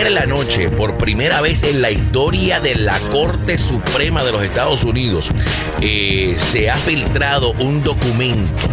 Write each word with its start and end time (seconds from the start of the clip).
ayer 0.00 0.12
la 0.12 0.26
noche, 0.26 0.70
por 0.70 0.96
primera 0.96 1.42
vez 1.42 1.62
en 1.62 1.82
la 1.82 1.90
historia 1.90 2.58
de 2.60 2.74
la 2.74 2.98
Corte 2.98 3.58
Suprema 3.58 4.24
de 4.24 4.32
los 4.32 4.42
Estados 4.42 4.84
Unidos, 4.84 5.30
eh, 5.80 6.34
se 6.36 6.70
ha 6.70 6.76
filtrado 6.76 7.52
un 7.58 7.82
documento. 7.82 8.68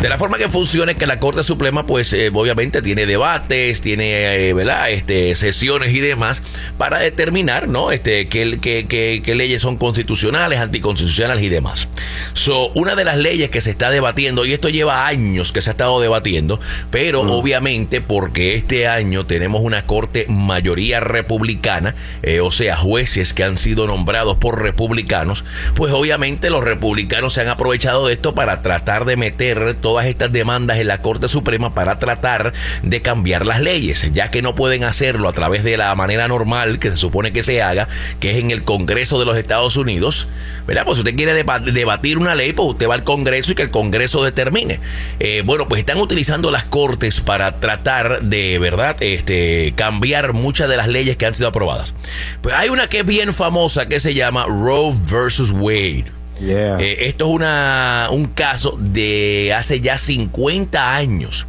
de 0.00 0.08
la 0.08 0.16
forma 0.16 0.38
que 0.38 0.48
funciona 0.48 0.92
es 0.92 0.98
que 0.98 1.06
la 1.06 1.18
Corte 1.18 1.42
Suprema, 1.42 1.84
pues 1.84 2.12
eh, 2.12 2.30
obviamente 2.32 2.80
tiene 2.80 3.04
debates, 3.04 3.80
tiene, 3.80 4.48
eh, 4.48 4.54
¿verdad? 4.54 4.90
Este, 4.90 5.34
sesiones 5.34 5.90
y 5.92 6.00
demás 6.00 6.42
para 6.78 7.00
determinar, 7.00 7.68
¿no? 7.68 7.90
Este, 7.90 8.28
qué, 8.28 8.58
qué, 8.60 9.34
leyes 9.34 9.60
son 9.60 9.76
constitucionales, 9.76 10.60
anticonstitucionales 10.60 11.42
y 11.42 11.48
demás. 11.48 11.88
So, 12.32 12.68
una 12.70 12.94
de 12.94 13.04
las 13.04 13.18
leyes 13.18 13.50
que 13.50 13.60
se 13.60 13.70
está 13.70 13.90
debatiendo, 13.90 14.44
y 14.44 14.52
esto 14.52 14.68
lleva 14.68 15.06
años 15.06 15.52
que 15.52 15.60
se 15.60 15.70
ha 15.70 15.72
estado 15.72 16.00
debatiendo, 16.00 16.60
pero 16.90 17.24
mm. 17.24 17.30
obviamente 17.30 18.00
porque 18.00 18.54
este 18.54 18.86
año 18.86 19.26
tenemos 19.26 19.60
una 19.62 19.86
corte 19.86 20.26
mayoría 20.28 21.00
republicana, 21.00 21.96
eh, 22.22 22.40
o 22.40 22.52
sea, 22.52 22.76
jueces 22.76 23.34
que 23.34 23.44
han 23.44 23.56
sido 23.56 23.86
nombrados 23.86 24.36
por 24.38 24.62
republicanos, 24.62 25.44
pues 25.74 25.92
obviamente 25.92 26.48
los 26.48 26.62
republicanos 26.62 27.34
se 27.34 27.40
han 27.40 27.48
aprovechado 27.48 28.06
de 28.06 28.14
esto 28.14 28.34
para 28.34 28.62
tratar 28.62 29.04
de 29.04 29.16
meter 29.16 29.74
todas 29.80 30.06
estas 30.06 30.30
demandas 30.32 30.78
en 30.78 30.86
la 30.86 31.02
Corte 31.02 31.28
Suprema 31.28 31.74
para 31.74 31.98
tratar 31.98 32.52
de 32.82 33.02
cambiar 33.02 33.46
las 33.46 33.60
leyes, 33.60 34.08
ya 34.12 34.30
que 34.30 34.42
no 34.42 34.54
pueden 34.54 34.84
hacerlo 34.84 35.28
a 35.28 35.32
través 35.32 35.64
de 35.64 35.76
la 35.76 35.92
manera 35.96 36.28
normal 36.28 36.67
que 36.78 36.90
se 36.90 36.96
supone 36.96 37.32
que 37.32 37.42
se 37.42 37.62
haga, 37.62 37.88
que 38.20 38.30
es 38.30 38.36
en 38.36 38.50
el 38.50 38.62
Congreso 38.64 39.18
de 39.18 39.24
los 39.24 39.36
Estados 39.36 39.76
Unidos, 39.76 40.28
¿verdad? 40.66 40.84
Pues 40.84 40.96
si 40.96 41.00
usted 41.00 41.16
quiere 41.16 41.32
debatir 41.34 42.18
una 42.18 42.34
ley, 42.34 42.52
pues 42.52 42.68
usted 42.68 42.88
va 42.88 42.94
al 42.94 43.04
Congreso 43.04 43.52
y 43.52 43.54
que 43.54 43.62
el 43.62 43.70
Congreso 43.70 44.22
determine. 44.22 44.80
Eh, 45.20 45.42
bueno, 45.44 45.66
pues 45.68 45.80
están 45.80 45.98
utilizando 45.98 46.50
las 46.50 46.64
cortes 46.64 47.20
para 47.20 47.60
tratar 47.60 48.22
de, 48.22 48.58
¿verdad?, 48.58 48.96
este, 49.00 49.72
cambiar 49.74 50.34
muchas 50.34 50.68
de 50.68 50.76
las 50.76 50.88
leyes 50.88 51.16
que 51.16 51.26
han 51.26 51.34
sido 51.34 51.48
aprobadas. 51.48 51.94
Pues 52.42 52.54
hay 52.54 52.68
una 52.68 52.88
que 52.88 53.00
es 53.00 53.06
bien 53.06 53.32
famosa 53.32 53.86
que 53.86 54.00
se 54.00 54.14
llama 54.14 54.46
Roe 54.46 54.94
versus 55.10 55.50
Wade. 55.50 56.18
Eh, 56.40 57.08
esto 57.08 57.26
es 57.26 57.30
una, 57.32 58.08
un 58.12 58.26
caso 58.26 58.76
de 58.78 59.52
hace 59.56 59.80
ya 59.80 59.98
50 59.98 60.94
años 60.94 61.46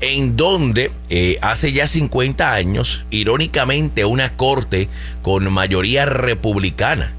en 0.00 0.36
donde 0.36 0.90
eh, 1.10 1.38
hace 1.42 1.72
ya 1.72 1.86
50 1.86 2.52
años, 2.52 3.04
irónicamente, 3.10 4.04
una 4.04 4.32
corte 4.34 4.88
con 5.22 5.52
mayoría 5.52 6.06
republicana, 6.06 7.12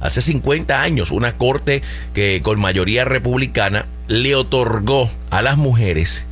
hace 0.00 0.22
50 0.22 0.82
años, 0.82 1.10
una 1.10 1.36
corte 1.36 1.82
que 2.14 2.40
con 2.42 2.60
mayoría 2.60 3.04
republicana 3.04 3.86
le 4.08 4.34
otorgó 4.34 5.10
a 5.30 5.42
las 5.42 5.56
mujeres 5.56 6.24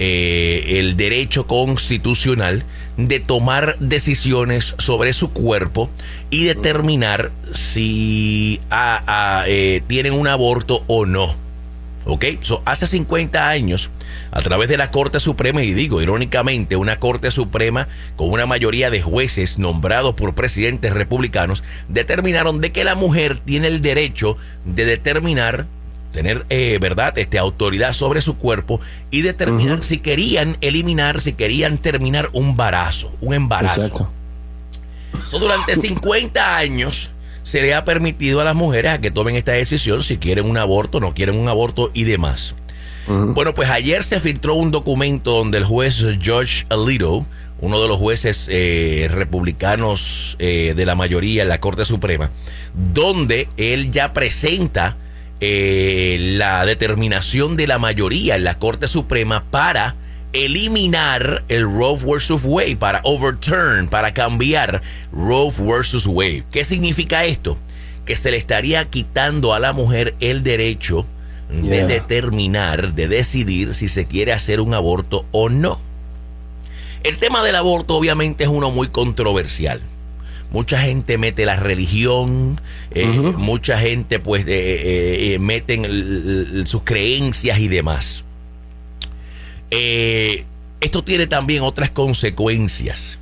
eh, 0.00 0.80
el 0.80 0.96
derecho 0.96 1.46
constitucional 1.46 2.64
de 2.96 3.20
tomar 3.20 3.76
decisiones 3.78 4.74
sobre 4.78 5.12
su 5.12 5.30
cuerpo 5.30 5.88
y 6.30 6.44
determinar 6.44 7.30
si 7.52 8.60
eh, 9.46 9.82
tienen 9.86 10.14
un 10.14 10.26
aborto 10.26 10.82
o 10.88 11.06
no. 11.06 11.36
¿Ok? 12.06 12.24
hace 12.66 12.86
50 12.86 13.48
años, 13.48 13.88
a 14.30 14.42
través 14.42 14.68
de 14.68 14.76
la 14.76 14.90
Corte 14.90 15.20
Suprema, 15.20 15.62
y 15.62 15.74
digo 15.74 16.02
irónicamente, 16.02 16.76
una 16.76 16.98
Corte 16.98 17.30
Suprema 17.30 17.88
con 18.16 18.30
una 18.30 18.46
mayoría 18.46 18.90
de 18.90 19.02
jueces 19.02 19.58
nombrados 19.58 20.14
por 20.14 20.34
presidentes 20.34 20.92
republicanos, 20.92 21.62
determinaron 21.88 22.60
de 22.60 22.72
que 22.72 22.84
la 22.84 22.94
mujer 22.94 23.38
tiene 23.38 23.68
el 23.68 23.82
derecho 23.82 24.36
de 24.64 24.84
determinar 24.84 25.66
tener, 26.14 26.46
eh, 26.48 26.78
¿verdad?, 26.80 27.18
este, 27.18 27.38
autoridad 27.38 27.92
sobre 27.92 28.20
su 28.20 28.36
cuerpo 28.38 28.80
y 29.10 29.22
determinar 29.22 29.82
si 29.82 29.98
querían 29.98 30.56
eliminar, 30.60 31.20
si 31.20 31.32
querían 31.32 31.76
terminar 31.76 32.30
un 32.32 32.50
embarazo, 32.50 33.12
un 33.20 33.34
embarazo. 33.34 33.82
Exacto. 33.82 34.10
durante 35.32 35.74
50 35.80 36.56
años 36.56 37.10
se 37.42 37.60
le 37.60 37.74
ha 37.74 37.84
permitido 37.84 38.40
a 38.40 38.44
las 38.44 38.54
mujeres 38.54 38.92
a 38.92 39.00
que 39.00 39.10
tomen 39.10 39.34
esta 39.36 39.52
decisión 39.52 40.02
si 40.02 40.16
quieren 40.16 40.46
un 40.46 40.56
aborto, 40.56 41.00
no 41.00 41.14
quieren 41.14 41.36
un 41.36 41.48
aborto 41.48 41.90
y 41.92 42.04
demás. 42.04 42.54
Bueno, 43.06 43.52
pues 43.52 43.68
ayer 43.70 44.02
se 44.02 44.20
filtró 44.20 44.54
un 44.54 44.70
documento 44.70 45.32
donde 45.32 45.58
el 45.58 45.64
juez 45.64 46.04
George 46.20 46.64
Alito, 46.70 47.26
uno 47.60 47.80
de 47.80 47.88
los 47.88 47.98
jueces 47.98 48.48
eh, 48.50 49.08
republicanos 49.10 50.36
eh, 50.38 50.74
de 50.76 50.86
la 50.86 50.94
mayoría 50.94 51.42
en 51.42 51.48
la 51.48 51.60
Corte 51.60 51.84
Suprema, 51.84 52.30
donde 52.94 53.48
él 53.56 53.90
ya 53.90 54.12
presenta 54.12 54.96
eh, 55.40 56.16
la 56.20 56.64
determinación 56.64 57.56
de 57.56 57.66
la 57.66 57.78
mayoría 57.78 58.36
en 58.36 58.44
la 58.44 58.58
Corte 58.58 58.88
Suprema 58.88 59.44
para 59.50 59.96
eliminar 60.32 61.44
el 61.48 61.62
Roe 61.62 61.98
versus 61.98 62.42
Wade, 62.44 62.76
para 62.76 63.00
overturn, 63.04 63.88
para 63.88 64.14
cambiar 64.14 64.82
Roe 65.12 65.52
versus 65.58 66.06
Wade. 66.06 66.44
¿Qué 66.50 66.64
significa 66.64 67.24
esto? 67.24 67.56
Que 68.04 68.16
se 68.16 68.30
le 68.30 68.36
estaría 68.36 68.84
quitando 68.86 69.54
a 69.54 69.60
la 69.60 69.72
mujer 69.72 70.14
el 70.20 70.42
derecho 70.42 71.06
de 71.48 71.86
determinar, 71.86 72.94
de 72.94 73.08
decidir 73.08 73.74
si 73.74 73.88
se 73.88 74.06
quiere 74.06 74.32
hacer 74.32 74.60
un 74.60 74.74
aborto 74.74 75.26
o 75.30 75.48
no. 75.48 75.78
El 77.04 77.18
tema 77.18 77.42
del 77.42 77.54
aborto 77.56 77.94
obviamente 77.96 78.44
es 78.44 78.50
uno 78.50 78.70
muy 78.70 78.88
controversial. 78.88 79.82
Mucha 80.50 80.80
gente 80.80 81.18
mete 81.18 81.44
la 81.44 81.56
religión, 81.56 82.60
eh, 82.92 83.06
mucha 83.06 83.78
gente 83.78 84.20
pues 84.20 84.46
eh, 84.46 85.34
eh, 85.34 85.38
meten 85.38 86.64
sus 86.66 86.82
creencias 86.82 87.58
y 87.58 87.68
demás. 87.68 88.24
Eh, 89.70 90.44
esto 90.80 91.04
tiene 91.04 91.26
también 91.26 91.62
otras 91.62 91.90
consecuencias 91.90 93.18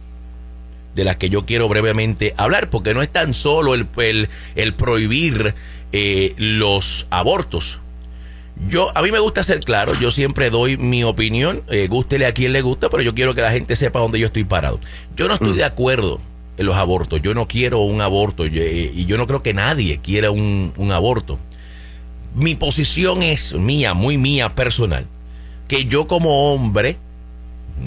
de 0.95 1.05
las 1.05 1.17
que 1.17 1.31
yo 1.31 1.47
quiero 1.47 1.69
brevemente 1.69 2.35
hablar, 2.37 2.71
porque 2.71 2.93
no 2.93 3.03
es 3.03 3.11
tan 3.11 3.35
solo 3.35 3.75
el, 3.75 3.89
el, 4.55 4.75
prohibir 4.75 5.55
los 6.37 7.07
abortos. 7.11 7.79
Yo, 8.69 8.97
a 8.97 9.03
mí 9.03 9.11
me 9.11 9.19
gusta 9.19 9.43
ser 9.43 9.61
claro, 9.61 9.95
yo 9.99 10.11
siempre 10.11 10.51
doy 10.51 10.77
mi 10.77 11.05
opinión, 11.05 11.63
eh, 11.69 11.89
gústele 11.89 12.27
a 12.27 12.35
quien 12.35 12.53
le 12.53 12.63
gusta, 12.63 12.89
pero 12.91 13.03
yo 13.03 13.15
quiero 13.15 13.35
que 13.35 13.41
la 13.41 13.51
gente 13.51 13.75
sepa 13.77 14.01
dónde 14.01 14.19
yo 14.19 14.27
estoy 14.27 14.45
parado. 14.45 14.79
Yo 15.17 15.27
no 15.27 15.35
estoy 15.35 15.55
mm. 15.55 15.57
de 15.57 15.65
acuerdo 15.65 16.21
en 16.59 16.67
los 16.67 16.77
abortos, 16.77 17.21
yo 17.23 17.35
no 17.35 17.49
quiero 17.49 17.81
un 17.81 18.01
aborto 18.01 18.47
y 18.47 19.07
yo 19.07 19.17
no 19.17 19.27
creo 19.27 19.43
que 19.43 19.55
nadie 19.55 19.99
quiera 19.99 20.31
un, 20.31 20.73
un 20.77 20.93
aborto. 20.93 21.39
Mi 22.35 22.55
posición 22.55 23.23
es 23.23 23.55
mía, 23.55 23.95
muy 23.95 24.19
mía, 24.19 24.55
personal 24.55 25.07
que 25.73 25.87
yo 25.87 26.07
como 26.07 26.53
hombre 26.53 26.99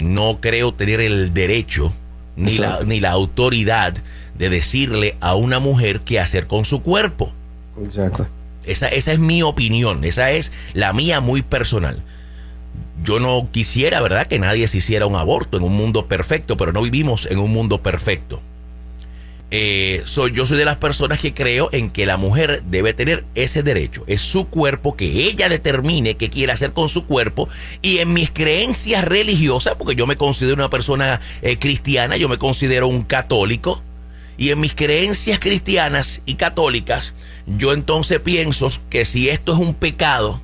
no 0.02 0.40
creo 0.40 0.74
tener 0.74 1.00
el 1.00 1.32
derecho 1.32 1.92
ni 2.34 2.56
la, 2.56 2.80
ni 2.84 2.98
la, 2.98 3.12
autoridad 3.12 3.94
de 4.36 4.50
decirle 4.50 5.16
a 5.20 5.36
una 5.36 5.60
mujer 5.60 6.00
qué 6.00 6.18
hacer 6.18 6.48
con 6.48 6.64
su 6.64 6.82
cuerpo. 6.82 7.32
Exacto. 7.80 8.26
Esa, 8.66 8.88
esa 8.88 9.12
es 9.12 9.18
mi 9.18 9.42
opinión, 9.42 10.04
esa 10.04 10.30
es 10.30 10.52
la 10.74 10.92
mía 10.92 11.20
muy 11.20 11.42
personal. 11.42 12.02
Yo 13.02 13.20
no 13.20 13.48
quisiera, 13.50 14.00
¿verdad?, 14.00 14.26
que 14.26 14.38
nadie 14.38 14.68
se 14.68 14.78
hiciera 14.78 15.06
un 15.06 15.16
aborto 15.16 15.56
en 15.56 15.62
un 15.62 15.74
mundo 15.74 16.06
perfecto, 16.06 16.56
pero 16.56 16.72
no 16.72 16.82
vivimos 16.82 17.26
en 17.26 17.38
un 17.38 17.52
mundo 17.52 17.82
perfecto. 17.82 18.40
Eh, 19.52 20.02
yo 20.32 20.44
soy 20.44 20.58
de 20.58 20.64
las 20.64 20.76
personas 20.76 21.20
que 21.20 21.32
creo 21.32 21.68
en 21.72 21.90
que 21.90 22.04
la 22.04 22.16
mujer 22.16 22.64
debe 22.66 22.94
tener 22.94 23.24
ese 23.34 23.62
derecho. 23.62 24.02
Es 24.06 24.20
su 24.20 24.48
cuerpo, 24.48 24.96
que 24.96 25.06
ella 25.06 25.48
determine 25.48 26.16
qué 26.16 26.28
quiere 26.30 26.52
hacer 26.52 26.72
con 26.72 26.88
su 26.88 27.06
cuerpo. 27.06 27.48
Y 27.80 27.98
en 27.98 28.12
mis 28.12 28.30
creencias 28.30 29.04
religiosas, 29.04 29.74
porque 29.76 29.94
yo 29.94 30.06
me 30.06 30.16
considero 30.16 30.56
una 30.56 30.70
persona 30.70 31.20
eh, 31.42 31.58
cristiana, 31.58 32.16
yo 32.16 32.28
me 32.28 32.38
considero 32.38 32.88
un 32.88 33.02
católico. 33.02 33.82
Y 34.38 34.50
en 34.50 34.60
mis 34.60 34.74
creencias 34.74 35.38
cristianas 35.38 36.20
y 36.26 36.34
católicas, 36.34 37.14
yo 37.46 37.72
entonces 37.72 38.20
pienso 38.20 38.70
que 38.90 39.04
si 39.04 39.28
esto 39.28 39.52
es 39.52 39.58
un 39.58 39.74
pecado, 39.74 40.40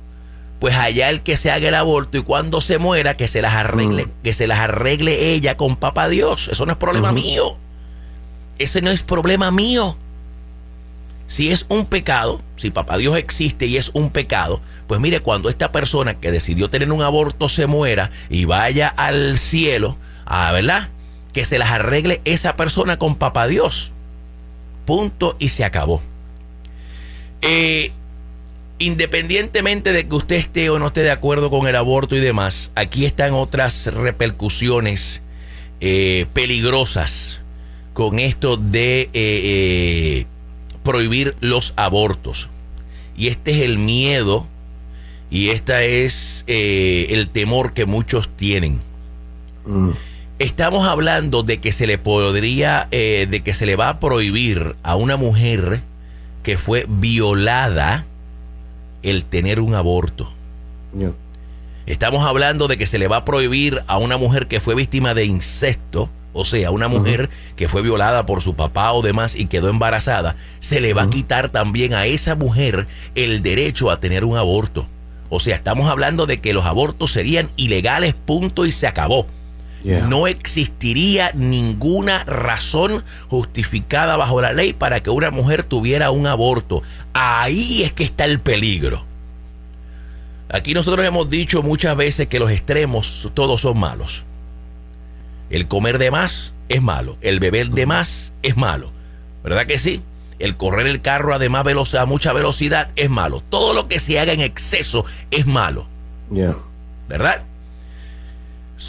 pues 0.59 0.75
allá 0.75 1.09
el 1.09 1.21
que 1.21 1.35
se 1.35 1.51
haga 1.51 1.67
el 1.67 1.75
aborto 1.75 2.17
y 2.17 2.23
cuando 2.23 2.61
se 2.61 2.77
muera, 2.77 3.17
que 3.17 3.27
se 3.27 3.41
las 3.41 3.53
arregle, 3.53 4.05
mm. 4.05 4.11
que 4.23 4.31
se 4.31 4.47
las 4.47 4.59
arregle 4.59 5.33
ella 5.33 5.57
con 5.57 5.75
papá 5.75 6.07
Dios. 6.07 6.47
Eso 6.49 6.65
no 6.65 6.71
es 6.71 6.77
problema 6.77 7.11
mío. 7.11 7.57
Ese 8.59 8.81
no 8.81 8.89
es 8.89 9.01
problema 9.01 9.51
mío. 9.51 9.97
Si 11.27 11.51
es 11.51 11.65
un 11.67 11.85
pecado, 11.85 12.41
si 12.55 12.69
papá 12.69 12.97
Dios 12.97 13.17
existe 13.17 13.65
y 13.65 13.75
es 13.75 13.91
un 13.93 14.09
pecado, 14.09 14.61
pues 14.87 15.01
mire, 15.01 15.19
cuando 15.19 15.49
esta 15.49 15.71
persona 15.71 16.13
que 16.13 16.31
decidió 16.31 16.69
tener 16.69 16.91
un 16.91 17.01
aborto 17.01 17.49
se 17.49 17.67
muera 17.67 18.11
y 18.29 18.45
vaya 18.45 18.87
al 18.87 19.37
cielo, 19.37 19.97
a 20.25 20.47
ah, 20.47 20.51
¿verdad? 20.53 20.89
Que 21.33 21.43
se 21.43 21.57
las 21.57 21.71
arregle 21.71 22.21
esa 22.23 22.55
persona 22.55 22.97
con 22.97 23.15
papá 23.15 23.47
Dios. 23.47 23.91
Punto 24.85 25.35
y 25.39 25.49
se 25.49 25.65
acabó. 25.65 26.01
Eh, 27.43 27.91
independientemente 28.79 29.91
de 29.91 30.07
que 30.07 30.15
usted 30.15 30.35
esté 30.37 30.69
o 30.69 30.79
no 30.79 30.87
esté 30.87 31.03
de 31.03 31.11
acuerdo 31.11 31.49
con 31.49 31.67
el 31.67 31.75
aborto 31.75 32.15
y 32.15 32.19
demás, 32.19 32.71
aquí 32.75 33.05
están 33.05 33.33
otras 33.33 33.85
repercusiones 33.87 35.21
eh, 35.81 36.25
peligrosas 36.33 37.41
con 37.93 38.19
esto 38.19 38.57
de 38.57 39.09
eh, 39.13 40.25
prohibir 40.83 41.35
los 41.39 41.73
abortos. 41.75 42.49
Y 43.15 43.27
este 43.27 43.51
es 43.51 43.61
el 43.61 43.77
miedo 43.77 44.47
y 45.29 45.49
este 45.49 46.05
es 46.05 46.43
el 46.47 47.29
temor 47.29 47.73
que 47.73 47.85
muchos 47.85 48.29
tienen. 48.35 48.79
Mm. 49.65 49.91
Estamos 50.39 50.87
hablando 50.87 51.43
de 51.43 51.59
que 51.59 51.71
se 51.71 51.87
le 51.87 51.97
podría, 51.97 52.87
eh, 52.91 53.27
de 53.29 53.41
que 53.41 53.53
se 53.53 53.65
le 53.65 53.75
va 53.75 53.89
a 53.89 53.99
prohibir 53.99 54.75
a 54.83 54.95
una 54.95 55.15
mujer 55.15 55.81
que 56.43 56.57
fue 56.57 56.85
violada 56.87 58.05
el 59.01 59.25
tener 59.25 59.59
un 59.59 59.73
aborto. 59.73 60.31
Estamos 61.85 62.23
hablando 62.23 62.67
de 62.67 62.77
que 62.77 62.85
se 62.85 62.99
le 62.99 63.07
va 63.07 63.17
a 63.17 63.25
prohibir 63.25 63.81
a 63.87 63.97
una 63.97 64.17
mujer 64.17 64.47
que 64.47 64.59
fue 64.59 64.75
víctima 64.75 65.13
de 65.13 65.25
incesto, 65.25 66.09
o 66.31 66.45
sea, 66.45 66.71
una 66.71 66.87
mujer 66.87 67.29
que 67.55 67.67
fue 67.67 67.81
violada 67.81 68.25
por 68.25 68.41
su 68.41 68.55
papá 68.55 68.93
o 68.93 69.01
demás 69.01 69.35
y 69.35 69.47
quedó 69.47 69.69
embarazada, 69.69 70.35
se 70.59 70.79
le 70.79 70.93
va 70.93 71.03
a 71.03 71.09
quitar 71.09 71.49
también 71.49 71.93
a 71.93 72.05
esa 72.05 72.35
mujer 72.35 72.87
el 73.15 73.43
derecho 73.43 73.91
a 73.91 73.99
tener 73.99 74.23
un 74.25 74.37
aborto. 74.37 74.87
O 75.29 75.39
sea, 75.39 75.55
estamos 75.55 75.89
hablando 75.89 76.25
de 76.25 76.39
que 76.39 76.53
los 76.53 76.65
abortos 76.65 77.11
serían 77.11 77.49
ilegales, 77.55 78.13
punto 78.13 78.65
y 78.65 78.71
se 78.71 78.87
acabó. 78.87 79.27
No 79.83 80.27
existiría 80.27 81.31
ninguna 81.33 82.23
razón 82.23 83.03
justificada 83.27 84.15
bajo 84.15 84.41
la 84.41 84.53
ley 84.53 84.73
para 84.73 85.01
que 85.01 85.09
una 85.09 85.29
mujer 85.29 85.63
tuviera 85.65 86.11
un 86.11 86.25
aborto. 86.25 86.81
Ahí 87.13 87.83
es 87.83 87.91
que 87.91 88.05
está 88.05 88.25
el 88.25 88.39
peligro. 88.39 89.05
Aquí 90.49 90.73
nosotros 90.73 91.05
hemos 91.05 91.29
dicho 91.29 91.63
muchas 91.63 91.97
veces 91.97 92.27
que 92.27 92.39
los 92.39 92.51
extremos 92.51 93.29
todos 93.33 93.61
son 93.61 93.79
malos. 93.79 94.23
El 95.49 95.67
comer 95.67 95.97
de 95.97 96.11
más 96.11 96.53
es 96.69 96.81
malo, 96.81 97.17
el 97.21 97.39
beber 97.39 97.69
de 97.69 97.85
más 97.85 98.33
es 98.41 98.55
malo. 98.55 98.91
¿Verdad 99.43 99.65
que 99.65 99.77
sí? 99.77 100.01
El 100.39 100.55
correr 100.55 100.87
el 100.87 101.01
carro 101.01 101.35
a, 101.35 101.49
más 101.49 101.63
velocidad, 101.63 102.03
a 102.03 102.05
mucha 102.05 102.33
velocidad 102.33 102.89
es 102.95 103.09
malo. 103.09 103.41
Todo 103.49 103.73
lo 103.73 103.87
que 103.87 103.99
se 103.99 104.19
haga 104.19 104.33
en 104.33 104.41
exceso 104.41 105.05
es 105.31 105.45
malo. 105.45 105.87
¿Verdad? 107.09 107.43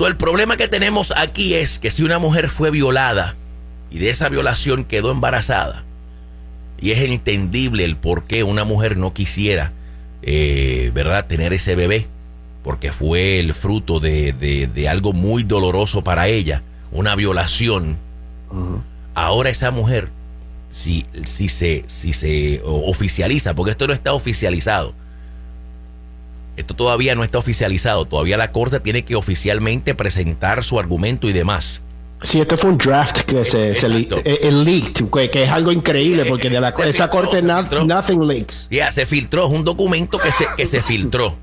El 0.01 0.17
problema 0.17 0.57
que 0.57 0.69
tenemos 0.69 1.13
aquí 1.17 1.55
es 1.55 1.79
que 1.79 1.91
si 1.91 2.03
una 2.03 2.19
mujer 2.19 2.49
fue 2.49 2.71
violada 2.71 3.37
y 3.91 3.99
de 3.99 4.11
esa 4.11 4.29
violación 4.29 4.85
quedó 4.85 5.11
embarazada, 5.13 5.85
y 6.81 6.91
es 6.91 6.99
entendible 6.99 7.85
el 7.85 7.97
por 7.97 8.25
qué 8.25 8.43
una 8.43 8.65
mujer 8.65 8.97
no 8.97 9.15
quisiera, 9.15 9.73
eh, 10.23 10.91
¿verdad?, 10.93 11.27
tener 11.27 11.53
ese 11.53 11.77
bebé, 11.77 12.07
porque 12.63 12.93
fue 12.93 13.39
el 13.39 13.55
fruto 13.55 14.01
de, 14.01 14.87
algo 14.91 15.13
muy 15.13 15.45
doloroso 15.45 16.03
para 16.03 16.29
ella, 16.29 16.63
una 16.93 17.15
violación. 17.15 17.97
Ahora 19.15 19.51
esa 19.51 19.71
mujer, 19.71 20.09
si, 20.71 21.07
si, 21.25 21.49
se, 21.49 21.85
si 21.87 22.13
se 22.13 22.61
oficializa, 22.65 23.55
porque 23.55 23.71
esto 23.71 23.87
no 23.87 23.93
está 23.93 24.13
oficializado, 24.13 24.95
esto 26.57 26.75
todavía 26.75 27.15
no 27.15 27.25
está 27.25 27.39
oficializado. 27.39 28.05
Todavía 28.05 28.37
la 28.37 28.53
Corte 28.53 28.81
tiene 28.81 29.05
que 29.05 29.17
oficialmente 29.17 29.95
presentar 29.95 30.65
su 30.65 30.79
argumento 30.79 31.29
y 31.29 31.33
demás. 31.33 31.83
Sí, 32.23 32.41
este 32.41 32.57
fue 32.57 32.71
un 32.71 32.79
draft 32.79 33.21
que 33.21 33.45
se, 33.45 33.73
eh, 33.73 34.51
leaked, 34.51 35.11
que, 35.31 35.43
es 35.43 35.51
algo 35.51 35.73
increíble 35.73 36.25
porque 36.25 36.49
de 36.49 36.59
la, 36.59 36.71
esa 36.71 37.11
corte 37.11 37.43
nothing 37.43 38.27
leaks. 38.27 38.67
Ya, 38.71 38.91
se 38.93 39.05
filtró, 39.05 39.47
es 39.47 39.53
un 39.53 39.63
documento 39.63 40.19
que 40.19 40.33
se, 40.33 40.47
que 40.57 40.65
se 40.65 40.81
filtró. 40.81 41.37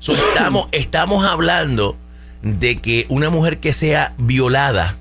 estamos, 0.00 0.68
estamos 0.70 1.24
hablando 1.24 1.96
de 2.42 2.76
que 2.80 3.06
una 3.08 3.28
mujer 3.28 3.58
que 3.58 3.72
sea 3.72 4.14
violada 4.18 4.96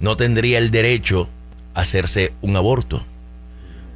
no 0.00 0.16
tendría 0.16 0.58
el 0.58 0.72
derecho 0.72 1.28
a 1.74 1.82
hacerse 1.82 2.32
un 2.40 2.56
aborto. 2.56 3.04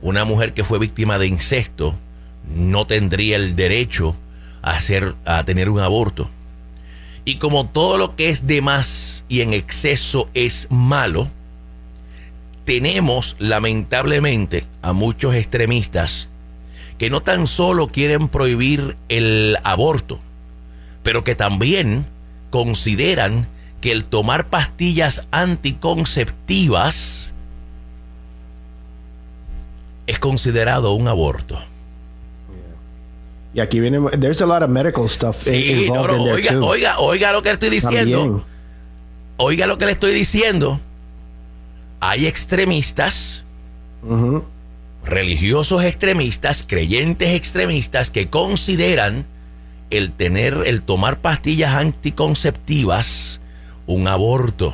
Una 0.03 0.25
mujer 0.25 0.55
que 0.55 0.63
fue 0.63 0.79
víctima 0.79 1.19
de 1.19 1.27
incesto 1.27 1.97
no 2.55 2.87
tendría 2.87 3.37
el 3.37 3.57
derecho 3.57 4.17
a, 4.63 4.73
hacer, 4.73 5.15
a 5.25 5.45
tener 5.45 5.69
un 5.69 5.81
aborto. 5.81 6.31
Y 7.25 7.37
como 7.37 7.67
todo 7.67 7.99
lo 7.99 8.17
que 8.17 8.31
es 8.31 8.47
de 8.47 8.63
más 8.63 9.25
y 9.29 9.43
en 9.43 9.53
exceso 9.53 10.31
es 10.35 10.67
malo, 10.71 11.29
tenemos 12.65 13.37
lamentablemente 13.39 14.65
a 14.83 14.93
muchos 14.93 15.35
extremistas 15.35 16.29
que 16.99 17.11
no 17.11 17.23
tan 17.23 17.47
solo 17.47 17.89
quieren 17.89 18.29
prohibir 18.29 18.97
el 19.09 19.57
aborto, 19.63 20.19
pero 21.03 21.25
que 21.25 21.35
también 21.35 22.07
consideran 22.51 23.47
que 23.81 23.93
el 23.93 24.05
tomar 24.05 24.49
pastillas 24.49 25.23
anticonceptivas 25.31 27.33
es 30.07 30.19
considerado 30.19 30.93
un 30.93 31.09
aborto. 31.09 31.59
Y 33.59 33.61
aquí 33.61 33.81
viene, 33.81 33.99
there's 34.21 34.41
a 34.41 34.47
lot 34.47 34.63
of 34.63 34.71
medical 34.71 35.09
stuff 35.09 35.45
involved 35.49 36.13
in 36.15 36.23
there 36.23 36.35
oiga, 36.35 36.53
too. 36.53 36.65
Oiga, 36.65 36.99
oiga 37.01 37.33
lo 37.33 37.43
que 37.43 37.49
le 37.49 37.55
estoy 37.55 37.71
diciendo. 37.71 38.47
Oiga 39.37 39.67
lo 39.67 39.79
que 39.79 39.87
le 39.87 39.91
estoy 39.91 40.15
diciendo. 40.15 40.79
Hay 41.99 42.29
extremistas, 42.29 43.43
religiosos 45.05 45.83
extremistas, 45.83 46.65
creyentes 46.65 47.31
extremistas 47.31 48.13
que 48.13 48.29
consideran 48.29 49.27
el 49.91 50.13
tener, 50.13 50.63
el 50.65 50.83
tomar 50.83 51.19
pastillas 51.19 51.73
anticonceptivas 51.75 53.41
un 53.89 54.07
aborto. 54.07 54.73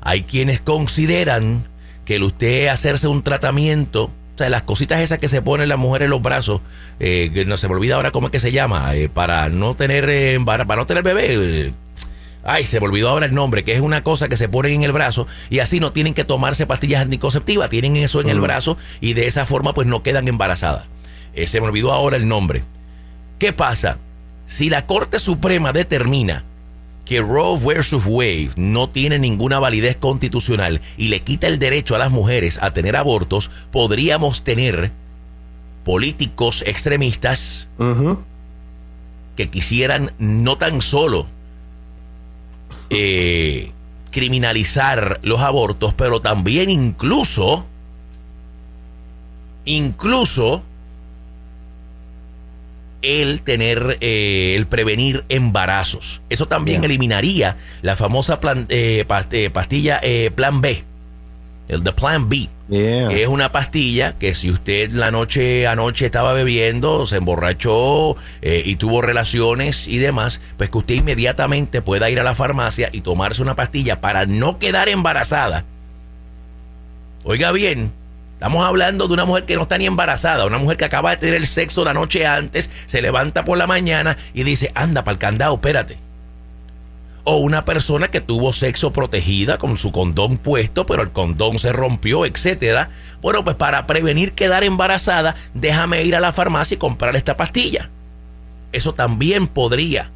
Hay 0.00 0.22
quienes 0.22 0.62
consideran 0.62 1.66
que 2.06 2.16
el 2.16 2.22
usted 2.22 2.68
hacerse 2.68 3.06
un 3.06 3.22
tratamiento 3.22 4.10
o 4.38 4.44
sea, 4.46 4.50
las 4.50 4.62
cositas 4.62 5.00
esas 5.00 5.18
que 5.18 5.26
se 5.26 5.42
ponen 5.42 5.68
las 5.68 5.78
mujeres 5.78 6.04
en 6.04 6.10
los 6.10 6.22
brazos, 6.22 6.60
eh, 7.00 7.32
que 7.34 7.44
no 7.44 7.56
se 7.56 7.66
me 7.66 7.74
olvida 7.74 7.96
ahora 7.96 8.12
cómo 8.12 8.28
es 8.28 8.30
que 8.30 8.38
se 8.38 8.52
llama, 8.52 8.94
eh, 8.94 9.08
para 9.08 9.48
no 9.48 9.74
tener 9.74 10.08
eh, 10.08 10.38
para, 10.44 10.64
no 10.64 10.86
tener 10.86 11.02
bebé. 11.02 11.72
Ay, 12.44 12.64
se 12.64 12.78
me 12.78 12.86
olvidó 12.86 13.08
ahora 13.08 13.26
el 13.26 13.34
nombre, 13.34 13.64
que 13.64 13.74
es 13.74 13.80
una 13.80 14.04
cosa 14.04 14.28
que 14.28 14.36
se 14.36 14.48
ponen 14.48 14.74
en 14.74 14.82
el 14.84 14.92
brazo 14.92 15.26
y 15.50 15.58
así 15.58 15.80
no 15.80 15.90
tienen 15.90 16.14
que 16.14 16.22
tomarse 16.22 16.68
pastillas 16.68 17.02
anticonceptivas, 17.02 17.68
tienen 17.68 17.96
eso 17.96 18.20
en 18.20 18.28
el 18.28 18.40
brazo 18.40 18.76
y 19.00 19.14
de 19.14 19.26
esa 19.26 19.44
forma 19.44 19.74
pues 19.74 19.88
no 19.88 20.04
quedan 20.04 20.28
embarazadas. 20.28 20.84
se 21.34 21.60
me 21.60 21.66
olvidó 21.66 21.92
ahora 21.92 22.16
el 22.16 22.28
nombre. 22.28 22.62
¿Qué 23.40 23.52
pasa? 23.52 23.98
Si 24.46 24.70
la 24.70 24.86
Corte 24.86 25.18
Suprema 25.18 25.72
determina 25.72 26.44
que 27.08 27.22
Roe 27.22 27.58
vs. 27.58 28.04
Wade 28.06 28.50
no 28.56 28.90
tiene 28.90 29.18
ninguna 29.18 29.58
validez 29.58 29.96
constitucional 29.96 30.82
y 30.98 31.08
le 31.08 31.20
quita 31.20 31.46
el 31.46 31.58
derecho 31.58 31.94
a 31.94 31.98
las 31.98 32.10
mujeres 32.10 32.58
a 32.60 32.72
tener 32.74 32.96
abortos, 32.96 33.50
podríamos 33.72 34.44
tener 34.44 34.92
políticos 35.84 36.62
extremistas 36.66 37.66
que 39.36 39.48
quisieran 39.48 40.12
no 40.18 40.58
tan 40.58 40.82
solo 40.82 41.26
eh, 42.90 43.72
criminalizar 44.10 45.18
los 45.22 45.40
abortos, 45.40 45.94
pero 45.94 46.20
también 46.20 46.68
incluso, 46.68 47.64
incluso 49.64 50.62
el 53.02 53.42
tener, 53.42 53.98
eh, 54.00 54.54
el 54.56 54.66
prevenir 54.66 55.24
embarazos. 55.28 56.20
Eso 56.28 56.46
también 56.46 56.84
eliminaría 56.84 57.56
la 57.82 57.96
famosa 57.96 58.40
eh, 58.68 59.04
eh, 59.30 59.50
pastilla 59.50 60.00
Plan 60.34 60.60
B, 60.60 60.84
el 61.68 61.84
de 61.84 61.92
Plan 61.92 62.28
B. 62.28 62.48
es 62.70 63.28
una 63.28 63.50
pastilla 63.50 64.18
que 64.18 64.34
si 64.34 64.50
usted 64.50 64.90
la 64.92 65.10
noche 65.10 65.66
anoche 65.66 66.06
estaba 66.06 66.32
bebiendo, 66.32 67.06
se 67.06 67.16
emborrachó 67.16 68.16
y 68.42 68.76
tuvo 68.76 69.00
relaciones 69.00 69.88
y 69.88 69.98
demás, 69.98 70.40
pues 70.56 70.68
que 70.68 70.78
usted 70.78 70.96
inmediatamente 70.96 71.80
pueda 71.80 72.10
ir 72.10 72.20
a 72.20 72.24
la 72.24 72.34
farmacia 72.34 72.90
y 72.92 73.00
tomarse 73.00 73.42
una 73.42 73.56
pastilla 73.56 74.00
para 74.00 74.26
no 74.26 74.58
quedar 74.58 74.88
embarazada. 74.88 75.64
Oiga 77.24 77.52
bien, 77.52 77.92
Estamos 78.38 78.64
hablando 78.64 79.08
de 79.08 79.14
una 79.14 79.24
mujer 79.24 79.46
que 79.46 79.56
no 79.56 79.62
está 79.62 79.78
ni 79.78 79.86
embarazada, 79.86 80.46
una 80.46 80.58
mujer 80.58 80.76
que 80.76 80.84
acaba 80.84 81.10
de 81.10 81.16
tener 81.16 81.34
el 81.34 81.46
sexo 81.48 81.84
la 81.84 81.92
noche 81.92 82.24
antes, 82.24 82.70
se 82.86 83.02
levanta 83.02 83.44
por 83.44 83.58
la 83.58 83.66
mañana 83.66 84.16
y 84.32 84.44
dice, 84.44 84.70
anda 84.76 85.02
para 85.02 85.14
el 85.14 85.18
candado, 85.18 85.54
espérate. 85.56 85.98
O 87.24 87.38
una 87.38 87.64
persona 87.64 88.06
que 88.12 88.20
tuvo 88.20 88.52
sexo 88.52 88.92
protegida 88.92 89.58
con 89.58 89.76
su 89.76 89.90
condón 89.90 90.38
puesto, 90.38 90.86
pero 90.86 91.02
el 91.02 91.10
condón 91.10 91.58
se 91.58 91.72
rompió, 91.72 92.24
etcétera. 92.24 92.90
Bueno, 93.20 93.42
pues 93.42 93.56
para 93.56 93.88
prevenir 93.88 94.34
quedar 94.34 94.62
embarazada, 94.62 95.34
déjame 95.54 96.04
ir 96.04 96.14
a 96.14 96.20
la 96.20 96.32
farmacia 96.32 96.76
y 96.76 96.78
comprar 96.78 97.16
esta 97.16 97.36
pastilla. 97.36 97.90
Eso 98.70 98.94
también 98.94 99.48
podría 99.48 100.12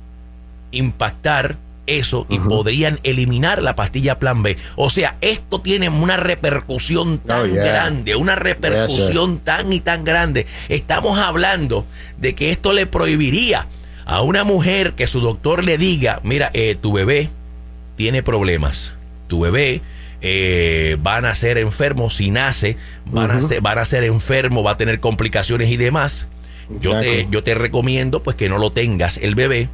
impactar 0.71 1.57
eso 1.87 2.27
y 2.29 2.39
podrían 2.39 3.01
eliminar 3.03 3.63
la 3.63 3.75
pastilla 3.75 4.19
plan 4.19 4.43
B. 4.43 4.57
O 4.77 4.91
sea, 4.91 5.17
esto 5.21 5.61
tiene 5.61 5.89
una 5.89 6.17
repercusión 6.17 7.21
oh, 7.25 7.27
tan 7.27 7.55
grande, 7.55 8.17
una 8.17 8.37
repercusión 8.37 9.39
tan 9.39 9.73
y 9.73 9.81
tan 9.81 10.05
grande. 10.05 10.47
Estamos 10.69 11.19
hablando 11.19 11.85
de 12.19 12.35
que 12.35 12.51
esto 12.51 12.73
le 12.73 12.87
prohibiría 12.87 13.67
a 14.05 14.23
una 14.23 14.45
mujer 14.45 14.95
que 14.95 15.07
su 15.07 15.21
doctor 15.21 15.65
le 15.65 15.79
diga, 15.79 16.21
mira, 16.23 16.51
eh, 16.55 16.77
tu 16.81 16.93
bebé 16.93 17.31
tiene 17.97 18.23
problemas, 18.23 18.95
tu 19.29 19.41
bebé 19.41 19.81
eh, 20.21 20.97
van 21.01 21.25
a 21.25 21.35
ser 21.35 21.59
enfermos 21.59 22.17
si 22.17 22.31
nace, 22.31 22.77
van, 23.07 23.31
a 23.31 23.43
ser, 23.43 23.61
van 23.61 23.79
a 23.79 23.85
ser 23.85 24.05
enfermos, 24.05 24.65
va 24.65 24.73
a 24.73 24.77
tener 24.77 25.01
complicaciones 25.01 25.69
y 25.71 25.77
demás. 25.77 26.29
Yo 26.81 26.99
te, 27.01 27.27
yo 27.31 27.43
te 27.43 27.55
recomiendo 27.55 28.23
pues 28.23 28.37
que 28.37 28.49
no 28.49 28.57
lo 28.57 28.73
tengas 28.73 29.19
el 29.19 29.35
bebé 29.35 29.69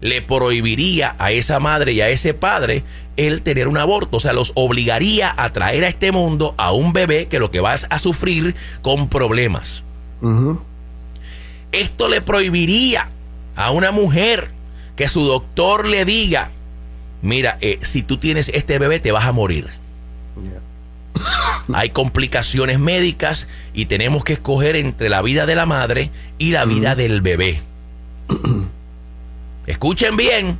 le 0.00 0.22
prohibiría 0.22 1.16
a 1.18 1.32
esa 1.32 1.60
madre 1.60 1.92
y 1.92 2.00
a 2.00 2.08
ese 2.08 2.34
padre 2.34 2.84
el 3.16 3.42
tener 3.42 3.68
un 3.68 3.78
aborto. 3.78 4.18
O 4.18 4.20
sea, 4.20 4.32
los 4.32 4.52
obligaría 4.54 5.34
a 5.36 5.52
traer 5.52 5.84
a 5.84 5.88
este 5.88 6.12
mundo 6.12 6.54
a 6.56 6.72
un 6.72 6.92
bebé 6.92 7.26
que 7.26 7.38
lo 7.38 7.50
que 7.50 7.60
va 7.60 7.72
a 7.74 7.98
sufrir 7.98 8.54
con 8.82 9.08
problemas. 9.08 9.84
Esto 11.72 12.08
le 12.08 12.20
prohibiría 12.20 13.08
a 13.56 13.70
una 13.70 13.90
mujer 13.90 14.50
que 14.96 15.08
su 15.08 15.24
doctor 15.24 15.86
le 15.86 16.04
diga, 16.04 16.50
mira, 17.22 17.58
eh, 17.60 17.78
si 17.82 18.02
tú 18.02 18.16
tienes 18.16 18.50
este 18.54 18.78
bebé 18.78 19.00
te 19.00 19.12
vas 19.12 19.26
a 19.26 19.32
morir. 19.32 19.68
Hay 21.72 21.90
complicaciones 21.90 22.78
médicas 22.78 23.48
y 23.74 23.86
tenemos 23.86 24.24
que 24.24 24.34
escoger 24.34 24.76
entre 24.76 25.08
la 25.08 25.20
vida 25.22 25.44
de 25.44 25.54
la 25.54 25.66
madre 25.66 26.10
y 26.38 26.52
la 26.52 26.64
vida 26.64 26.94
del 26.94 27.20
bebé. 27.20 27.60
Escuchen 29.68 30.16
bien, 30.16 30.58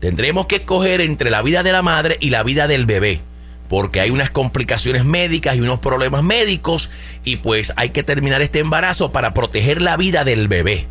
tendremos 0.00 0.46
que 0.46 0.56
escoger 0.56 1.02
entre 1.02 1.28
la 1.28 1.42
vida 1.42 1.62
de 1.62 1.70
la 1.70 1.82
madre 1.82 2.16
y 2.18 2.30
la 2.30 2.42
vida 2.42 2.66
del 2.66 2.86
bebé, 2.86 3.20
porque 3.68 4.00
hay 4.00 4.08
unas 4.08 4.30
complicaciones 4.30 5.04
médicas 5.04 5.54
y 5.56 5.60
unos 5.60 5.80
problemas 5.80 6.22
médicos 6.22 6.88
y 7.24 7.36
pues 7.36 7.74
hay 7.76 7.90
que 7.90 8.02
terminar 8.02 8.40
este 8.40 8.60
embarazo 8.60 9.12
para 9.12 9.34
proteger 9.34 9.82
la 9.82 9.98
vida 9.98 10.24
del 10.24 10.48
bebé. 10.48 10.86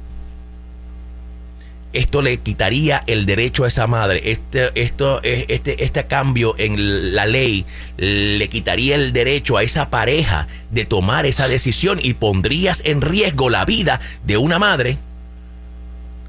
Esto 1.93 2.21
le 2.21 2.37
quitaría 2.37 3.01
el 3.07 3.25
derecho 3.25 3.63
a 3.63 3.69
esa 3.69 3.87
madre. 3.87 4.29
Este, 4.29 4.69
esto, 4.79 5.19
este, 5.23 5.83
este 5.83 6.05
cambio 6.05 6.53
en 6.59 7.15
la 7.15 7.25
ley 7.25 7.65
le 7.97 8.47
quitaría 8.49 8.93
el 8.93 9.13
derecho 9.13 9.57
a 9.57 9.63
esa 9.63 9.89
pareja 9.89 10.47
de 10.69 10.85
tomar 10.85 11.25
esa 11.25 11.47
decisión 11.47 11.97
y 12.03 12.13
pondrías 12.13 12.83
en 12.85 13.01
riesgo 13.01 13.49
la 13.49 13.65
vida 13.65 13.99
de 14.27 14.37
una 14.37 14.59
madre 14.59 14.99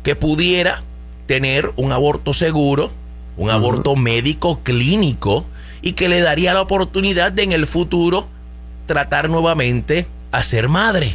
que 0.02 0.16
pudiera 0.16 0.84
tener 1.28 1.70
un 1.76 1.92
aborto 1.92 2.32
seguro, 2.34 2.90
un 3.36 3.50
aborto 3.50 3.94
médico 3.94 4.60
clínico 4.64 5.44
y 5.82 5.92
que 5.92 6.08
le 6.08 6.20
daría 6.20 6.54
la 6.54 6.62
oportunidad 6.62 7.30
de 7.30 7.44
en 7.44 7.52
el 7.52 7.68
futuro 7.68 8.26
tratar 8.86 9.30
nuevamente 9.30 10.06
a 10.32 10.42
ser 10.42 10.68
madre, 10.68 11.14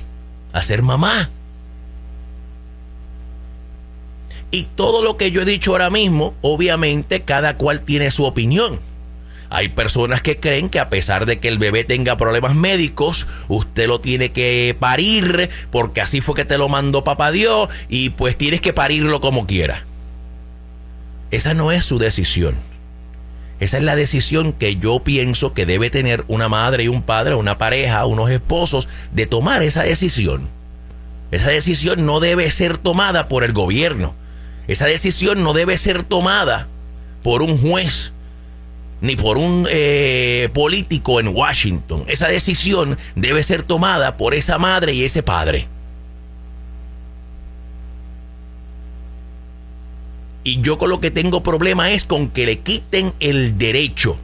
a 0.53 0.62
ser 0.62 0.84
mamá. 0.84 1.32
Y 4.51 4.67
todo 4.75 5.01
lo 5.01 5.17
que 5.17 5.32
yo 5.32 5.41
he 5.41 5.46
dicho 5.46 5.72
ahora 5.72 5.89
mismo, 5.89 6.36
obviamente 6.41 7.24
cada 7.24 7.58
cual 7.58 7.82
tiene 7.82 8.12
su 8.12 8.24
opinión. 8.24 8.79
Hay 9.50 9.70
personas 9.70 10.22
que 10.22 10.39
creen 10.39 10.70
que 10.70 10.79
a 10.79 10.89
pesar 10.89 11.25
de 11.25 11.39
que 11.39 11.48
el 11.48 11.58
bebé 11.58 11.84
tenga 11.84 12.17
problemas 12.17 12.53
médicos, 12.53 13.25
usted 13.48 13.88
lo 13.88 14.00
tiene 14.00 14.32
que 14.32 14.75
parir 14.79 15.50
porque 15.72 16.01
así 16.01 16.22
fue 16.22 16.36
que 16.36 16.46
te 16.46 16.60
lo 16.60 16.70
mandó 16.70 17.03
papá 17.03 17.32
Dios 17.32 17.70
y 17.89 18.12
pues 18.12 18.38
tienes 18.38 18.62
que 18.62 18.74
parirlo 18.74 19.22
como 19.22 19.48
quiera. 19.48 19.86
Esa 21.34 21.56
no 21.56 21.72
es 21.72 21.84
su 21.84 21.98
decisión. 21.98 22.54
Esa 23.60 23.78
es 23.78 23.84
la 23.84 23.96
decisión 23.96 24.54
que 24.54 24.75
yo 24.75 25.00
pienso 25.00 25.56
que 25.56 25.66
debe 25.66 25.90
tener 25.90 26.24
una 26.28 26.48
madre 26.48 26.84
y 26.84 26.90
un 26.90 27.02
padre, 27.02 27.34
una 27.34 27.58
pareja, 27.58 28.06
unos 28.06 28.30
esposos, 28.30 28.88
de 29.12 29.25
tomar 29.25 29.63
esa 29.63 29.82
decisión. 29.82 30.48
Esa 31.32 31.50
decisión 31.50 32.06
no 32.06 32.20
debe 32.20 32.52
ser 32.52 32.78
tomada 32.78 33.30
por 33.30 33.44
el 33.44 33.52
gobierno. 33.52 34.13
Esa 34.68 34.86
decisión 34.86 35.42
no 35.42 35.54
debe 35.54 35.75
ser 35.78 36.04
tomada 36.04 36.68
por 37.24 37.42
un 37.42 37.58
juez 37.58 38.12
ni 39.02 39.16
por 39.16 39.40
un 39.40 39.68
eh, 39.72 40.50
político 40.54 41.20
en 41.20 41.30
Washington. 41.30 42.04
Esa 42.06 42.28
decisión 42.28 43.00
debe 43.16 43.42
ser 43.42 43.63
tomada 43.63 44.18
por 44.18 44.36
esa 44.36 44.60
madre 44.60 44.94
y 44.94 45.04
ese 45.04 45.24
padre. 45.24 45.68
Y 50.43 50.62
yo 50.62 50.77
con 50.77 50.89
lo 50.89 51.00
que 51.00 51.12
tengo 51.12 51.41
problema 51.41 51.91
es 51.91 52.03
con 52.03 52.29
que 52.29 52.45
le 52.45 52.59
quiten 52.59 53.13
el 53.19 53.57
derecho, 53.57 54.17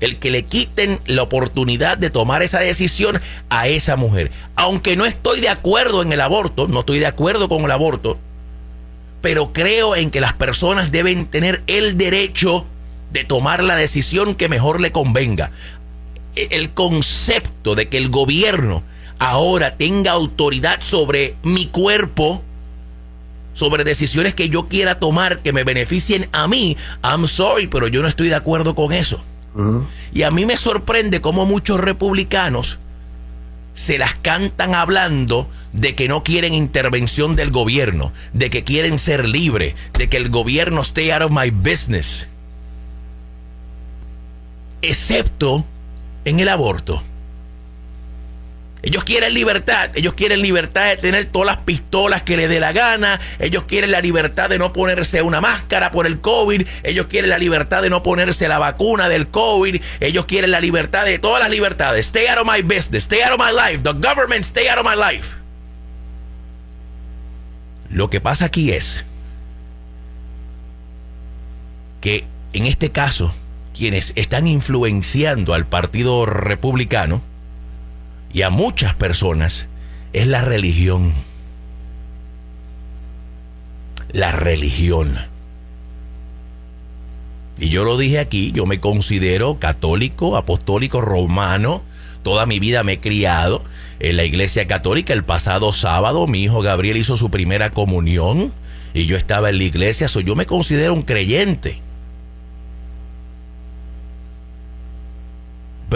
el 0.00 0.18
que 0.18 0.30
le 0.30 0.44
quiten 0.44 0.98
la 1.06 1.22
oportunidad 1.22 1.98
de 1.98 2.10
tomar 2.10 2.42
esa 2.42 2.60
decisión 2.60 3.20
a 3.50 3.68
esa 3.68 3.96
mujer. 3.96 4.30
Aunque 4.56 4.96
no 4.96 5.04
estoy 5.04 5.40
de 5.40 5.50
acuerdo 5.50 6.02
en 6.02 6.12
el 6.12 6.20
aborto, 6.20 6.68
no 6.68 6.80
estoy 6.80 7.00
de 7.00 7.06
acuerdo 7.06 7.48
con 7.48 7.64
el 7.64 7.70
aborto, 7.70 8.18
pero 9.20 9.52
creo 9.52 9.96
en 9.96 10.10
que 10.10 10.20
las 10.20 10.32
personas 10.32 10.90
deben 10.90 11.26
tener 11.26 11.62
el 11.66 11.98
derecho 11.98 12.64
de 13.12 13.24
tomar 13.24 13.62
la 13.62 13.76
decisión 13.76 14.34
que 14.34 14.48
mejor 14.48 14.80
le 14.80 14.92
convenga. 14.92 15.50
E, 16.36 16.48
el 16.52 16.70
concepto 16.70 17.74
de 17.74 17.88
que 17.88 17.98
el 17.98 18.10
gobierno 18.10 18.82
ahora 19.18 19.76
tenga 19.76 20.12
autoridad 20.12 20.80
sobre 20.80 21.34
mi 21.42 21.66
cuerpo, 21.66 22.42
sobre 23.58 23.82
decisiones 23.82 24.34
que 24.34 24.48
yo 24.48 24.68
quiera 24.68 25.00
tomar 25.00 25.40
que 25.40 25.52
me 25.52 25.64
beneficien 25.64 26.28
a 26.30 26.46
mí, 26.46 26.76
I'm 27.02 27.26
sorry, 27.26 27.66
pero 27.66 27.88
yo 27.88 28.02
no 28.02 28.08
estoy 28.08 28.28
de 28.28 28.36
acuerdo 28.36 28.76
con 28.76 28.92
eso. 28.92 29.20
Y 30.14 30.22
a 30.22 30.30
mí 30.30 30.46
me 30.46 30.56
sorprende 30.56 31.20
cómo 31.20 31.44
muchos 31.44 31.80
republicanos 31.80 32.78
se 33.74 33.98
las 33.98 34.14
cantan 34.14 34.76
hablando 34.76 35.50
de 35.72 35.96
que 35.96 36.06
no 36.06 36.22
quieren 36.22 36.54
intervención 36.54 37.34
del 37.34 37.50
gobierno, 37.50 38.12
de 38.32 38.48
que 38.48 38.62
quieren 38.62 39.00
ser 39.00 39.28
libres, 39.28 39.74
de 39.94 40.08
que 40.08 40.18
el 40.18 40.28
gobierno 40.28 40.82
stay 40.82 41.10
out 41.10 41.22
of 41.22 41.32
my 41.32 41.50
business. 41.50 42.28
Excepto 44.82 45.64
en 46.24 46.38
el 46.38 46.48
aborto. 46.48 47.02
Ellos 48.80 49.02
quieren 49.02 49.34
libertad, 49.34 49.90
ellos 49.94 50.14
quieren 50.14 50.40
libertad 50.40 50.88
de 50.88 50.96
tener 50.96 51.26
todas 51.26 51.46
las 51.46 51.64
pistolas 51.64 52.22
que 52.22 52.36
les 52.36 52.48
dé 52.48 52.60
la 52.60 52.72
gana, 52.72 53.18
ellos 53.40 53.64
quieren 53.64 53.90
la 53.90 54.00
libertad 54.00 54.48
de 54.48 54.58
no 54.58 54.72
ponerse 54.72 55.20
una 55.20 55.40
máscara 55.40 55.90
por 55.90 56.06
el 56.06 56.20
COVID, 56.20 56.66
ellos 56.84 57.06
quieren 57.06 57.30
la 57.30 57.38
libertad 57.38 57.82
de 57.82 57.90
no 57.90 58.04
ponerse 58.04 58.46
la 58.46 58.58
vacuna 58.58 59.08
del 59.08 59.28
COVID, 59.28 59.82
ellos 59.98 60.26
quieren 60.26 60.52
la 60.52 60.60
libertad 60.60 61.04
de 61.04 61.18
todas 61.18 61.42
las 61.42 61.50
libertades. 61.50 62.06
Stay 62.06 62.28
out 62.28 62.38
of 62.38 62.46
my 62.46 62.62
business, 62.62 63.02
stay 63.04 63.20
out 63.22 63.32
of 63.32 63.44
my 63.44 63.52
life, 63.52 63.82
the 63.82 63.92
government 63.92 64.44
stay 64.44 64.68
out 64.68 64.78
of 64.78 64.84
my 64.84 64.94
life. 64.94 65.36
Lo 67.90 68.10
que 68.10 68.20
pasa 68.20 68.44
aquí 68.44 68.70
es 68.70 69.04
que 72.00 72.24
en 72.52 72.66
este 72.66 72.90
caso, 72.90 73.34
quienes 73.76 74.12
están 74.14 74.46
influenciando 74.46 75.54
al 75.54 75.66
Partido 75.66 76.26
Republicano, 76.26 77.22
y 78.32 78.42
a 78.42 78.50
muchas 78.50 78.94
personas 78.94 79.66
es 80.12 80.26
la 80.26 80.42
religión. 80.42 81.12
La 84.12 84.32
religión. 84.32 85.18
Y 87.58 87.70
yo 87.70 87.84
lo 87.84 87.96
dije 87.98 88.18
aquí, 88.18 88.52
yo 88.52 88.66
me 88.66 88.80
considero 88.80 89.58
católico, 89.58 90.36
apostólico, 90.36 91.00
romano. 91.00 91.82
Toda 92.22 92.46
mi 92.46 92.58
vida 92.60 92.82
me 92.84 92.94
he 92.94 93.00
criado 93.00 93.64
en 94.00 94.16
la 94.16 94.24
iglesia 94.24 94.66
católica. 94.66 95.12
El 95.12 95.24
pasado 95.24 95.72
sábado 95.72 96.26
mi 96.26 96.42
hijo 96.44 96.62
Gabriel 96.62 96.96
hizo 96.96 97.16
su 97.16 97.30
primera 97.30 97.70
comunión 97.70 98.52
y 98.94 99.06
yo 99.06 99.16
estaba 99.16 99.50
en 99.50 99.58
la 99.58 99.64
iglesia. 99.64 100.08
So, 100.08 100.20
yo 100.20 100.36
me 100.36 100.46
considero 100.46 100.94
un 100.94 101.02
creyente. 101.02 101.80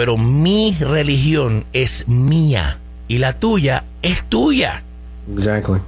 Pero 0.03 0.17
mi 0.17 0.75
religión 0.81 1.63
es 1.71 2.09
mía 2.09 2.77
y 3.07 3.19
la 3.19 3.39
tuya 3.39 3.85
es 4.01 4.25
tuya. 4.27 4.83
Exactly. 5.33 5.79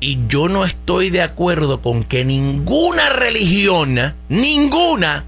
Y 0.00 0.20
yo 0.28 0.48
no 0.48 0.64
estoy 0.64 1.10
de 1.10 1.20
acuerdo 1.20 1.82
con 1.82 2.04
que 2.04 2.24
ninguna 2.24 3.10
religión, 3.10 4.14
ninguna, 4.30 5.24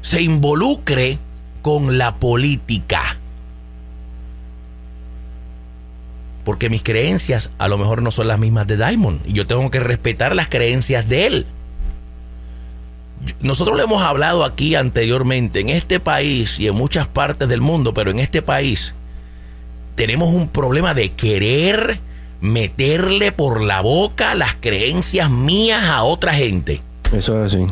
se 0.00 0.22
involucre 0.22 1.20
con 1.62 1.96
la 1.96 2.16
política. 2.16 3.18
Porque 6.44 6.68
mis 6.70 6.82
creencias 6.82 7.50
a 7.58 7.68
lo 7.68 7.78
mejor 7.78 8.02
no 8.02 8.10
son 8.10 8.26
las 8.26 8.40
mismas 8.40 8.66
de 8.66 8.78
Diamond. 8.78 9.20
Y 9.26 9.32
yo 9.32 9.46
tengo 9.46 9.70
que 9.70 9.78
respetar 9.78 10.34
las 10.34 10.48
creencias 10.48 11.08
de 11.08 11.26
él 11.28 11.46
nosotros 13.40 13.76
lo 13.76 13.82
hemos 13.82 14.02
hablado 14.02 14.44
aquí 14.44 14.74
anteriormente, 14.74 15.60
en 15.60 15.68
este 15.68 16.00
país 16.00 16.58
y 16.58 16.68
en 16.68 16.74
muchas 16.74 17.06
partes 17.06 17.48
del 17.48 17.60
mundo, 17.60 17.94
pero 17.94 18.10
en 18.10 18.18
este 18.18 18.42
país 18.42 18.94
tenemos 19.94 20.30
un 20.30 20.48
problema 20.48 20.94
de 20.94 21.12
querer 21.12 21.98
meterle 22.40 23.30
por 23.30 23.62
la 23.62 23.80
boca 23.80 24.34
las 24.34 24.54
creencias 24.54 25.30
mías 25.30 25.84
a 25.84 26.02
otra 26.02 26.34
gente. 26.34 26.80
Eso 27.12 27.44
es 27.44 27.54
así. 27.54 27.66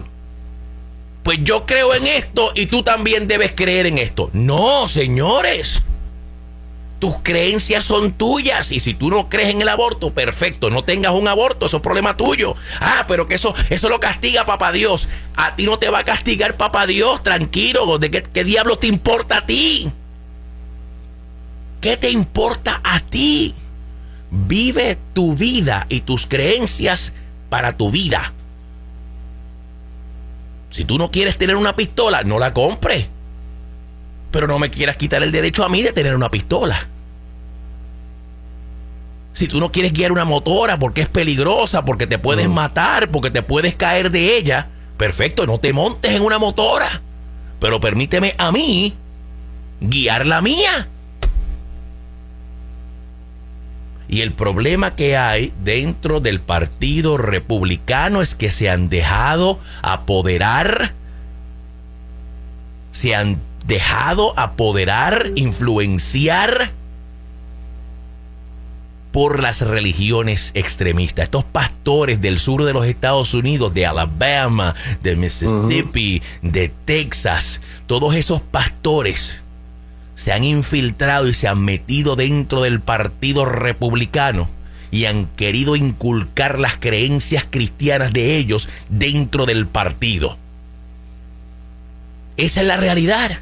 Pues 1.22 1.40
yo 1.42 1.66
creo 1.66 1.94
en 1.94 2.06
esto 2.06 2.52
y 2.54 2.66
tú 2.66 2.82
también 2.82 3.26
debes 3.26 3.52
creer 3.54 3.86
en 3.86 3.98
esto. 3.98 4.30
No, 4.32 4.88
señores. 4.88 5.82
Tus 7.00 7.16
creencias 7.22 7.84
son 7.84 8.12
tuyas 8.12 8.70
y 8.70 8.78
si 8.78 8.92
tú 8.92 9.10
no 9.10 9.30
crees 9.30 9.48
en 9.48 9.62
el 9.62 9.68
aborto, 9.70 10.12
perfecto, 10.12 10.68
no 10.68 10.84
tengas 10.84 11.14
un 11.14 11.28
aborto, 11.28 11.66
eso 11.66 11.78
es 11.78 11.82
problema 11.82 12.16
tuyo. 12.16 12.54
Ah, 12.78 13.06
pero 13.08 13.26
que 13.26 13.34
eso, 13.34 13.54
eso 13.70 13.88
lo 13.88 13.98
castiga 13.98 14.44
papá 14.44 14.70
Dios. 14.70 15.08
A 15.34 15.56
ti 15.56 15.64
no 15.64 15.78
te 15.78 15.88
va 15.88 16.00
a 16.00 16.04
castigar 16.04 16.58
papá 16.58 16.86
Dios, 16.86 17.22
tranquilo. 17.22 17.98
¿De 17.98 18.10
qué, 18.10 18.22
qué 18.22 18.44
diablo 18.44 18.76
te 18.76 18.86
importa 18.86 19.38
a 19.38 19.46
ti? 19.46 19.90
¿Qué 21.80 21.96
te 21.96 22.10
importa 22.10 22.82
a 22.84 23.00
ti? 23.00 23.54
Vive 24.30 24.98
tu 25.14 25.34
vida 25.34 25.86
y 25.88 26.02
tus 26.02 26.26
creencias 26.26 27.14
para 27.48 27.78
tu 27.78 27.90
vida. 27.90 28.34
Si 30.68 30.84
tú 30.84 30.98
no 30.98 31.10
quieres 31.10 31.38
tener 31.38 31.56
una 31.56 31.74
pistola, 31.74 32.22
no 32.24 32.38
la 32.38 32.52
compres. 32.52 33.06
Pero 34.30 34.46
no 34.46 34.58
me 34.58 34.70
quieras 34.70 34.96
quitar 34.96 35.22
el 35.22 35.32
derecho 35.32 35.64
a 35.64 35.68
mí 35.68 35.82
de 35.82 35.92
tener 35.92 36.14
una 36.14 36.30
pistola. 36.30 36.86
Si 39.32 39.46
tú 39.48 39.60
no 39.60 39.70
quieres 39.72 39.92
guiar 39.92 40.12
una 40.12 40.24
motora 40.24 40.78
porque 40.78 41.02
es 41.02 41.08
peligrosa, 41.08 41.84
porque 41.84 42.06
te 42.06 42.18
puedes 42.18 42.48
mm. 42.48 42.52
matar, 42.52 43.10
porque 43.10 43.30
te 43.30 43.42
puedes 43.42 43.74
caer 43.74 44.10
de 44.10 44.36
ella, 44.36 44.68
perfecto, 44.96 45.46
no 45.46 45.58
te 45.58 45.72
montes 45.72 46.12
en 46.12 46.22
una 46.22 46.38
motora. 46.38 47.00
Pero 47.58 47.80
permíteme 47.80 48.34
a 48.38 48.52
mí 48.52 48.94
guiar 49.80 50.26
la 50.26 50.40
mía. 50.40 50.88
Y 54.08 54.22
el 54.22 54.32
problema 54.32 54.96
que 54.96 55.16
hay 55.16 55.52
dentro 55.62 56.18
del 56.18 56.40
Partido 56.40 57.16
Republicano 57.16 58.22
es 58.22 58.34
que 58.34 58.50
se 58.50 58.68
han 58.68 58.88
dejado 58.88 59.60
apoderar, 59.82 60.94
se 62.90 63.14
han 63.14 63.38
dejado 63.66 64.38
apoderar, 64.38 65.30
influenciar 65.34 66.72
por 69.12 69.42
las 69.42 69.60
religiones 69.60 70.52
extremistas. 70.54 71.24
Estos 71.24 71.44
pastores 71.44 72.20
del 72.20 72.38
sur 72.38 72.64
de 72.64 72.72
los 72.72 72.86
Estados 72.86 73.34
Unidos, 73.34 73.74
de 73.74 73.86
Alabama, 73.86 74.74
de 75.02 75.16
Mississippi, 75.16 76.22
de 76.42 76.72
Texas, 76.84 77.60
todos 77.86 78.14
esos 78.14 78.40
pastores 78.40 79.36
se 80.14 80.32
han 80.32 80.44
infiltrado 80.44 81.28
y 81.28 81.34
se 81.34 81.48
han 81.48 81.64
metido 81.64 82.14
dentro 82.14 82.62
del 82.62 82.80
Partido 82.80 83.46
Republicano 83.46 84.48
y 84.90 85.06
han 85.06 85.26
querido 85.36 85.76
inculcar 85.76 86.58
las 86.58 86.76
creencias 86.76 87.46
cristianas 87.48 88.12
de 88.12 88.36
ellos 88.36 88.68
dentro 88.88 89.46
del 89.46 89.66
partido. 89.66 90.36
Esa 92.36 92.60
es 92.60 92.66
la 92.66 92.76
realidad. 92.76 93.38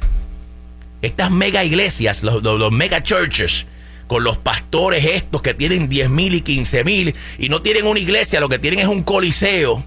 Estas 1.01 1.31
mega 1.31 1.63
iglesias, 1.63 2.23
los, 2.23 2.71
mega 2.71 3.01
churches, 3.01 3.65
con 4.07 4.23
los 4.23 4.37
pastores 4.37 5.05
estos 5.05 5.41
que 5.41 5.53
tienen 5.53 5.87
10 5.87 6.09
mil 6.09 6.33
y 6.33 6.41
15 6.41 6.83
mil 6.83 7.15
y 7.37 7.49
no 7.49 7.61
tienen 7.61 7.85
una 7.85 7.99
iglesia, 7.99 8.39
lo 8.39 8.49
que 8.49 8.59
tienen 8.59 8.79
es 8.79 8.87
un 8.87 9.03
coliseo. 9.03 9.83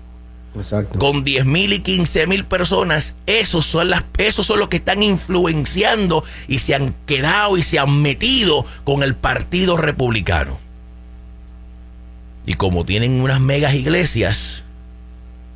Con 0.99 1.25
10 1.25 1.47
mil 1.47 1.73
y 1.73 1.79
15 1.79 2.27
mil 2.27 2.45
personas, 2.45 3.15
esos 3.27 3.65
son, 3.65 3.89
las, 3.89 4.05
esos 4.19 4.47
son 4.47 4.59
los 4.59 4.69
que 4.69 4.77
están 4.77 5.03
influenciando 5.03 6.25
y 6.47 6.59
se 6.59 6.75
han 6.75 6.95
quedado 7.07 7.57
y 7.57 7.63
se 7.63 7.79
han 7.79 8.03
metido 8.03 8.67
con 8.85 9.03
el 9.03 9.15
Partido 9.15 9.79
Republicano. 9.79 10.59
Y 12.45 12.55
como 12.55 12.85
tienen 12.85 13.21
unas 13.21 13.41
megas 13.41 13.75
iglesias 13.75 14.63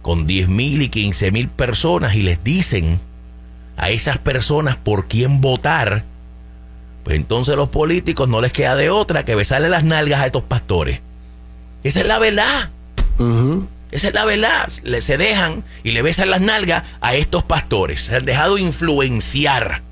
con 0.02 0.26
10 0.26 0.48
mil 0.48 0.82
y 0.82 0.88
15 0.88 1.30
mil 1.30 1.48
personas 1.48 2.14
y 2.14 2.22
les 2.22 2.42
dicen 2.42 3.00
a 3.76 3.90
esas 3.90 4.18
personas 4.18 4.76
por 4.76 5.06
quién 5.06 5.40
votar, 5.40 6.04
pues 7.04 7.16
entonces 7.16 7.56
los 7.56 7.68
políticos 7.68 8.28
no 8.28 8.40
les 8.40 8.52
queda 8.52 8.74
de 8.74 8.90
otra 8.90 9.24
que 9.24 9.34
besarle 9.34 9.68
las 9.68 9.84
nalgas 9.84 10.20
a 10.20 10.26
estos 10.26 10.42
pastores. 10.42 11.00
Esa 11.84 12.00
es 12.00 12.06
la 12.06 12.18
verdad. 12.18 12.70
Esa 13.92 14.08
es 14.08 14.14
la 14.14 14.24
verdad. 14.24 14.68
Le, 14.82 15.00
se 15.00 15.16
dejan 15.16 15.62
y 15.84 15.92
le 15.92 16.02
besan 16.02 16.30
las 16.30 16.40
nalgas 16.40 16.82
a 17.00 17.14
estos 17.14 17.44
pastores. 17.44 18.00
Se 18.00 18.16
han 18.16 18.24
dejado 18.24 18.58
influenciar. 18.58 19.82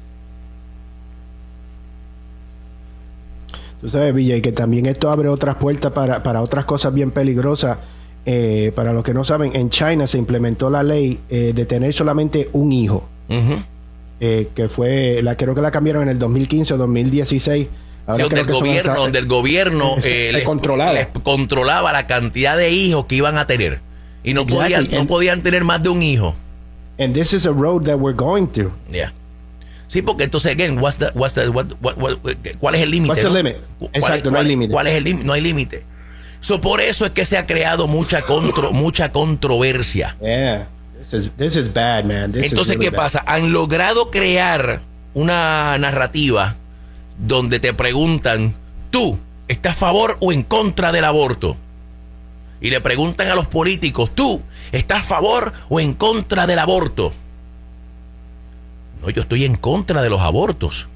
Tú 3.81 3.89
sabes, 3.89 4.13
Villa, 4.13 4.37
y 4.37 4.41
que 4.41 4.51
también 4.51 4.87
esto 4.87 5.11
abre 5.11 5.29
otras 5.29 5.57
puertas 5.57 5.93
para, 5.93 6.41
otras 6.41 6.65
cosas 6.65 6.93
bien 6.93 7.13
peligrosas. 7.13 7.79
Eh, 8.27 8.73
para 8.75 8.93
los 8.93 9.05
que 9.05 9.15
no 9.15 9.25
saben, 9.25 9.55
en 9.55 9.71
China 9.71 10.07
se 10.07 10.19
implementó 10.19 10.71
la 10.71 10.83
ley 10.83 11.21
eh, 11.29 11.53
de 11.55 11.67
tener 11.67 11.93
solamente 11.93 12.49
un 12.55 12.73
hijo. 12.73 13.09
Eh, 14.27 14.49
que 14.55 14.71
fue, 14.71 15.21
la 15.23 15.37
creo 15.37 15.55
que 15.55 15.61
la 15.61 15.71
cambiaron 15.71 16.05
en 16.05 16.09
el 16.09 16.19
2015 16.19 16.73
o 16.73 16.77
2016. 16.79 17.69
Ahora 18.07 18.25
donde, 18.25 18.41
el 18.41 18.47
gobierno, 18.47 18.95
donde 18.95 19.19
el 19.19 19.27
gobierno 19.27 19.97
eh, 20.03 20.43
controlaba. 21.23 21.93
la 21.93 22.07
cantidad 22.07 22.57
de 22.57 22.71
hijos 22.71 23.05
que 23.05 23.17
iban 23.17 23.37
a 23.37 23.47
tener. 23.47 23.81
Y 24.23 24.33
no, 24.33 24.47
podían, 24.47 24.89
no 24.91 25.07
podían 25.07 25.43
tener 25.43 25.63
más 25.63 25.83
de 25.83 25.91
un 25.91 26.03
hijo. 26.03 26.35
And 26.99 27.13
this 27.15 27.35
is 27.35 27.45
a 27.45 27.51
road 27.51 27.85
that 27.85 27.99
we're 27.99 28.17
going 28.17 28.47
through. 28.47 28.73
Yeah. 28.91 29.13
Sí, 29.89 30.01
porque 30.01 30.25
entonces, 30.25 30.53
again, 30.53 30.79
what's 30.79 30.97
the, 30.97 31.11
what's 31.15 31.35
the, 31.35 31.51
what, 31.51 31.67
¿cuál 32.59 32.75
es 32.77 32.83
el 32.83 32.91
límite? 32.93 33.21
Exacto, 33.93 34.31
no 34.31 34.39
hay 34.39 34.47
límite. 34.47 34.73
¿Cuál 34.73 34.87
es 34.87 34.95
el 34.95 35.05
límite? 35.05 35.27
No 35.27 35.35
hay 35.35 35.43
límite. 35.43 35.83
So, 36.41 36.63
por 36.63 36.81
eso 36.81 37.05
es 37.05 37.11
que 37.11 37.27
se 37.27 37.37
ha 37.37 37.45
creado 37.45 37.89
mucha, 37.89 38.23
contro, 38.23 38.73
mucha 38.73 39.13
controversia. 39.13 40.17
Yeah. 40.23 40.69
This 41.11 41.57
is, 41.57 41.73
bad, 41.73 42.05
man. 42.05 42.33
Entonces, 42.35 42.77
¿qué 42.77 42.91
pasa? 42.91 43.23
Han 43.27 43.53
logrado 43.53 44.11
crear 44.11 44.81
una 45.13 45.77
narrativa 45.79 46.57
donde 47.19 47.61
te 47.61 47.75
preguntan, 47.75 48.55
¿tú 48.91 49.19
estás 49.49 49.73
a 49.73 49.79
favor 49.79 50.17
o 50.21 50.33
en 50.33 50.43
contra 50.43 50.93
del 50.93 51.05
aborto? 51.05 51.57
Y 52.61 52.71
le 52.71 52.81
preguntan 52.81 53.29
a 53.29 53.35
los 53.35 53.47
políticos, 53.47 54.11
¿tú 54.15 54.43
estás 54.73 55.03
a 55.03 55.05
favor 55.05 55.53
o 55.69 55.81
en 55.81 55.95
contra 55.95 56.47
del 56.47 56.59
aborto? 56.59 57.13
No, 59.03 59.11
yo 59.11 59.23
estoy 59.23 59.45
en 59.45 59.57
contra 59.57 60.03
de 60.03 60.11
los 60.11 60.21
abortos. 60.21 60.89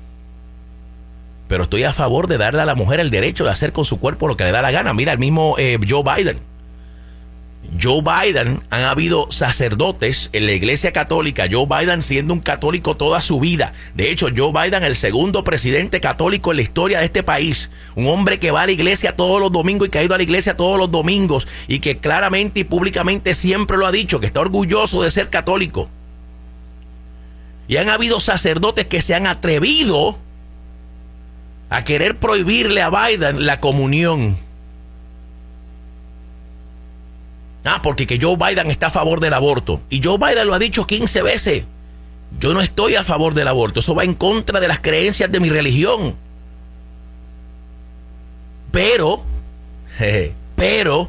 Pero 1.47 1.65
estoy 1.65 1.85
a 1.85 1.93
favor 1.93 2.27
de 2.27 2.39
darle 2.39 2.63
a 2.63 2.67
la 2.67 2.75
mujer 2.75 3.01
el 3.01 3.11
derecho 3.11 3.45
de 3.45 3.51
hacer 3.51 3.73
con 3.73 3.85
su 3.85 3.99
cuerpo 3.99 4.29
lo 4.29 4.37
que 4.37 4.45
le 4.45 4.53
da 4.53 4.63
la 4.63 4.71
gana. 4.71 4.95
Mira, 4.95 5.13
el 5.13 5.19
mismo 5.19 5.57
eh, 5.59 5.79
Joe 5.87 6.03
Biden 6.03 6.39
Joe 7.81 8.01
Biden, 8.03 8.63
han 8.71 8.83
habido 8.83 9.31
sacerdotes 9.31 10.31
en 10.33 10.47
la 10.47 10.53
iglesia 10.53 10.93
católica, 10.93 11.47
Joe 11.51 11.67
Biden 11.67 12.01
siendo 12.03 12.33
un 12.33 12.41
católico 12.41 12.97
toda 12.97 13.21
su 13.21 13.41
vida. 13.41 13.73
De 13.95 14.11
hecho, 14.11 14.29
Joe 14.35 14.53
Biden, 14.53 14.85
el 14.85 14.97
segundo 14.97 15.45
presidente 15.45 16.01
católico 16.01 16.51
en 16.51 16.57
la 16.57 16.63
historia 16.63 16.99
de 17.01 17.05
este 17.05 17.23
país, 17.23 17.71
un 17.95 18.09
hombre 18.09 18.39
que 18.39 18.51
va 18.51 18.63
a 18.63 18.67
la 18.67 18.73
iglesia 18.73 19.15
todos 19.15 19.41
los 19.41 19.53
domingos 19.53 19.89
y 19.89 19.91
que 19.91 19.99
ha 19.99 20.03
ido 20.03 20.15
a 20.15 20.19
la 20.19 20.23
iglesia 20.23 20.57
todos 20.57 20.79
los 20.79 20.91
domingos 20.91 21.47
y 21.69 21.81
que 21.81 21.99
claramente 21.99 22.61
y 22.61 22.65
públicamente 22.65 23.35
siempre 23.35 23.77
lo 23.77 23.87
ha 23.87 23.93
dicho, 23.93 24.19
que 24.19 24.27
está 24.27 24.41
orgulloso 24.41 25.03
de 25.03 25.11
ser 25.11 25.29
católico. 25.29 25.91
Y 27.69 27.77
han 27.77 27.91
habido 27.91 28.19
sacerdotes 28.21 28.87
que 28.87 29.03
se 29.03 29.15
han 29.15 29.27
atrevido 29.27 30.17
a 31.69 31.85
querer 31.85 32.17
prohibirle 32.17 32.81
a 32.81 32.89
Biden 32.89 33.45
la 33.45 33.61
comunión 33.61 34.48
Ah, 37.65 37.81
porque 37.83 38.07
que 38.07 38.19
Joe 38.21 38.37
Biden 38.37 38.71
está 38.71 38.87
a 38.87 38.91
favor 38.91 39.21
del 39.21 39.35
aborto. 39.35 39.81
Y 39.91 40.03
Joe 40.03 40.19
Biden 40.19 40.47
lo 40.47 40.55
ha 40.55 40.59
dicho 40.59 40.87
15 40.87 41.23
veces. 41.23 41.65
Yo 42.41 42.55
no 42.55 42.61
estoy 42.61 42.95
a 42.95 43.05
favor 43.05 43.35
del 43.35 43.49
aborto. 43.49 43.81
Eso 43.81 43.95
va 43.95 44.05
en 44.05 44.15
contra 44.15 44.61
de 44.61 44.69
las 44.69 44.81
creencias 44.81 45.31
de 45.31 45.41
mi 45.41 45.51
religión. 45.51 46.15
Pero, 48.71 49.23
pero, 50.57 51.09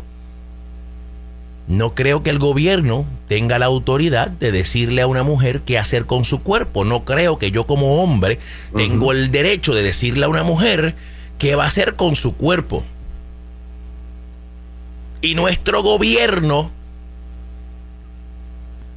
no 1.68 1.94
creo 1.94 2.24
que 2.24 2.30
el 2.30 2.40
gobierno 2.40 3.06
tenga 3.28 3.60
la 3.60 3.68
autoridad 3.68 4.28
de 4.28 4.52
decirle 4.52 5.02
a 5.02 5.08
una 5.08 5.24
mujer 5.24 5.62
qué 5.62 5.78
hacer 5.78 6.06
con 6.06 6.24
su 6.24 6.42
cuerpo. 6.42 6.86
No 6.86 7.06
creo 7.06 7.38
que 7.38 7.52
yo 7.52 7.68
como 7.68 8.02
hombre 8.02 8.40
tengo 8.76 9.12
el 9.12 9.30
derecho 9.30 9.76
de 9.76 9.84
decirle 9.84 10.26
a 10.26 10.30
una 10.30 10.44
mujer 10.44 10.96
qué 11.38 11.56
va 11.56 11.66
a 11.66 11.68
hacer 11.68 11.96
con 11.96 12.16
su 12.16 12.36
cuerpo. 12.36 12.84
Y 15.22 15.36
nuestro 15.36 15.84
gobierno 15.84 16.72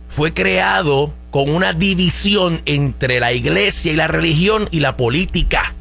fue 0.09 0.35
creado 0.35 1.13
con 1.31 1.49
una 1.51 1.73
división 1.73 2.61
entre 2.67 3.19
la 3.19 3.33
iglesia 3.33 3.93
y 3.93 3.97
la 3.97 4.07
religión 4.07 4.69
y 4.71 4.81
la 4.81 4.97
política. 4.97 5.75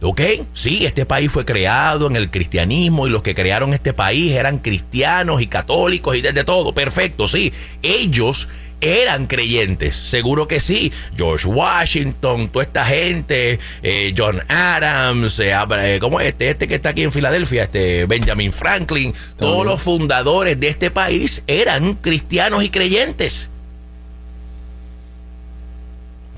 ¿Ok? 0.00 0.20
Sí, 0.54 0.86
este 0.86 1.04
país 1.04 1.30
fue 1.30 1.44
creado 1.44 2.06
en 2.06 2.16
el 2.16 2.30
cristianismo 2.30 3.06
y 3.06 3.10
los 3.10 3.22
que 3.22 3.34
crearon 3.34 3.74
este 3.74 3.92
país 3.92 4.32
eran 4.32 4.58
cristianos 4.58 5.42
y 5.42 5.48
católicos 5.48 6.16
y 6.16 6.20
desde 6.22 6.44
todo. 6.44 6.72
Perfecto, 6.72 7.26
sí. 7.26 7.52
Ellos 7.82 8.48
eran 8.80 9.26
creyentes, 9.26 9.96
seguro 9.96 10.48
que 10.48 10.60
sí. 10.60 10.92
George 11.16 11.46
Washington, 11.48 12.48
toda 12.48 12.64
esta 12.64 12.84
gente, 12.84 13.58
eh, 13.82 14.14
John 14.16 14.42
Adams, 14.48 15.40
eh, 15.40 15.52
eh, 15.52 15.98
¿cómo 16.00 16.20
es 16.20 16.28
este? 16.28 16.50
Este 16.50 16.68
que 16.68 16.76
está 16.76 16.90
aquí 16.90 17.02
en 17.02 17.12
Filadelfia, 17.12 17.64
este 17.64 18.06
Benjamin 18.06 18.52
Franklin, 18.52 19.14
todos 19.36 19.64
los 19.64 19.80
fundadores 19.80 20.58
de 20.58 20.68
este 20.68 20.90
país 20.90 21.42
eran 21.46 21.94
cristianos 21.94 22.62
y 22.62 22.70
creyentes. 22.70 23.48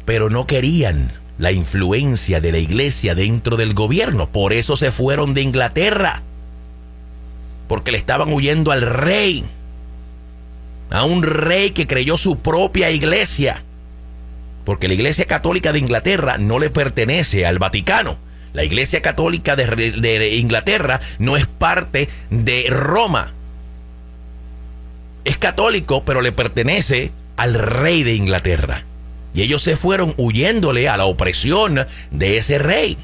Pero 0.05 0.31
no 0.31 0.47
querían 0.47 1.13
la 1.39 1.53
influencia 1.53 2.41
de 2.41 2.53
la 2.53 2.59
iglesia 2.59 3.15
dentro 3.15 3.57
del 3.57 3.75
gobierno. 3.75 4.29
Por 4.29 4.53
eso 4.53 4.77
se 4.77 4.91
fueron 4.91 5.35
de 5.35 5.43
Inglaterra. 5.43 6.23
Porque 7.69 7.93
le 7.93 7.99
estaban 7.99 8.33
huyendo 8.33 8.73
al 8.73 8.83
rey 8.83 9.45
a 10.91 11.05
un 11.05 11.23
rey 11.23 11.71
que 11.71 11.87
creyó 11.87 12.19
su 12.19 12.39
propia 12.39 12.91
iglesia, 12.91 13.63
porque 14.65 14.89
la 14.89 14.95
iglesia 14.95 15.27
católica 15.27 15.73
de 15.73 15.79
Inglaterra 15.79 16.39
no 16.39 16.59
le 16.59 16.71
pertenece 16.71 17.47
al 17.47 17.59
Vaticano. 17.59 18.19
La 18.53 18.65
Iglesia 18.65 19.01
Católica 19.01 19.55
de, 19.55 20.37
Inglaterra 20.37 21.01
no 21.19 21.37
es 21.37 21.47
parte 21.47 22.09
de 22.31 22.67
Roma. 22.69 23.33
Es 25.25 25.39
católico, 25.39 26.05
pero 26.05 26.21
le 26.21 26.33
pertenece 26.33 27.13
al 27.37 27.55
rey 27.55 28.03
de 28.03 28.15
Inglaterra. 28.15 28.83
Y 29.33 29.43
ellos 29.43 29.63
se 29.63 29.77
fueron 29.77 30.15
huyéndole 30.17 30.89
a 30.89 30.97
la 30.97 31.05
opresión 31.05 31.87
de 32.11 32.39
ese 32.39 32.59
rey. 32.59 32.99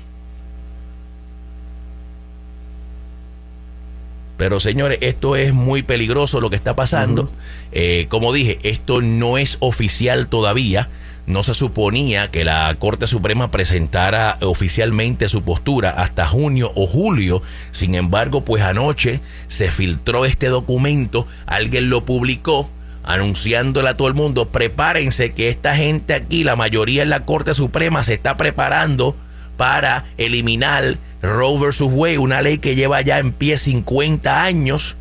Pero 4.37 4.61
señores, 4.61 4.99
esto 5.01 5.37
es 5.37 5.55
muy 5.55 5.83
peligroso 5.83 6.41
lo 6.41 6.51
que 6.51 6.57
está 6.57 6.77
pasando. 6.77 7.31
Eh, 7.73 8.07
como 8.09 8.33
dije, 8.33 8.59
esto 8.63 9.01
no 9.01 9.39
es 9.39 9.57
oficial 9.61 10.29
todavía. 10.29 10.89
No 11.27 11.43
se 11.43 11.55
suponía 11.55 12.31
que 12.31 12.45
la 12.45 12.75
Corte 12.79 13.07
Suprema 13.07 13.51
presentara 13.51 14.39
oficialmente 14.43 15.29
su 15.29 15.43
postura 15.43 15.91
hasta 15.91 16.27
junio 16.27 16.71
o 16.75 16.87
julio. 16.87 17.43
Sin 17.73 17.95
embargo, 17.95 18.45
pues 18.45 18.63
anoche 18.63 19.21
se 19.49 19.71
filtró 19.71 20.25
este 20.25 20.49
documento, 20.49 21.27
alguien 21.47 21.91
lo 21.91 22.05
publicó 22.05 22.71
anunciándole 23.03 23.89
a 23.89 23.97
todo 23.97 24.09
el 24.09 24.15
mundo, 24.15 24.49
prepárense 24.49 25.33
que 25.33 25.49
esta 25.49 25.77
gente 25.77 26.13
aquí, 26.13 26.45
la 26.45 26.57
mayoría 26.57 27.03
en 27.03 27.11
la 27.11 27.25
Corte 27.25 27.55
Suprema, 27.55 28.03
se 28.03 28.15
está 28.15 28.37
preparando 28.37 29.17
para 29.57 30.05
eliminar 30.19 30.99
Roe 31.23 31.59
versus 31.59 31.91
Wade, 31.93 32.19
una 32.19 32.43
ley 32.43 32.59
que 32.59 32.75
lleva 32.75 33.01
ya 33.01 33.19
en 33.19 33.33
pie 33.33 33.59
50 33.59 34.43
años, 34.43 34.97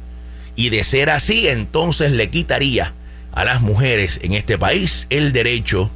y 0.55 0.69
de 0.69 0.83
ser 0.83 1.09
así, 1.09 1.47
entonces 1.47 2.11
le 2.11 2.29
quitaría 2.29 2.93
a 3.33 3.43
las 3.43 3.61
mujeres 3.61 4.19
en 4.23 4.33
este 4.33 4.57
país 4.57 5.07
el 5.09 5.33
derecho 5.33 5.91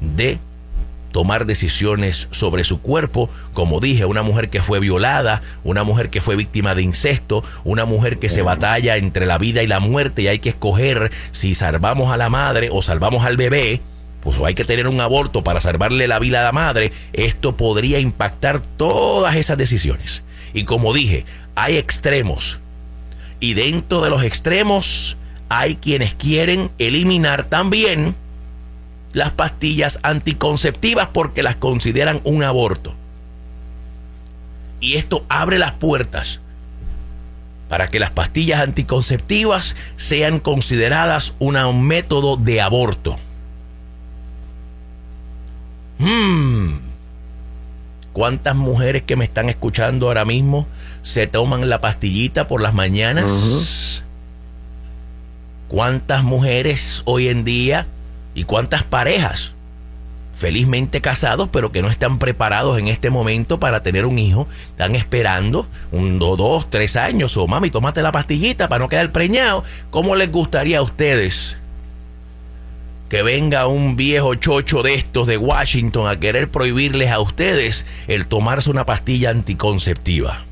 de 0.00 0.38
tomar 1.10 1.44
decisiones 1.44 2.28
sobre 2.30 2.62
su 2.62 2.80
cuerpo, 2.80 3.28
como 3.52 3.80
dije, 3.80 4.04
una 4.04 4.22
mujer 4.22 4.48
que 4.48 4.62
fue 4.62 4.78
violada, 4.78 5.42
una 5.64 5.82
mujer 5.82 6.08
que 6.08 6.20
fue 6.20 6.36
víctima 6.36 6.76
de 6.76 6.82
incesto, 6.82 7.42
una 7.64 7.84
mujer 7.84 8.18
que 8.18 8.28
se 8.28 8.42
batalla 8.42 8.96
entre 8.96 9.26
la 9.26 9.38
vida 9.38 9.62
y 9.62 9.66
la 9.66 9.80
muerte 9.80 10.22
y 10.22 10.28
hay 10.28 10.38
que 10.38 10.50
escoger 10.50 11.10
si 11.32 11.56
salvamos 11.56 12.12
a 12.12 12.16
la 12.16 12.30
madre 12.30 12.68
o 12.70 12.82
salvamos 12.82 13.24
al 13.24 13.36
bebé, 13.36 13.80
pues 14.22 14.38
hay 14.40 14.54
que 14.54 14.64
tener 14.64 14.88
un 14.88 15.00
aborto 15.00 15.42
para 15.42 15.60
salvarle 15.60 16.06
la 16.06 16.18
vida 16.18 16.40
a 16.40 16.44
la 16.44 16.52
madre, 16.52 16.92
esto 17.12 17.56
podría 17.56 17.98
impactar 17.98 18.60
todas 18.60 19.36
esas 19.36 19.56
decisiones. 19.56 20.22
Y 20.52 20.64
como 20.64 20.92
dije, 20.92 21.24
hay 21.54 21.76
extremos. 21.76 22.58
Y 23.38 23.54
dentro 23.54 24.02
de 24.02 24.10
los 24.10 24.22
extremos 24.22 25.16
hay 25.48 25.76
quienes 25.76 26.14
quieren 26.14 26.70
eliminar 26.78 27.44
también 27.44 28.14
las 29.12 29.30
pastillas 29.30 29.98
anticonceptivas 30.02 31.08
porque 31.12 31.42
las 31.42 31.56
consideran 31.56 32.20
un 32.24 32.42
aborto. 32.44 32.94
Y 34.80 34.96
esto 34.96 35.24
abre 35.28 35.58
las 35.58 35.72
puertas 35.72 36.40
para 37.68 37.88
que 37.88 38.00
las 38.00 38.10
pastillas 38.10 38.60
anticonceptivas 38.60 39.76
sean 39.96 40.40
consideradas 40.40 41.34
un 41.38 41.82
método 41.82 42.36
de 42.36 42.60
aborto. 42.60 43.16
Hmm. 46.00 46.78
¿Cuántas 48.12 48.56
mujeres 48.56 49.02
que 49.02 49.16
me 49.16 49.24
están 49.24 49.48
escuchando 49.48 50.08
ahora 50.08 50.24
mismo 50.24 50.66
se 51.02 51.26
toman 51.26 51.68
la 51.68 51.80
pastillita 51.80 52.48
por 52.48 52.60
las 52.60 52.74
mañanas? 52.74 54.02
¿Cuántas 55.68 56.24
mujeres 56.24 57.02
hoy 57.04 57.28
en 57.28 57.44
día 57.44 57.86
y 58.34 58.44
cuántas 58.44 58.82
parejas 58.82 59.52
felizmente 60.40 61.02
casados, 61.02 61.50
pero 61.52 61.70
que 61.70 61.82
no 61.82 61.90
están 61.90 62.18
preparados 62.18 62.78
en 62.78 62.88
este 62.88 63.10
momento 63.10 63.60
para 63.60 63.82
tener 63.82 64.06
un 64.06 64.18
hijo, 64.18 64.48
están 64.70 64.96
esperando 64.96 65.68
un, 65.92 66.18
dos, 66.18 66.70
tres 66.70 66.96
años, 66.96 67.36
o 67.36 67.46
mami, 67.46 67.70
tómate 67.70 68.00
la 68.00 68.10
pastillita 68.10 68.66
para 68.66 68.78
no 68.78 68.88
quedar 68.88 69.12
preñado. 69.12 69.64
¿Cómo 69.90 70.16
les 70.16 70.32
gustaría 70.32 70.78
a 70.78 70.82
ustedes 70.82 71.58
que 73.10 73.24
venga 73.24 73.66
un 73.66 73.96
viejo 73.96 74.36
chocho 74.36 74.84
de 74.84 74.94
estos 74.94 75.26
de 75.26 75.36
Washington 75.36 76.06
a 76.06 76.18
querer 76.18 76.48
prohibirles 76.48 77.10
a 77.10 77.18
ustedes 77.18 77.84
el 78.06 78.26
tomarse 78.26 78.70
una 78.70 78.86
pastilla 78.86 79.30
anticonceptiva. 79.30 80.44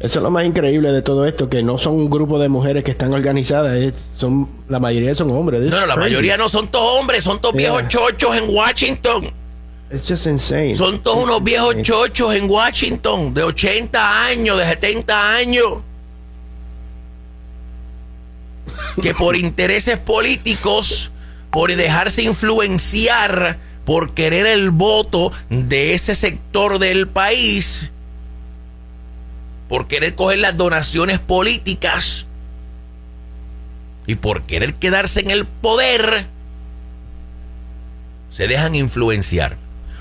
Eso 0.00 0.18
es 0.18 0.22
lo 0.22 0.30
más 0.30 0.44
increíble 0.44 0.90
de 0.90 1.02
todo 1.02 1.24
esto, 1.24 1.48
que 1.48 1.62
no 1.62 1.78
son 1.78 1.94
un 1.94 2.10
grupo 2.10 2.40
de 2.40 2.48
mujeres 2.48 2.82
que 2.82 2.90
están 2.90 3.12
organizadas, 3.12 3.94
son 4.12 4.48
la 4.68 4.80
mayoría 4.80 5.14
son 5.14 5.30
hombres. 5.30 5.60
no, 5.62 5.80
no, 5.80 5.86
la 5.86 5.96
mayoría 5.96 6.36
no 6.36 6.48
son 6.48 6.68
todos 6.68 7.00
hombres, 7.00 7.22
son 7.22 7.40
todos 7.40 7.54
viejos 7.54 7.86
chochos 7.88 8.36
en 8.36 8.50
Washington. 8.50 9.30
It's 9.92 10.06
just 10.06 10.26
insane. 10.26 10.74
Son 10.74 10.98
todos 10.98 11.24
unos 11.24 11.42
viejos 11.42 11.76
chochos 11.82 12.34
en 12.34 12.50
Washington, 12.50 13.32
de 13.32 13.44
80 13.44 14.26
años, 14.26 14.58
de 14.58 14.64
70 14.64 15.36
años. 15.36 15.78
Que 19.00 19.14
por 19.14 19.36
intereses 19.36 19.96
políticos 19.96 21.12
por 21.50 21.74
dejarse 21.74 22.22
influenciar, 22.22 23.58
por 23.84 24.12
querer 24.12 24.46
el 24.46 24.70
voto 24.70 25.32
de 25.48 25.94
ese 25.94 26.14
sector 26.14 26.78
del 26.78 27.08
país, 27.08 27.90
por 29.68 29.86
querer 29.86 30.14
coger 30.14 30.38
las 30.38 30.56
donaciones 30.56 31.18
políticas 31.18 32.26
y 34.06 34.14
por 34.14 34.42
querer 34.42 34.74
quedarse 34.74 35.20
en 35.20 35.30
el 35.30 35.46
poder, 35.46 36.26
se 38.30 38.46
dejan 38.46 38.74
influenciar. 38.74 39.56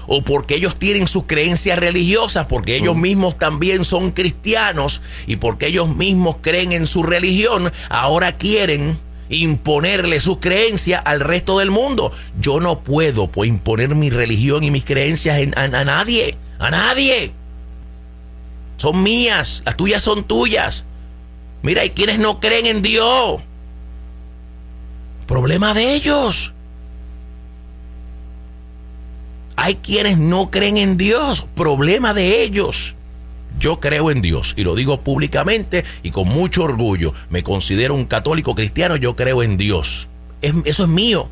O 0.10 0.22
porque 0.22 0.56
ellos 0.56 0.78
tienen 0.78 1.06
sus 1.06 1.26
creencias 1.26 1.78
religiosas, 1.78 2.46
porque 2.48 2.78
ellos 2.78 2.96
mm. 2.96 3.02
mismos 3.02 3.38
también 3.38 3.84
son 3.84 4.12
cristianos 4.12 5.02
y 5.28 5.36
porque 5.36 5.68
ellos 5.68 5.94
mismos 5.94 6.38
creen 6.42 6.72
en 6.72 6.88
su 6.88 7.04
religión, 7.04 7.74
ahora 7.90 8.38
quieren 8.38 8.98
imponerle 9.30 10.20
sus 10.20 10.38
creencias 10.38 11.02
al 11.06 11.20
resto 11.20 11.60
del 11.60 11.72
mundo. 11.72 12.12
Yo 12.40 12.60
no 12.60 12.80
puedo 12.80 13.28
pues, 13.28 13.50
imponer 13.50 13.96
mi 13.96 14.10
religión 14.10 14.64
y 14.64 14.72
mis 14.72 14.84
creencias 14.84 15.40
a, 15.56 15.68
nadie, 15.68 16.38
a 16.60 16.72
nadie. 16.72 17.32
Son 18.78 19.02
mías, 19.02 19.64
las 19.66 19.76
tuyas 19.76 20.04
son 20.04 20.24
tuyas. 20.24 20.86
Mira, 21.62 21.82
hay 21.82 21.90
quienes 21.92 22.20
no 22.20 22.40
creen 22.40 22.66
en 22.66 22.82
Dios. 22.82 23.42
Problema 25.26 25.74
de 25.74 25.96
ellos. 25.96 26.54
Hay 29.56 29.76
quienes 29.76 30.18
no 30.18 30.52
creen 30.52 30.78
en 30.78 30.98
Dios. 30.98 31.46
Problema 31.56 32.14
de 32.14 32.44
ellos. 32.44 32.97
Yo 33.60 33.80
creo 33.80 34.12
en 34.12 34.22
Dios 34.22 34.54
y 34.58 34.64
lo 34.64 34.76
digo 34.76 35.02
públicamente 35.02 35.84
y 36.04 36.12
con 36.12 36.28
mucho 36.28 36.64
orgullo. 36.64 37.14
Me 37.30 37.44
considero 37.44 37.96
un 37.96 38.06
católico 38.06 38.56
cristiano, 38.56 38.96
yo 38.96 39.16
creo 39.16 39.44
en 39.44 39.58
Dios. 39.58 40.08
eso 40.42 40.84
es 40.84 40.90
mío. 40.90 41.30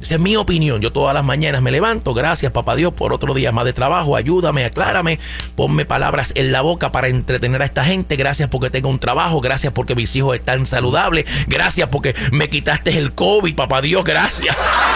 Esa 0.00 0.14
es 0.14 0.20
mi 0.20 0.34
opinión. 0.36 0.80
Yo 0.80 0.92
todas 0.92 1.14
las 1.14 1.24
mañanas 1.24 1.60
me 1.60 1.70
levanto. 1.70 2.14
Gracias, 2.14 2.52
papá 2.52 2.74
Dios, 2.74 2.92
por 2.94 3.12
otro 3.12 3.34
día 3.34 3.52
más 3.52 3.66
de 3.66 3.72
trabajo. 3.72 4.16
Ayúdame, 4.16 4.64
aclárame. 4.64 5.18
Ponme 5.56 5.84
palabras 5.84 6.32
en 6.36 6.52
la 6.52 6.62
boca 6.62 6.90
para 6.90 7.08
entretener 7.08 7.60
a 7.60 7.66
esta 7.66 7.84
gente. 7.84 8.16
Gracias 8.16 8.48
porque 8.48 8.70
tengo 8.70 8.88
un 8.88 8.98
trabajo. 8.98 9.40
Gracias 9.40 9.72
porque 9.72 9.94
mis 9.94 10.14
hijos 10.16 10.34
están 10.36 10.64
saludables. 10.64 11.26
Gracias 11.46 11.88
porque 11.88 12.14
me 12.32 12.48
quitaste 12.48 12.96
el 12.96 13.12
COVID, 13.12 13.54
papá 13.54 13.82
Dios. 13.82 14.02
Gracias. 14.04 14.56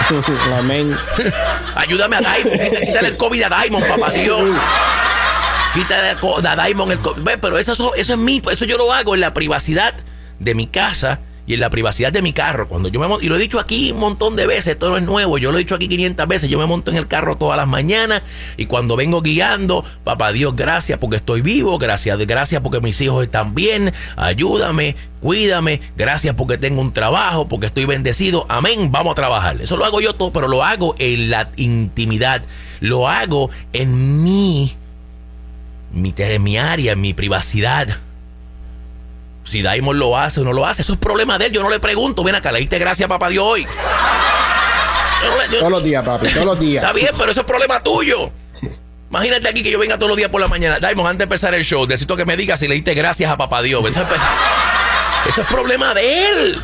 Amén. 0.58 0.96
Ayúdame 1.76 2.16
a 2.16 2.20
Daimon. 2.20 2.58
Quítale 2.58 3.08
el 3.08 3.16
COVID 3.16 3.42
a 3.42 3.48
Daimon, 3.48 3.82
papá 3.82 4.10
Dios. 4.10 4.42
Quítale 5.72 6.16
a 6.48 6.56
Daimon 6.56 6.92
el 6.92 6.98
COVID. 6.98 7.22
Pero 7.40 7.58
eso, 7.58 7.72
eso 7.72 7.94
es 7.94 8.18
mí. 8.18 8.42
Eso 8.50 8.64
yo 8.64 8.76
lo 8.76 8.92
hago 8.92 9.14
en 9.14 9.20
la 9.20 9.34
privacidad 9.34 9.94
de 10.38 10.54
mi 10.54 10.66
casa 10.66 11.20
y 11.46 11.54
en 11.54 11.60
la 11.60 11.70
privacidad 11.70 12.12
de 12.12 12.22
mi 12.22 12.32
carro. 12.32 12.68
Cuando 12.68 12.88
yo 12.88 13.00
me 13.00 13.08
monto, 13.08 13.24
y 13.24 13.28
lo 13.28 13.36
he 13.36 13.38
dicho 13.38 13.58
aquí 13.58 13.92
un 13.92 13.98
montón 13.98 14.36
de 14.36 14.46
veces, 14.46 14.68
esto 14.68 14.90
no 14.90 14.96
es 14.96 15.02
nuevo, 15.02 15.38
yo 15.38 15.52
lo 15.52 15.58
he 15.58 15.60
dicho 15.60 15.74
aquí 15.74 15.88
500 15.88 16.26
veces, 16.26 16.50
yo 16.50 16.58
me 16.58 16.66
monto 16.66 16.90
en 16.90 16.96
el 16.96 17.06
carro 17.06 17.36
todas 17.36 17.56
las 17.56 17.68
mañanas 17.68 18.22
y 18.56 18.66
cuando 18.66 18.96
vengo 18.96 19.20
guiando, 19.20 19.84
papá 20.04 20.32
Dios, 20.32 20.56
gracias 20.56 20.98
porque 20.98 21.16
estoy 21.16 21.42
vivo, 21.42 21.78
gracias, 21.78 22.18
gracias 22.18 22.62
porque 22.62 22.80
mis 22.80 23.00
hijos 23.00 23.24
están 23.24 23.54
bien, 23.54 23.92
ayúdame, 24.16 24.96
cuídame, 25.20 25.80
gracias 25.96 26.34
porque 26.34 26.58
tengo 26.58 26.80
un 26.80 26.92
trabajo, 26.92 27.48
porque 27.48 27.66
estoy 27.66 27.84
bendecido, 27.84 28.46
amén, 28.48 28.90
vamos 28.90 29.12
a 29.12 29.14
trabajar. 29.14 29.60
Eso 29.60 29.76
lo 29.76 29.84
hago 29.84 30.00
yo 30.00 30.14
todo, 30.14 30.32
pero 30.32 30.48
lo 30.48 30.64
hago 30.64 30.94
en 30.98 31.30
la 31.30 31.50
intimidad, 31.56 32.42
lo 32.80 33.08
hago 33.08 33.50
en 33.72 34.22
mi, 34.22 34.74
mi, 35.92 36.14
en 36.16 36.42
mi 36.42 36.58
área, 36.58 36.92
en 36.92 37.00
mi 37.00 37.14
privacidad. 37.14 37.98
Si 39.44 39.62
Daimon 39.62 39.98
lo 39.98 40.16
hace 40.16 40.40
o 40.40 40.44
no 40.44 40.52
lo 40.52 40.66
hace, 40.66 40.82
eso 40.82 40.94
es 40.94 40.98
problema 40.98 41.38
de 41.38 41.46
él. 41.46 41.52
Yo 41.52 41.62
no 41.62 41.70
le 41.70 41.78
pregunto, 41.78 42.24
ven 42.24 42.34
acá, 42.34 42.50
le 42.50 42.60
diste 42.60 42.78
gracias, 42.78 43.08
papá 43.08 43.28
Dios, 43.28 43.44
hoy. 43.46 43.66
todos 45.58 45.70
los 45.70 45.84
días, 45.84 46.04
papi, 46.04 46.28
todos 46.28 46.46
los 46.46 46.58
días. 46.58 46.82
Está 46.82 46.94
bien, 46.94 47.10
pero 47.16 47.30
eso 47.30 47.40
es 47.40 47.46
problema 47.46 47.82
tuyo. 47.82 48.32
Imagínate 49.10 49.48
aquí 49.48 49.62
que 49.62 49.70
yo 49.70 49.78
venga 49.78 49.96
todos 49.96 50.08
los 50.08 50.16
días 50.16 50.30
por 50.30 50.40
la 50.40 50.48
mañana. 50.48 50.80
Daimon, 50.80 51.06
antes 51.06 51.18
de 51.18 51.24
empezar 51.24 51.54
el 51.54 51.64
show, 51.64 51.86
necesito 51.86 52.16
que 52.16 52.24
me 52.24 52.36
digas 52.36 52.58
si 52.58 52.66
le 52.66 52.74
diste 52.74 52.94
gracias 52.94 53.30
a 53.30 53.36
papá 53.36 53.62
Dios. 53.62 53.84
Eso 53.88 55.40
es, 55.40 55.46
problema 55.46 55.94
de 55.94 56.32
él. 56.32 56.62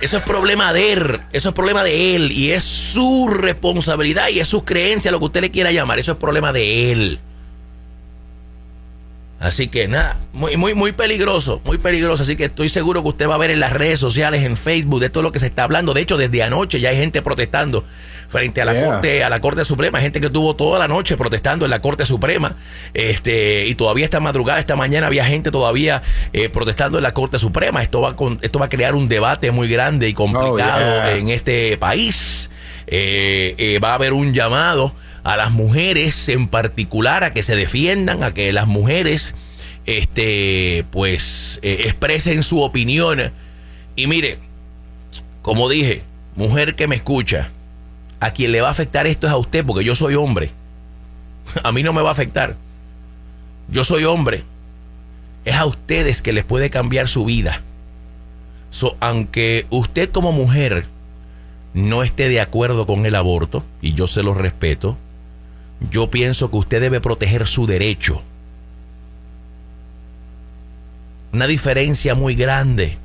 eso 0.00 0.16
es 0.16 0.22
problema 0.22 0.72
de 0.72 0.92
él, 0.92 1.20
eso 1.32 1.50
es 1.50 1.54
problema 1.54 1.84
de 1.84 2.16
él 2.16 2.32
y 2.32 2.52
es 2.52 2.64
su 2.64 3.28
responsabilidad 3.28 4.28
y 4.28 4.40
es 4.40 4.48
su 4.48 4.64
creencia, 4.64 5.10
lo 5.10 5.18
que 5.18 5.26
usted 5.26 5.40
le 5.42 5.50
quiera 5.50 5.70
llamar, 5.70 5.98
eso 5.98 6.12
es 6.12 6.18
problema 6.18 6.52
de 6.52 6.92
él. 6.92 7.20
Así 9.38 9.68
que 9.68 9.86
nada, 9.86 10.16
muy, 10.32 10.56
muy, 10.56 10.72
muy 10.72 10.92
peligroso, 10.92 11.60
muy 11.64 11.76
peligroso. 11.76 12.22
Así 12.22 12.36
que 12.36 12.46
estoy 12.46 12.68
seguro 12.68 13.02
que 13.02 13.08
usted 13.08 13.28
va 13.28 13.34
a 13.34 13.38
ver 13.38 13.50
en 13.50 13.60
las 13.60 13.72
redes 13.72 14.00
sociales, 14.00 14.42
en 14.44 14.56
Facebook, 14.56 15.00
de 15.00 15.10
todo 15.10 15.22
lo 15.22 15.32
que 15.32 15.38
se 15.38 15.46
está 15.46 15.64
hablando. 15.64 15.92
De 15.92 16.00
hecho, 16.00 16.16
desde 16.16 16.42
anoche 16.42 16.80
ya 16.80 16.88
hay 16.88 16.96
gente 16.96 17.20
protestando 17.20 17.84
frente 18.28 18.60
a 18.60 18.64
la 18.64 18.84
Corte, 18.84 19.24
a 19.24 19.30
la 19.30 19.40
Corte 19.40 19.64
Suprema, 19.64 20.00
gente 20.00 20.20
que 20.20 20.26
estuvo 20.26 20.56
toda 20.56 20.78
la 20.78 20.88
noche 20.88 21.16
protestando 21.16 21.64
en 21.64 21.70
la 21.70 21.80
Corte 21.80 22.04
Suprema, 22.04 22.56
este, 22.94 23.66
y 23.66 23.74
todavía 23.74 24.04
esta 24.04 24.20
madrugada, 24.20 24.58
esta 24.58 24.74
mañana 24.74 25.06
había 25.06 25.24
gente 25.24 25.50
todavía 25.50 26.02
eh, 26.32 26.48
protestando 26.48 26.98
en 26.98 27.04
la 27.04 27.12
Corte 27.12 27.38
Suprema. 27.38 27.82
Esto 27.82 28.00
va, 28.00 28.16
con, 28.16 28.38
esto 28.42 28.58
va 28.58 28.66
a 28.66 28.68
crear 28.70 28.94
un 28.94 29.06
debate 29.06 29.50
muy 29.50 29.68
grande 29.68 30.08
y 30.08 30.14
complicado 30.14 31.02
oh, 31.04 31.08
en 31.08 31.28
este 31.28 31.76
país. 31.78 32.50
Eh, 32.88 33.54
eh, 33.58 33.78
va 33.80 33.92
a 33.92 33.94
haber 33.94 34.12
un 34.12 34.32
llamado 34.32 34.94
a 35.26 35.36
las 35.36 35.50
mujeres 35.50 36.28
en 36.28 36.46
particular 36.46 37.24
a 37.24 37.32
que 37.32 37.42
se 37.42 37.56
defiendan, 37.56 38.22
a 38.22 38.32
que 38.32 38.52
las 38.52 38.68
mujeres 38.68 39.34
este, 39.84 40.84
pues 40.92 41.58
expresen 41.62 42.44
su 42.44 42.62
opinión. 42.62 43.32
Y 43.96 44.06
mire, 44.06 44.38
como 45.42 45.68
dije, 45.68 46.02
mujer 46.36 46.76
que 46.76 46.86
me 46.86 46.94
escucha, 46.94 47.50
a 48.20 48.30
quien 48.30 48.52
le 48.52 48.60
va 48.60 48.68
a 48.68 48.70
afectar 48.70 49.08
esto 49.08 49.26
es 49.26 49.32
a 49.32 49.36
usted, 49.36 49.66
porque 49.66 49.84
yo 49.84 49.96
soy 49.96 50.14
hombre. 50.14 50.50
A 51.64 51.72
mí 51.72 51.82
no 51.82 51.92
me 51.92 52.02
va 52.02 52.10
a 52.10 52.12
afectar. 52.12 52.54
Yo 53.68 53.82
soy 53.82 54.04
hombre. 54.04 54.44
Es 55.44 55.56
a 55.56 55.66
ustedes 55.66 56.22
que 56.22 56.32
les 56.32 56.44
puede 56.44 56.70
cambiar 56.70 57.08
su 57.08 57.24
vida. 57.24 57.62
aunque 59.00 59.66
usted 59.70 60.08
como 60.10 60.30
mujer 60.30 60.86
no 61.74 62.04
esté 62.04 62.28
de 62.28 62.40
acuerdo 62.40 62.86
con 62.86 63.06
el 63.06 63.16
aborto, 63.16 63.64
y 63.82 63.94
yo 63.94 64.06
se 64.06 64.22
lo 64.22 64.32
respeto, 64.32 64.96
yo 65.90 66.10
pienso 66.10 66.50
que 66.50 66.56
usted 66.56 66.80
debe 66.80 67.00
proteger 67.00 67.46
su 67.46 67.66
derecho. 67.66 68.22
Una 71.32 71.46
diferencia 71.46 72.14
muy 72.14 72.34
grande. 72.34 72.98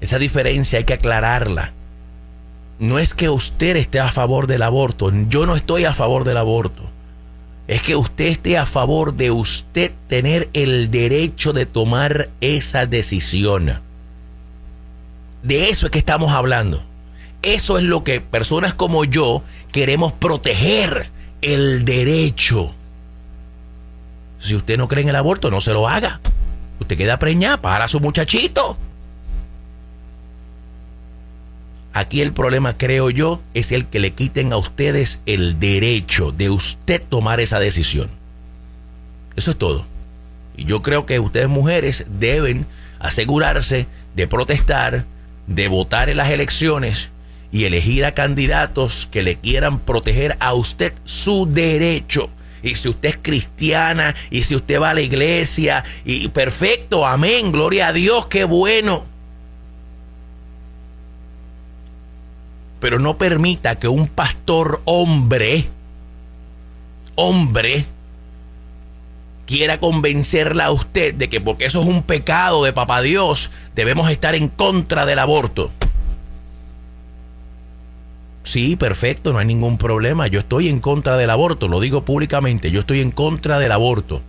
Esa 0.00 0.18
diferencia 0.18 0.78
hay 0.78 0.84
que 0.84 0.94
aclararla 0.94 1.72
no 2.80 2.98
es 2.98 3.12
que 3.12 3.28
usted 3.28 3.76
esté 3.76 4.00
a 4.00 4.08
favor 4.08 4.46
del 4.46 4.62
aborto, 4.62 5.12
yo 5.28 5.46
no 5.46 5.54
estoy 5.54 5.84
a 5.84 5.92
favor 5.92 6.24
del 6.24 6.38
aborto. 6.38 6.82
Es 7.68 7.82
que 7.82 7.94
usted 7.94 8.24
esté 8.24 8.56
a 8.56 8.66
favor 8.66 9.14
de 9.14 9.30
usted 9.30 9.92
tener 10.08 10.48
el 10.54 10.90
derecho 10.90 11.52
de 11.52 11.66
tomar 11.66 12.30
esa 12.40 12.86
decisión. 12.86 13.80
De 15.42 15.68
eso 15.68 15.86
es 15.86 15.92
que 15.92 15.98
estamos 15.98 16.32
hablando. 16.32 16.82
Eso 17.42 17.78
es 17.78 17.84
lo 17.84 18.04
que 18.04 18.20
personas 18.20 18.74
como 18.74 19.04
yo 19.04 19.42
queremos 19.72 20.12
proteger, 20.12 21.08
el 21.40 21.84
derecho. 21.84 22.74
Si 24.38 24.54
usted 24.54 24.76
no 24.76 24.88
cree 24.88 25.02
en 25.02 25.08
el 25.08 25.16
aborto, 25.16 25.50
no 25.50 25.60
se 25.60 25.72
lo 25.72 25.88
haga. 25.88 26.20
Usted 26.80 26.96
queda 26.96 27.18
preñada 27.18 27.58
para 27.58 27.88
su 27.88 28.00
muchachito. 28.00 28.76
Aquí 31.92 32.20
el 32.20 32.32
problema, 32.32 32.76
creo 32.76 33.10
yo, 33.10 33.40
es 33.52 33.72
el 33.72 33.86
que 33.86 34.00
le 34.00 34.12
quiten 34.12 34.52
a 34.52 34.56
ustedes 34.56 35.20
el 35.26 35.58
derecho 35.58 36.32
de 36.32 36.50
usted 36.50 37.02
tomar 37.02 37.40
esa 37.40 37.58
decisión. 37.58 38.08
Eso 39.34 39.50
es 39.50 39.58
todo. 39.58 39.84
Y 40.56 40.64
yo 40.64 40.82
creo 40.82 41.06
que 41.06 41.18
ustedes 41.18 41.48
mujeres 41.48 42.04
deben 42.08 42.66
asegurarse 42.98 43.86
de 44.14 44.28
protestar, 44.28 45.04
de 45.46 45.68
votar 45.68 46.10
en 46.10 46.18
las 46.18 46.30
elecciones 46.30 47.10
y 47.52 47.64
elegir 47.64 48.04
a 48.04 48.14
candidatos 48.14 49.08
que 49.10 49.22
le 49.22 49.36
quieran 49.36 49.80
proteger 49.80 50.36
a 50.40 50.54
usted 50.54 50.92
su 51.04 51.46
derecho. 51.46 52.30
Y 52.62 52.74
si 52.74 52.90
usted 52.90 53.10
es 53.10 53.18
cristiana 53.20 54.14
y 54.30 54.42
si 54.42 54.54
usted 54.54 54.80
va 54.80 54.90
a 54.90 54.94
la 54.94 55.00
iglesia, 55.00 55.82
y 56.04 56.28
perfecto, 56.28 57.06
amén, 57.06 57.52
gloria 57.52 57.88
a 57.88 57.92
Dios, 57.92 58.26
qué 58.26 58.44
bueno. 58.44 59.10
pero 62.80 62.98
no 62.98 63.18
permita 63.18 63.76
que 63.76 63.86
un 63.86 64.08
pastor 64.08 64.80
hombre, 64.86 65.68
hombre, 67.14 67.84
quiera 69.46 69.78
convencerla 69.78 70.66
a 70.66 70.72
usted 70.72 71.14
de 71.14 71.28
que 71.28 71.40
porque 71.40 71.66
eso 71.66 71.82
es 71.82 71.86
un 71.86 72.02
pecado 72.02 72.64
de 72.64 72.72
papá 72.72 73.02
Dios, 73.02 73.50
debemos 73.74 74.10
estar 74.10 74.34
en 74.34 74.48
contra 74.48 75.04
del 75.04 75.18
aborto. 75.18 75.70
Sí, 78.42 78.76
perfecto, 78.76 79.32
no 79.32 79.38
hay 79.38 79.46
ningún 79.46 79.78
problema. 79.78 80.26
Yo 80.26 80.40
estoy 80.40 80.68
en 80.68 80.80
contra 80.80 81.16
del 81.16 81.30
aborto, 81.30 81.68
lo 81.68 81.80
digo 81.80 82.04
públicamente, 82.04 82.70
yo 82.70 82.80
estoy 82.80 83.00
en 83.00 83.10
contra 83.10 83.58
del 83.58 83.72
aborto. 83.72 84.22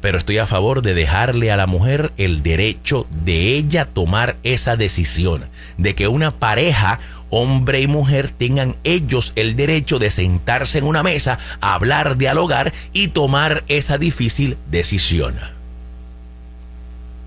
pero 0.00 0.18
estoy 0.18 0.38
a 0.38 0.46
favor 0.46 0.82
de 0.82 0.94
dejarle 0.94 1.50
a 1.50 1.56
la 1.56 1.66
mujer 1.66 2.12
el 2.16 2.42
derecho 2.42 3.06
de 3.10 3.56
ella 3.56 3.86
tomar 3.86 4.36
esa 4.42 4.76
decisión, 4.76 5.46
de 5.76 5.94
que 5.94 6.08
una 6.08 6.30
pareja, 6.30 7.00
hombre 7.30 7.80
y 7.80 7.88
mujer, 7.88 8.30
tengan 8.30 8.76
ellos 8.84 9.32
el 9.34 9.56
derecho 9.56 9.98
de 9.98 10.10
sentarse 10.10 10.78
en 10.78 10.84
una 10.84 11.02
mesa, 11.02 11.38
hablar, 11.60 12.16
dialogar 12.16 12.72
y 12.92 13.08
tomar 13.08 13.64
esa 13.68 13.98
difícil 13.98 14.56
decisión. 14.70 15.36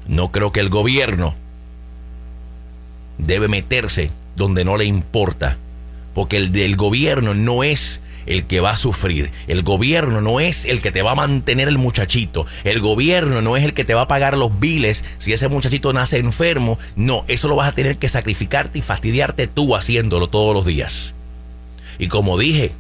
No 0.08 0.32
creo 0.32 0.52
que 0.52 0.62
el 0.62 0.70
gobierno 0.70 1.36
debe 3.22 3.48
meterse 3.48 4.12
donde 4.36 4.66
no 4.66 4.78
le 4.78 4.86
importa, 4.86 5.58
porque 6.14 6.38
el 6.38 6.52
del 6.52 6.76
gobierno 6.76 7.34
no 7.34 7.64
es 7.64 8.02
el 8.26 8.46
que 8.46 8.60
va 8.60 8.72
a 8.72 8.76
sufrir. 8.76 9.32
El 9.48 9.64
gobierno 9.64 10.22
no 10.22 10.40
es 10.40 10.66
el 10.66 10.82
que 10.82 10.92
te 10.92 11.02
va 11.02 11.12
a 11.12 11.16
mantener 11.16 11.68
el 11.68 11.78
muchachito. 11.78 12.46
El 12.64 12.80
gobierno 12.80 13.42
no 13.42 13.58
es 13.58 13.64
el 13.64 13.74
que 13.74 13.86
te 13.86 13.94
va 13.94 14.02
a 14.02 14.08
pagar 14.08 14.38
los 14.38 14.60
biles 14.60 15.04
si 15.18 15.34
ese 15.34 15.48
muchachito 15.48 15.94
nace 15.94 16.18
enfermo. 16.18 16.78
No, 16.96 17.26
eso 17.28 17.48
lo 17.48 17.56
vas 17.56 17.70
a 17.70 17.76
tener 17.76 17.98
que 17.98 18.10
sacrificarte 18.10 18.80
y 18.80 18.82
fastidiarte 18.82 19.48
tú 19.48 19.76
haciéndolo 19.76 20.28
todos 20.28 20.54
los 20.54 20.66
días. 20.66 21.14
Y 21.98 22.08
como 22.08 22.38
dije, 22.38 22.72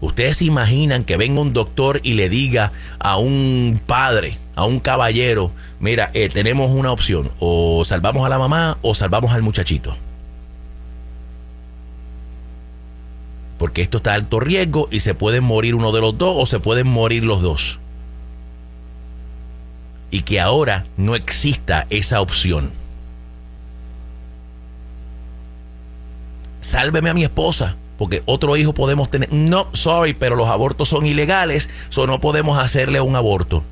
ustedes 0.00 0.38
se 0.38 0.44
imaginan 0.44 1.04
que 1.04 1.16
venga 1.16 1.40
un 1.40 1.52
doctor 1.52 2.00
y 2.02 2.14
le 2.14 2.28
diga 2.28 2.70
a 2.98 3.18
un 3.18 3.80
padre, 3.86 4.36
a 4.56 4.64
un 4.64 4.80
caballero, 4.80 5.52
mira, 5.78 6.10
eh, 6.14 6.28
tenemos 6.28 6.72
una 6.72 6.90
opción, 6.90 7.30
o 7.38 7.84
salvamos 7.84 8.26
a 8.26 8.28
la 8.28 8.38
mamá 8.38 8.78
o 8.82 8.94
salvamos 8.94 9.32
al 9.32 9.42
muchachito. 9.42 9.96
porque 13.58 13.82
esto 13.82 13.98
está 13.98 14.12
a 14.12 14.14
alto 14.14 14.40
riesgo 14.40 14.88
y 14.90 15.00
se 15.00 15.14
pueden 15.14 15.44
morir 15.44 15.74
uno 15.74 15.92
de 15.92 16.00
los 16.00 16.16
dos 16.16 16.36
o 16.38 16.46
se 16.46 16.60
pueden 16.60 16.86
morir 16.86 17.24
los 17.24 17.42
dos. 17.42 17.78
Y 20.10 20.22
que 20.22 20.40
ahora 20.40 20.84
no 20.96 21.14
exista 21.14 21.86
esa 21.90 22.20
opción. 22.20 22.70
Sálveme 26.60 27.10
a 27.10 27.14
mi 27.14 27.24
esposa, 27.24 27.76
porque 27.98 28.22
otro 28.26 28.56
hijo 28.56 28.72
podemos 28.72 29.10
tener. 29.10 29.32
No, 29.32 29.68
sorry, 29.72 30.14
pero 30.14 30.36
los 30.36 30.48
abortos 30.48 30.88
son 30.88 31.06
ilegales, 31.06 31.70
so 31.88 32.06
no 32.06 32.20
podemos 32.20 32.58
hacerle 32.58 33.00
un 33.00 33.16
aborto. 33.16 33.62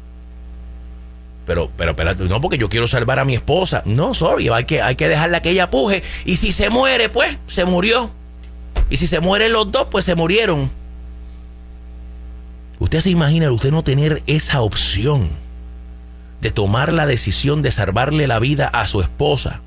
Pero, 1.47 1.71
pero, 1.77 1.91
espérate, 1.91 2.25
no, 2.25 2.41
porque 2.41 2.57
yo 2.57 2.69
quiero 2.69 2.89
salvar 2.89 3.19
a 3.19 3.25
mi 3.25 3.35
esposa. 3.35 3.83
No, 3.85 4.15
sorry, 4.15 4.49
hay 4.49 4.65
que, 4.65 4.81
hay 4.81 4.97
que 4.97 5.09
dejarla 5.09 5.43
que 5.43 5.51
ella 5.51 5.71
puje. 5.71 6.03
Y 6.25 6.37
si 6.37 6.53
se 6.53 6.71
muere, 6.71 7.09
pues, 7.09 7.37
se 7.47 7.65
murió. 7.65 8.11
Y 8.91 8.97
si 8.97 9.07
se 9.07 9.21
mueren 9.21 9.53
los 9.53 9.71
dos, 9.71 9.89
pues 9.91 10.05
se 10.05 10.15
murieron. 10.15 10.71
Usted 12.79 13.01
se 13.01 13.11
imagina 13.11 13.51
usted 13.51 13.71
no 13.71 13.83
tener 13.83 14.23
esa 14.27 14.61
opción 14.63 15.29
de 16.41 16.51
tomar 16.51 16.93
la 16.93 17.07
decisión 17.07 17.63
de 17.63 17.71
salvarle 17.71 18.27
la 18.27 18.39
vida 18.39 18.69
a 18.69 18.87
su 18.87 19.01
esposa. 19.01 19.61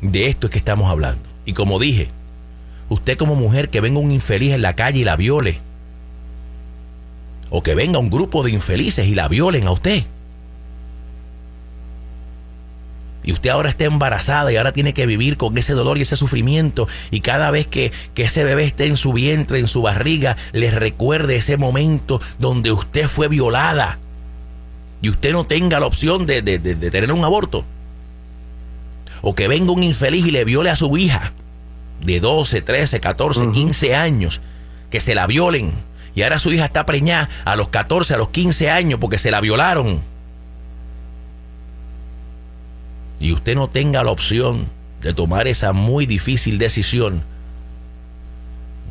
De 0.00 0.28
esto 0.28 0.46
es 0.46 0.52
que 0.52 0.58
estamos 0.58 0.90
hablando. 0.90 1.22
Y 1.44 1.52
como 1.52 1.78
dije, 1.78 2.08
usted 2.88 3.16
como 3.16 3.34
mujer 3.34 3.68
que 3.68 3.80
venga 3.80 3.98
un 3.98 4.12
infeliz 4.12 4.52
en 4.52 4.62
la 4.62 4.76
calle 4.76 5.00
y 5.00 5.04
la 5.04 5.16
viole, 5.16 5.60
o 7.50 7.62
que 7.62 7.74
venga 7.74 7.98
un 7.98 8.10
grupo 8.10 8.42
de 8.42 8.50
infelices 8.50 9.06
y 9.06 9.14
la 9.14 9.28
violen 9.28 9.66
a 9.66 9.72
usted, 9.72 10.04
y 13.26 13.32
usted 13.32 13.50
ahora 13.50 13.68
está 13.68 13.84
embarazada 13.84 14.52
y 14.52 14.56
ahora 14.56 14.72
tiene 14.72 14.94
que 14.94 15.04
vivir 15.04 15.36
con 15.36 15.58
ese 15.58 15.74
dolor 15.74 15.98
y 15.98 16.02
ese 16.02 16.16
sufrimiento 16.16 16.86
y 17.10 17.20
cada 17.20 17.50
vez 17.50 17.66
que, 17.66 17.92
ese 18.14 18.44
bebé 18.44 18.64
esté 18.64 18.86
en 18.86 18.96
su 18.96 19.12
vientre, 19.12 19.58
en 19.58 19.66
su 19.66 19.82
barriga, 19.82 20.36
le 20.52 20.70
recuerde 20.70 21.36
ese 21.36 21.56
momento 21.56 22.20
donde 22.38 22.70
usted 22.70 23.08
fue 23.08 23.26
violada 23.26 23.98
y 25.02 25.10
usted 25.10 25.32
no 25.32 25.44
tenga 25.44 25.80
la 25.80 25.86
opción 25.86 26.24
de, 26.24 26.40
tener 26.40 27.12
un 27.12 27.24
aborto. 27.24 27.64
O 29.22 29.34
que 29.34 29.48
venga 29.48 29.72
un 29.72 29.82
infeliz 29.82 30.26
y 30.26 30.30
le 30.30 30.44
viole 30.44 30.70
a 30.70 30.76
su 30.76 30.96
hija 30.96 31.32
de 32.04 32.20
12, 32.20 32.62
13, 32.62 33.00
14, 33.00 33.50
15 33.52 33.94
años, 33.96 34.40
que 34.88 35.00
se 35.00 35.14
la 35.16 35.26
violen 35.26 35.72
y 36.16 36.22
ahora 36.22 36.38
su 36.38 36.50
hija 36.50 36.64
está 36.64 36.86
preñada 36.86 37.28
a 37.44 37.56
los 37.56 37.68
14, 37.68 38.14
a 38.14 38.16
los 38.16 38.30
15 38.30 38.70
años 38.70 38.98
porque 38.98 39.18
se 39.18 39.30
la 39.30 39.40
violaron. 39.40 40.00
Y 43.20 43.32
usted 43.32 43.54
no 43.54 43.68
tenga 43.68 44.02
la 44.02 44.10
opción 44.10 44.66
de 45.02 45.12
tomar 45.12 45.46
esa 45.46 45.74
muy 45.74 46.06
difícil 46.06 46.56
decisión 46.56 47.22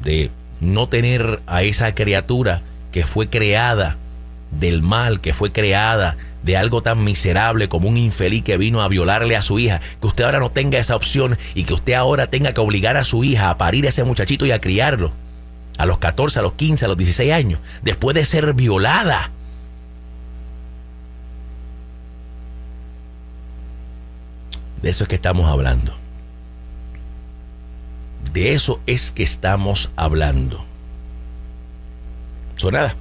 de 0.03 0.29
no 0.61 0.87
tener 0.87 1.41
a 1.47 1.63
esa 1.63 1.95
criatura 1.95 2.61
que 2.91 3.07
fue 3.07 3.27
creada 3.27 3.97
del 4.51 4.83
mal, 4.83 5.19
que 5.19 5.33
fue 5.33 5.51
creada 5.51 6.17
de 6.43 6.57
algo 6.57 6.83
tan 6.83 7.03
miserable 7.03 7.67
como 7.67 7.89
un 7.89 7.97
infeliz 7.97 8.43
que 8.43 8.57
vino 8.57 8.83
a 8.83 8.87
violarle 8.87 9.35
a 9.35 9.41
su 9.41 9.57
hija, 9.57 9.81
que 9.99 10.05
usted 10.05 10.25
ahora 10.25 10.39
no 10.39 10.51
tenga 10.51 10.77
esa 10.77 10.95
opción 10.95 11.39
y 11.55 11.63
que 11.63 11.73
usted 11.73 11.93
ahora 11.93 12.27
tenga 12.27 12.53
que 12.53 12.61
obligar 12.61 12.97
a 12.97 13.03
su 13.03 13.23
hija 13.23 13.49
a 13.49 13.57
parir 13.57 13.87
a 13.87 13.89
ese 13.89 14.03
muchachito 14.03 14.45
y 14.45 14.51
a 14.51 14.61
criarlo 14.61 15.24
a 15.77 15.85
los 15.85 15.97
14, 15.97 16.39
a 16.39 16.41
los 16.41 16.53
15, 16.53 16.85
a 16.85 16.87
los 16.87 16.97
16 16.97 17.31
años, 17.31 17.59
después 17.81 18.15
de 18.15 18.25
ser 18.25 18.53
violada. 18.53 19.31
De 24.81 24.89
eso 24.89 25.03
es 25.03 25.07
que 25.07 25.15
estamos 25.15 25.47
hablando. 25.47 25.93
De 28.33 28.53
eso 28.53 28.79
es 28.85 29.11
que 29.11 29.23
estamos 29.23 29.89
hablando. 29.95 30.65
Eso 32.57 32.71
nada. 32.71 32.95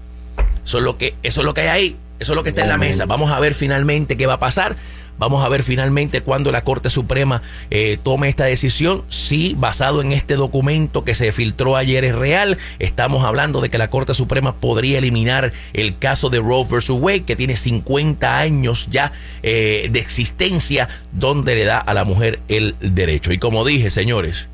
Eso 0.65 0.79
es 0.79 0.85
lo 0.85 0.97
que, 0.97 1.15
eso 1.23 1.41
es 1.41 1.45
lo 1.45 1.55
que 1.55 1.63
hay 1.63 1.69
ahí. 1.69 1.97
Eso 2.19 2.33
es 2.33 2.37
lo 2.37 2.43
que 2.43 2.51
está 2.51 2.63
en 2.63 2.69
la 2.69 2.79
mesa. 2.79 3.07
Vamos 3.07 3.31
a 3.31 3.41
ver 3.41 3.55
finalmente 3.55 4.17
qué 4.17 4.27
va 4.27 4.35
a 4.35 4.39
pasar. 4.39 4.77
Vamos 5.19 5.45
a 5.45 5.49
ver 5.49 5.63
finalmente 5.63 6.21
cuándo 6.21 6.51
la 6.51 6.65
Corte 6.65 6.91
Suprema 6.91 7.43
eh, 7.71 7.99
tome 8.03 8.29
esta 8.29 8.45
decisión. 8.45 9.03
Si 9.09 9.55
basado 9.59 10.03
en 10.03 10.13
este 10.13 10.35
documento 10.35 11.05
que 11.05 11.15
se 11.15 11.33
filtró 11.33 11.77
ayer 11.77 12.05
es 12.05 12.15
real, 12.15 12.59
estamos 12.79 13.25
hablando 13.25 13.61
de 13.61 13.71
que 13.71 13.79
la 13.79 13.91
Corte 13.91 14.15
Suprema 14.15 14.55
podría 14.55 14.99
eliminar 14.99 15.53
el 15.73 15.99
caso 15.99 16.31
de 16.31 16.41
Roe 16.41 16.65
vs. 16.65 16.91
Wade, 16.91 17.23
que 17.23 17.37
tiene 17.37 17.57
50 17.57 18.39
años 18.39 18.89
ya 18.91 19.13
eh, 19.43 19.89
de 19.91 20.01
existencia, 20.01 20.89
donde 21.13 21.55
le 21.55 21.65
da 21.65 21.79
a 21.79 21.95
la 21.95 22.05
mujer 22.05 22.41
el 22.49 22.75
derecho. 22.81 23.33
Y 23.33 23.39
como 23.39 23.65
dije, 23.65 23.91
señores, 23.91 24.49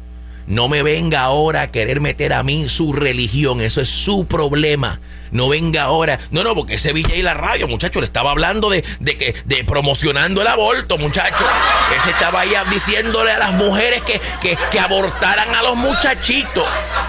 no 0.46 0.68
me 0.68 0.82
venga 0.82 1.20
ahora 1.20 1.62
a 1.62 1.70
querer 1.70 2.00
meter 2.00 2.32
a 2.32 2.42
mí 2.42 2.68
su 2.68 2.92
religión, 2.92 3.60
eso 3.60 3.80
es 3.80 3.88
su 3.88 4.26
problema. 4.26 5.00
No 5.30 5.48
venga 5.48 5.82
ahora. 5.82 6.18
No, 6.30 6.42
no, 6.42 6.54
porque 6.54 6.74
ese 6.74 6.92
y 6.92 7.22
la 7.22 7.34
radio, 7.34 7.68
muchacho, 7.68 8.00
le 8.00 8.06
estaba 8.06 8.32
hablando 8.32 8.68
de, 8.68 8.84
de, 8.98 9.16
que, 9.16 9.34
de 9.44 9.64
promocionando 9.64 10.42
el 10.42 10.48
aborto, 10.48 10.98
muchacho. 10.98 11.44
Ese 11.96 12.10
estaba 12.10 12.40
ahí 12.40 12.52
diciéndole 12.70 13.30
a 13.32 13.38
las 13.38 13.52
mujeres 13.52 14.02
que, 14.02 14.20
que, 14.40 14.58
que 14.70 14.80
abortaran 14.80 15.54
a 15.54 15.62
los 15.62 15.76
muchachitos. 15.76 16.66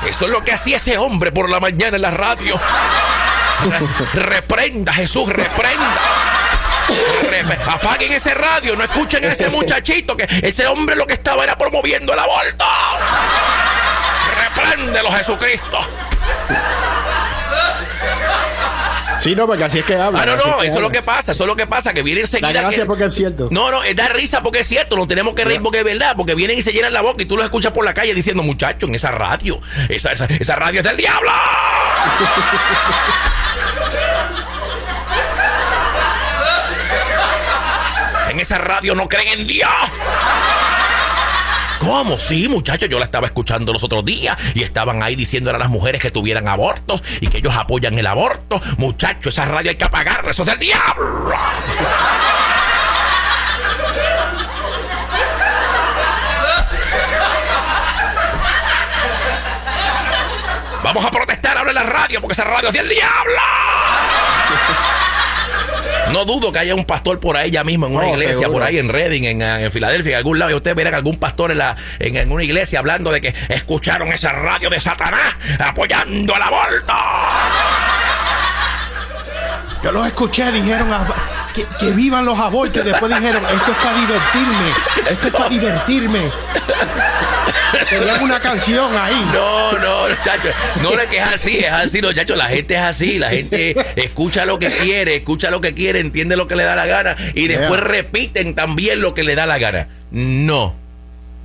Eso 0.08 0.26
es 0.26 0.32
lo 0.32 0.44
que 0.44 0.52
hacía 0.52 0.78
ese 0.78 0.98
hombre 0.98 1.32
por 1.32 1.50
la 1.50 1.60
mañana 1.60 1.96
en 1.96 2.02
la 2.04 2.12
radio. 2.12 2.60
reprenda, 4.14 4.94
Jesús, 4.94 5.28
reprenda. 5.28 6.31
Apaguen 7.68 8.12
ese 8.12 8.34
radio, 8.34 8.76
no 8.76 8.84
escuchen 8.84 9.24
a 9.26 9.30
ese 9.30 9.50
muchachito, 9.50 10.16
que 10.16 10.28
ese 10.42 10.68
hombre 10.68 10.96
lo 10.96 11.08
que 11.08 11.14
estaba 11.14 11.44
era 11.44 11.58
promoviendo 11.58 12.14
el 12.14 12.20
aborto. 12.20 12.66
Repréndelo, 14.38 15.12
Jesucristo. 15.12 15.80
Sí, 19.22 19.36
no, 19.36 19.46
porque 19.46 19.64
así 19.64 19.80
es 19.80 19.86
que 19.86 19.96
habla. 19.96 20.22
Ah, 20.22 20.26
no, 20.26 20.36
no, 20.36 20.64
eso 20.64 20.76
es 20.76 20.82
lo 20.82 20.90
que 20.90 21.04
pasa, 21.04 21.34
eso 21.34 21.44
es 21.44 21.48
lo 21.48 21.56
que 21.56 21.68
pasa, 21.68 21.94
que 21.94 22.02
vienen 22.02 22.24
enseguida. 22.24 22.52
Da 22.52 22.62
gracias 22.62 22.88
porque 22.88 23.06
es 23.06 23.14
cierto. 23.14 23.50
No, 23.52 23.70
no, 23.70 23.82
da 23.96 24.10
risa 24.10 24.42
porque 24.42 24.62
es 24.62 24.68
cierto, 24.68 24.96
no 24.96 25.06
tenemos 25.06 25.36
que 25.36 25.46
reír 25.46 25.62
porque 25.62 25.80
es 25.80 25.86
verdad, 25.86 26.16
porque 26.18 26.34
vienen 26.34 26.58
y 26.58 26.64
se 26.64 26.72
llenan 26.72 26.92
la 26.92 27.02
boca 27.02 27.22
y 27.22 27.26
tú 27.26 27.36
los 27.36 27.46
escuchas 27.46 27.72
por 27.72 27.86
la 27.86 27.94
calle 27.94 28.16
diciendo, 28.16 28.42
muchacho, 28.42 28.88
en 28.88 28.96
esa 28.96 29.12
radio, 29.12 29.60
esa, 29.90 30.12
esa, 30.12 30.26
esa 30.26 30.56
radio 30.56 30.80
es 30.80 30.88
del 30.88 30.98
diablo. 30.98 31.32
en 38.31 38.31
esa 38.42 38.58
radio 38.58 38.96
no 38.96 39.08
creen 39.08 39.40
en 39.40 39.48
Dios. 39.48 39.70
¿Cómo? 41.80 42.18
Sí, 42.20 42.48
muchachos, 42.48 42.90
yo 42.90 43.00
la 43.00 43.06
estaba 43.06 43.26
escuchando 43.28 43.74
los 43.74 43.84
otros 43.84 44.06
días 44.06 44.38
y 44.54 44.62
estaban 44.62 45.02
ahí 45.02 45.16
diciendo 45.16 45.50
a 45.50 45.58
las 45.58 45.70
mujeres 45.70 46.02
que 46.02 46.12
tuvieran 46.12 46.48
abortos 46.48 47.04
y 47.20 47.28
que 47.28 47.40
ellos 47.40 47.56
apoyan 47.56 47.98
el 47.98 48.06
aborto. 48.06 48.62
Muchachos, 48.78 49.34
esa 49.34 49.46
radio 49.46 49.72
hay 49.72 49.78
que 49.78 49.86
apagarla, 49.86 50.32
eso 50.32 50.44
es 50.44 50.50
del 50.50 50.60
diablo. 50.60 51.34
Vamos 60.84 61.06
a 61.06 61.12
protestar 61.12 61.58
ahora 61.58 61.70
en 61.72 61.76
la 61.76 61.84
radio 61.84 62.22
porque 62.22 62.34
esa 62.34 62.44
radio 62.44 62.70
es 62.70 62.74
del 62.74 62.90
diablo. 62.90 63.42
No 66.12 66.26
dudo 66.26 66.52
que 66.52 66.60
haya 66.60 66.76
un 66.76 66.86
pastor 66.86 67.20
por 67.20 67.38
ahí 67.38 67.52
ya 67.52 67.64
mismo 67.64 67.88
en 67.88 67.96
una 67.96 68.10
iglesia, 68.10 68.50
por 68.50 68.64
ahí 68.64 68.78
en 68.78 68.90
Reading, 68.90 69.24
en, 69.24 69.72
Filadelfia, 69.72 70.12
en 70.12 70.18
algún 70.18 70.40
lado, 70.40 70.52
y 70.52 70.56
ustedes 70.56 70.76
verán 70.76 70.94
algún 70.94 71.18
pastor 71.18 71.52
en, 71.52 71.60
la, 71.60 71.76
en, 72.00 72.32
una 72.32 72.44
iglesia 72.44 72.80
hablando 72.80 73.12
de 73.12 73.22
que 73.22 73.34
escucharon 73.50 74.10
esa 74.10 74.30
radio 74.30 74.70
de 74.70 74.80
Satanás 74.80 75.36
apoyando 75.60 76.36
el 76.36 76.42
aborto. 76.42 76.94
Yo 79.84 79.92
los 79.92 80.06
escuché, 80.06 80.52
dijeron 80.52 80.90
que, 81.80 81.90
vivan 81.92 82.26
los 82.26 82.38
abortos 82.40 82.86
y 82.86 82.88
después 82.88 83.16
dijeron, 83.16 83.44
esto 83.46 83.72
es 83.72 83.78
para 83.78 83.98
divertirme, 83.98 84.70
esto 85.10 85.28
es 85.28 85.34
para 85.34 85.50
divertirme. 85.50 86.32
Tenían 87.90 88.24
una 88.24 88.40
canción 88.40 88.96
ahí. 88.96 89.16
No, 89.34 89.74
no, 89.74 90.10
muchachos. 90.10 90.54
No 90.82 90.96
le 90.96 91.08
que 91.08 91.18
es 91.18 91.24
así, 91.24 91.60
es 91.60 91.72
así, 91.72 92.02
muchachos. 92.02 92.38
La 92.38 92.46
gente 92.46 92.76
es 92.76 92.80
así. 92.82 93.18
La 93.18 93.30
gente 93.30 93.76
escucha 93.96 94.46
lo 94.46 94.60
que 94.60 94.68
quiere, 94.68 95.16
escucha 95.16 95.52
lo 95.52 95.62
que 95.62 95.74
quiere, 95.74 96.00
entiende 96.00 96.36
lo 96.36 96.48
que 96.48 96.56
le 96.56 96.64
da 96.64 96.76
la 96.76 96.86
gana 96.86 97.16
y 97.34 97.48
después 97.48 97.80
repiten 97.80 98.56
también 98.56 99.02
lo 99.02 99.14
que 99.14 99.24
le 99.24 99.36
da 99.36 99.46
la 99.46 99.58
gana. 99.58 99.88
No. 100.12 100.76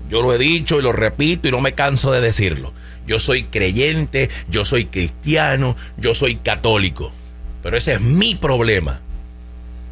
Yo 0.08 0.22
lo 0.22 0.32
he 0.32 0.38
dicho 0.38 0.78
y 0.78 0.82
lo 0.82 0.92
repito 0.92 1.48
y 1.48 1.50
no 1.50 1.60
me 1.60 1.72
canso 1.72 2.12
de 2.12 2.20
decirlo. 2.20 2.72
Yo 3.06 3.20
soy 3.20 3.44
creyente, 3.44 4.28
yo 4.48 4.64
soy 4.64 4.86
cristiano, 4.86 5.76
yo 5.96 6.14
soy 6.14 6.36
católico. 6.36 7.12
Pero 7.62 7.76
ese 7.76 7.94
es 7.94 8.00
mi 8.00 8.34
problema. 8.34 9.00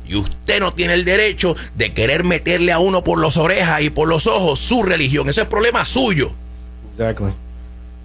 Y 0.07 0.17
usted 0.17 0.61
no 0.61 0.73
tiene 0.73 0.95
el 0.95 1.05
derecho 1.05 1.57
de 1.75 1.93
querer 1.95 2.25
meterle 2.25 2.73
a 2.73 2.79
uno 2.79 3.03
por 3.03 3.21
las 3.21 3.37
orejas 3.37 3.83
y 3.83 3.91
por 3.91 4.09
los 4.09 4.27
ojos 4.27 4.59
su 4.59 4.83
religión. 4.83 5.29
Ese 5.29 5.43
es 5.43 5.47
problema 5.47 5.85
suyo. 5.85 6.33
Exactly. 6.91 7.33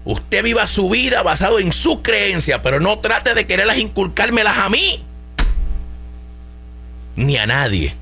Usted 0.06 0.44
viva 0.44 0.66
su 0.66 0.90
vida 0.90 1.22
basado 1.24 1.60
en 1.60 1.74
su 1.74 2.02
creencia, 2.02 2.62
pero 2.62 2.80
no 2.80 3.00
trate 3.00 3.34
de 3.34 3.46
quererlas 3.46 3.78
inculcármelas 3.78 4.58
a 4.58 4.70
mí. 4.70 5.04
Ni 7.16 7.38
a 7.38 7.46
nadie. 7.46 7.94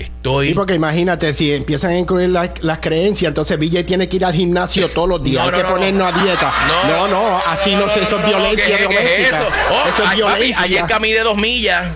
Estoy. 0.00 0.48
Sí, 0.48 0.54
porque 0.54 0.74
imagínate, 0.74 1.34
si 1.34 1.52
empiezan 1.52 1.90
a 1.90 1.98
incluir 1.98 2.30
las 2.30 2.78
creencias, 2.80 3.28
entonces 3.28 3.58
Villa 3.58 3.84
tiene 3.84 4.08
que 4.08 4.16
ir 4.16 4.24
al 4.24 4.32
gimnasio 4.32 4.88
todos 4.88 5.06
los 5.06 5.22
días. 5.22 5.44
Hay 5.44 5.52
que 5.52 5.64
ponernos 5.64 6.10
a 6.10 6.22
dieta. 6.22 6.50
No, 6.88 7.06
no, 7.06 7.42
así 7.46 7.74
no, 7.74 7.86
sé, 7.90 8.00
eso 8.00 8.18
es 8.18 8.24
violencia 8.24 8.78
doméstica. 8.82 9.42
eso? 9.88 10.02
es 10.02 10.14
violencia. 10.14 10.64
ayer 10.64 10.86
caminé 10.86 11.18
dos 11.18 11.36
millas. 11.36 11.86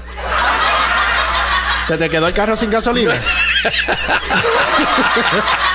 ¿Se 1.89 1.97
te 1.97 2.11
quedó 2.11 2.29
el 2.29 2.35
carro 2.35 2.59
sin 2.59 2.69
gasolina? 2.69 3.15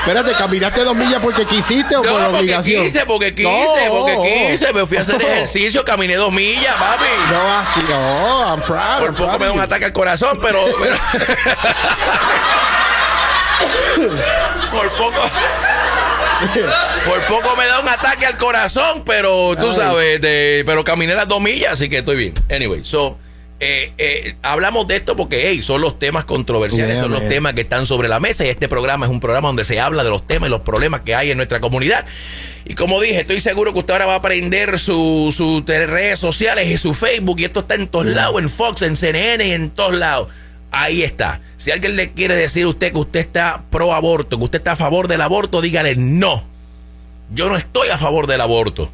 Espérate, 0.00 0.32
¿caminaste 0.32 0.84
dos 0.84 0.96
millas 0.96 1.22
porque 1.22 1.44
quisiste 1.44 1.96
o 1.96 2.02
por 2.02 2.20
obligación? 2.20 2.84
Quise, 2.84 3.06
porque 3.06 3.34
quise, 3.34 3.88
porque 3.90 4.16
quise. 4.50 4.72
Me 4.72 4.86
fui 4.86 4.98
a 4.98 5.02
hacer 5.02 5.20
ejercicio, 5.22 5.84
caminé 5.84 6.16
dos 6.16 6.32
millas, 6.32 6.74
papi. 6.74 7.04
No, 7.30 7.58
así, 7.58 7.80
no, 7.88 8.42
I'm 8.48 8.62
proud. 8.62 8.98
Por 9.00 9.14
poco 9.14 9.38
me 9.38 9.46
da 9.46 9.52
un 9.52 9.60
ataque 9.60 9.84
al 9.86 9.92
corazón, 9.92 10.38
pero. 10.42 10.64
por 14.70 14.90
poco. 14.92 15.20
Por 17.06 17.20
poco 17.22 17.56
me 17.56 17.66
da 17.66 17.78
un 17.80 17.88
ataque 17.88 18.26
al 18.26 18.36
corazón, 18.36 19.04
pero 19.06 19.54
tú 19.56 19.70
sabes, 19.70 20.18
pero 20.20 20.82
caminé 20.82 21.14
las 21.14 21.28
dos 21.28 21.40
millas, 21.40 21.74
así 21.74 21.88
que 21.88 21.98
estoy 21.98 22.16
bien. 22.16 22.34
Anyway, 22.50 22.84
so. 22.84 23.18
Eh, 23.64 23.92
eh, 23.96 24.34
hablamos 24.42 24.88
de 24.88 24.96
esto 24.96 25.14
porque 25.14 25.48
hey, 25.48 25.62
son 25.62 25.82
los 25.82 25.96
temas 25.96 26.24
controversiales, 26.24 26.98
son 26.98 27.12
los 27.12 27.28
temas 27.28 27.54
que 27.54 27.60
están 27.60 27.86
sobre 27.86 28.08
la 28.08 28.18
mesa 28.18 28.44
y 28.44 28.48
este 28.48 28.68
programa 28.68 29.06
es 29.06 29.12
un 29.12 29.20
programa 29.20 29.46
donde 29.46 29.64
se 29.64 29.78
habla 29.78 30.02
de 30.02 30.10
los 30.10 30.26
temas 30.26 30.48
y 30.48 30.50
los 30.50 30.62
problemas 30.62 31.02
que 31.02 31.14
hay 31.14 31.30
en 31.30 31.36
nuestra 31.36 31.60
comunidad. 31.60 32.04
Y 32.64 32.74
como 32.74 33.00
dije, 33.00 33.20
estoy 33.20 33.40
seguro 33.40 33.72
que 33.72 33.78
usted 33.78 33.92
ahora 33.92 34.06
va 34.06 34.14
a 34.14 34.16
aprender 34.16 34.80
sus 34.80 35.36
su 35.36 35.62
redes 35.64 36.18
sociales 36.18 36.66
y 36.66 36.76
su 36.76 36.92
Facebook 36.92 37.38
y 37.38 37.44
esto 37.44 37.60
está 37.60 37.76
en 37.76 37.86
todos 37.86 38.06
lados, 38.06 38.40
en 38.40 38.48
Fox, 38.48 38.82
en 38.82 38.96
CNN 38.96 39.46
y 39.46 39.52
en 39.52 39.70
todos 39.70 39.94
lados. 39.94 40.26
Ahí 40.72 41.04
está. 41.04 41.40
Si 41.56 41.70
alguien 41.70 41.94
le 41.94 42.10
quiere 42.10 42.34
decir 42.34 42.64
a 42.64 42.68
usted 42.68 42.90
que 42.90 42.98
usted 42.98 43.20
está 43.20 43.62
pro 43.70 43.94
aborto, 43.94 44.38
que 44.38 44.44
usted 44.44 44.58
está 44.58 44.72
a 44.72 44.76
favor 44.76 45.06
del 45.06 45.20
aborto, 45.20 45.60
dígale 45.60 45.94
no. 45.94 46.42
Yo 47.32 47.48
no 47.48 47.56
estoy 47.56 47.90
a 47.90 47.98
favor 47.98 48.26
del 48.26 48.40
aborto. 48.40 48.90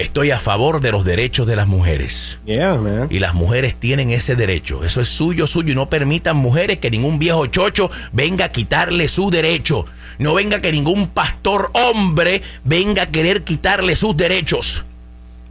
Estoy 0.00 0.30
a 0.30 0.38
favor 0.38 0.80
de 0.80 0.92
los 0.92 1.04
derechos 1.04 1.46
de 1.46 1.56
las 1.56 1.68
mujeres. 1.68 2.38
Yeah, 2.46 2.76
man. 2.76 3.08
Y 3.10 3.18
las 3.18 3.34
mujeres 3.34 3.74
tienen 3.74 4.10
ese 4.10 4.34
derecho. 4.34 4.82
Eso 4.82 5.02
es 5.02 5.08
suyo, 5.08 5.46
suyo. 5.46 5.72
Y 5.72 5.74
no 5.74 5.90
permitan 5.90 6.38
mujeres 6.38 6.78
que 6.78 6.90
ningún 6.90 7.18
viejo 7.18 7.44
chocho 7.46 7.90
venga 8.10 8.46
a 8.46 8.48
quitarle 8.50 9.08
su 9.08 9.30
derecho. 9.30 9.84
No 10.18 10.32
venga 10.32 10.60
que 10.60 10.72
ningún 10.72 11.08
pastor 11.08 11.70
hombre 11.74 12.40
venga 12.64 13.02
a 13.02 13.10
querer 13.10 13.44
quitarle 13.44 13.94
sus 13.94 14.16
derechos. 14.16 14.84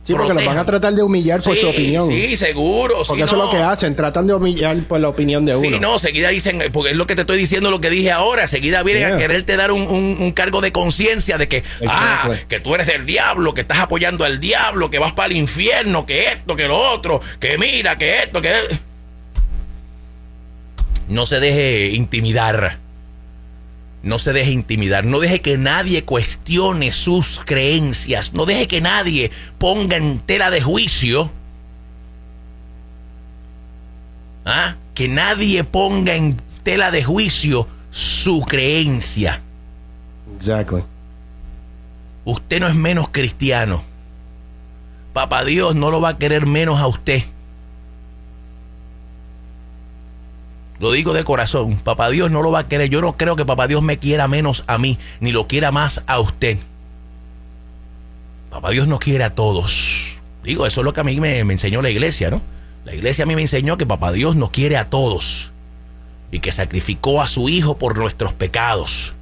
Sí, 0.09 0.17
porque 0.17 0.33
los 0.33 0.45
van 0.45 0.57
a 0.57 0.65
tratar 0.65 0.93
de 0.93 1.03
humillar 1.03 1.41
por 1.43 1.53
Sí, 1.55 1.61
su 1.61 1.69
opinión. 1.69 2.07
Sí, 2.07 2.35
seguro. 2.35 3.03
Porque 3.07 3.21
sí, 3.23 3.25
eso 3.27 3.37
no. 3.37 3.45
es 3.45 3.51
lo 3.53 3.57
que 3.57 3.63
hacen, 3.63 3.95
tratan 3.95 4.25
de 4.27 4.33
humillar 4.33 4.75
por 4.87 4.99
la 4.99 5.09
opinión 5.09 5.45
de 5.45 5.55
uno. 5.55 5.69
Sí, 5.69 5.79
no, 5.79 5.99
seguida 5.99 6.29
dicen, 6.29 6.61
eh, 6.61 6.69
porque 6.71 6.91
es 6.91 6.97
lo 6.97 7.05
que 7.05 7.15
te 7.15 7.21
estoy 7.21 7.37
diciendo, 7.37 7.69
lo 7.69 7.79
que 7.79 7.89
dije 7.89 8.11
ahora, 8.11 8.47
seguida 8.47 8.81
vienen 8.83 9.03
Yeah. 9.03 9.15
a 9.15 9.17
quererte 9.19 9.55
dar 9.55 9.71
un, 9.71 9.81
un- 9.83 10.17
un 10.19 10.31
cargo 10.31 10.61
de 10.61 10.71
conciencia 10.71 11.37
de 11.37 11.47
que, 11.47 11.63
ah, 11.87 12.29
que 12.47 12.59
tú 12.59 12.73
eres 12.75 12.87
del 12.87 13.05
diablo, 13.05 13.53
que 13.53 13.61
estás 13.61 13.79
apoyando 13.79 14.25
al 14.25 14.39
diablo, 14.39 14.89
que 14.89 14.97
vas 14.99 15.13
para 15.13 15.27
el 15.27 15.37
infierno, 15.37 16.05
que 16.05 16.25
esto, 16.25 16.55
que 16.55 16.67
lo 16.67 16.77
otro, 16.77 17.21
que 17.39 17.57
mira, 17.57 17.97
que 17.97 18.23
esto, 18.23 18.41
que... 18.41 18.53
No 21.07 21.25
se 21.25 21.39
deje 21.39 21.87
intimidar. 21.95 22.77
No 24.01 24.17
se 24.17 24.31
deje 24.31 24.51
intimidar, 24.51 25.03
no 25.03 25.19
deje 25.19 25.41
que 25.41 25.57
nadie 25.57 26.03
cuestione 26.03 26.93
sus 26.93 27.41
creencias, 27.45 28.33
no 28.33 28.45
deje 28.45 28.67
que 28.67 28.81
nadie 28.81 29.29
ponga 29.57 29.97
en 29.97 30.19
tela 30.19 30.49
de 30.49 30.61
juicio 30.61 31.31
¿ah? 34.49 34.75
que 34.93 35.07
nadie 35.07 35.63
ponga 35.63 36.15
en 36.15 36.37
tela 36.63 36.91
de 36.91 37.03
juicio 37.03 37.67
su 37.91 38.41
creencia. 38.41 39.41
Exactly. 40.35 40.83
Usted 42.25 42.59
no 42.59 42.67
es 42.67 42.75
menos 42.75 43.09
cristiano. 43.09 43.83
Papá 45.13 45.43
Dios 45.43 45.75
no 45.75 45.89
lo 45.89 46.01
va 46.01 46.09
a 46.09 46.17
querer 46.17 46.45
menos 46.45 46.79
a 46.79 46.87
usted. 46.87 47.23
Lo 50.79 50.91
digo 50.91 51.13
de 51.13 51.23
corazón. 51.23 51.75
Papá 51.75 52.09
Dios 52.09 52.31
no 52.31 52.41
lo 52.41 52.51
va 52.51 52.59
a 52.59 52.67
querer. 52.67 52.89
Yo 52.89 53.01
no 53.01 53.17
creo 53.17 53.35
que 53.35 53.45
Papá 53.45 53.67
Dios 53.67 53.81
me 53.81 53.97
quiera 53.97 54.27
menos 54.27 54.63
a 54.67 54.77
mí, 54.77 54.97
ni 55.19 55.31
lo 55.31 55.47
quiera 55.47 55.71
más 55.71 56.03
a 56.07 56.19
usted. 56.19 56.57
Papá 58.49 58.71
Dios 58.71 58.87
nos 58.87 58.99
quiere 58.99 59.23
a 59.23 59.35
todos. 59.35 60.17
Digo, 60.43 60.65
eso 60.65 60.81
es 60.81 60.85
lo 60.85 60.93
que 60.93 61.01
a 61.01 61.03
mí 61.03 61.19
me, 61.19 61.43
me 61.43 61.53
enseñó 61.53 61.81
la 61.81 61.89
iglesia, 61.89 62.31
¿no? 62.31 62.41
La 62.85 62.95
iglesia 62.95 63.23
a 63.23 63.25
mí 63.27 63.35
me 63.35 63.41
enseñó 63.41 63.77
que 63.77 63.85
Papá 63.85 64.11
Dios 64.11 64.35
nos 64.35 64.51
quiere 64.51 64.77
a 64.77 64.89
todos 64.89 65.51
y 66.31 66.39
que 66.39 66.51
sacrificó 66.51 67.21
a 67.21 67.27
su 67.27 67.49
Hijo 67.49 67.77
por 67.77 67.97
nuestros 67.97 68.33
pecados. 68.33 69.13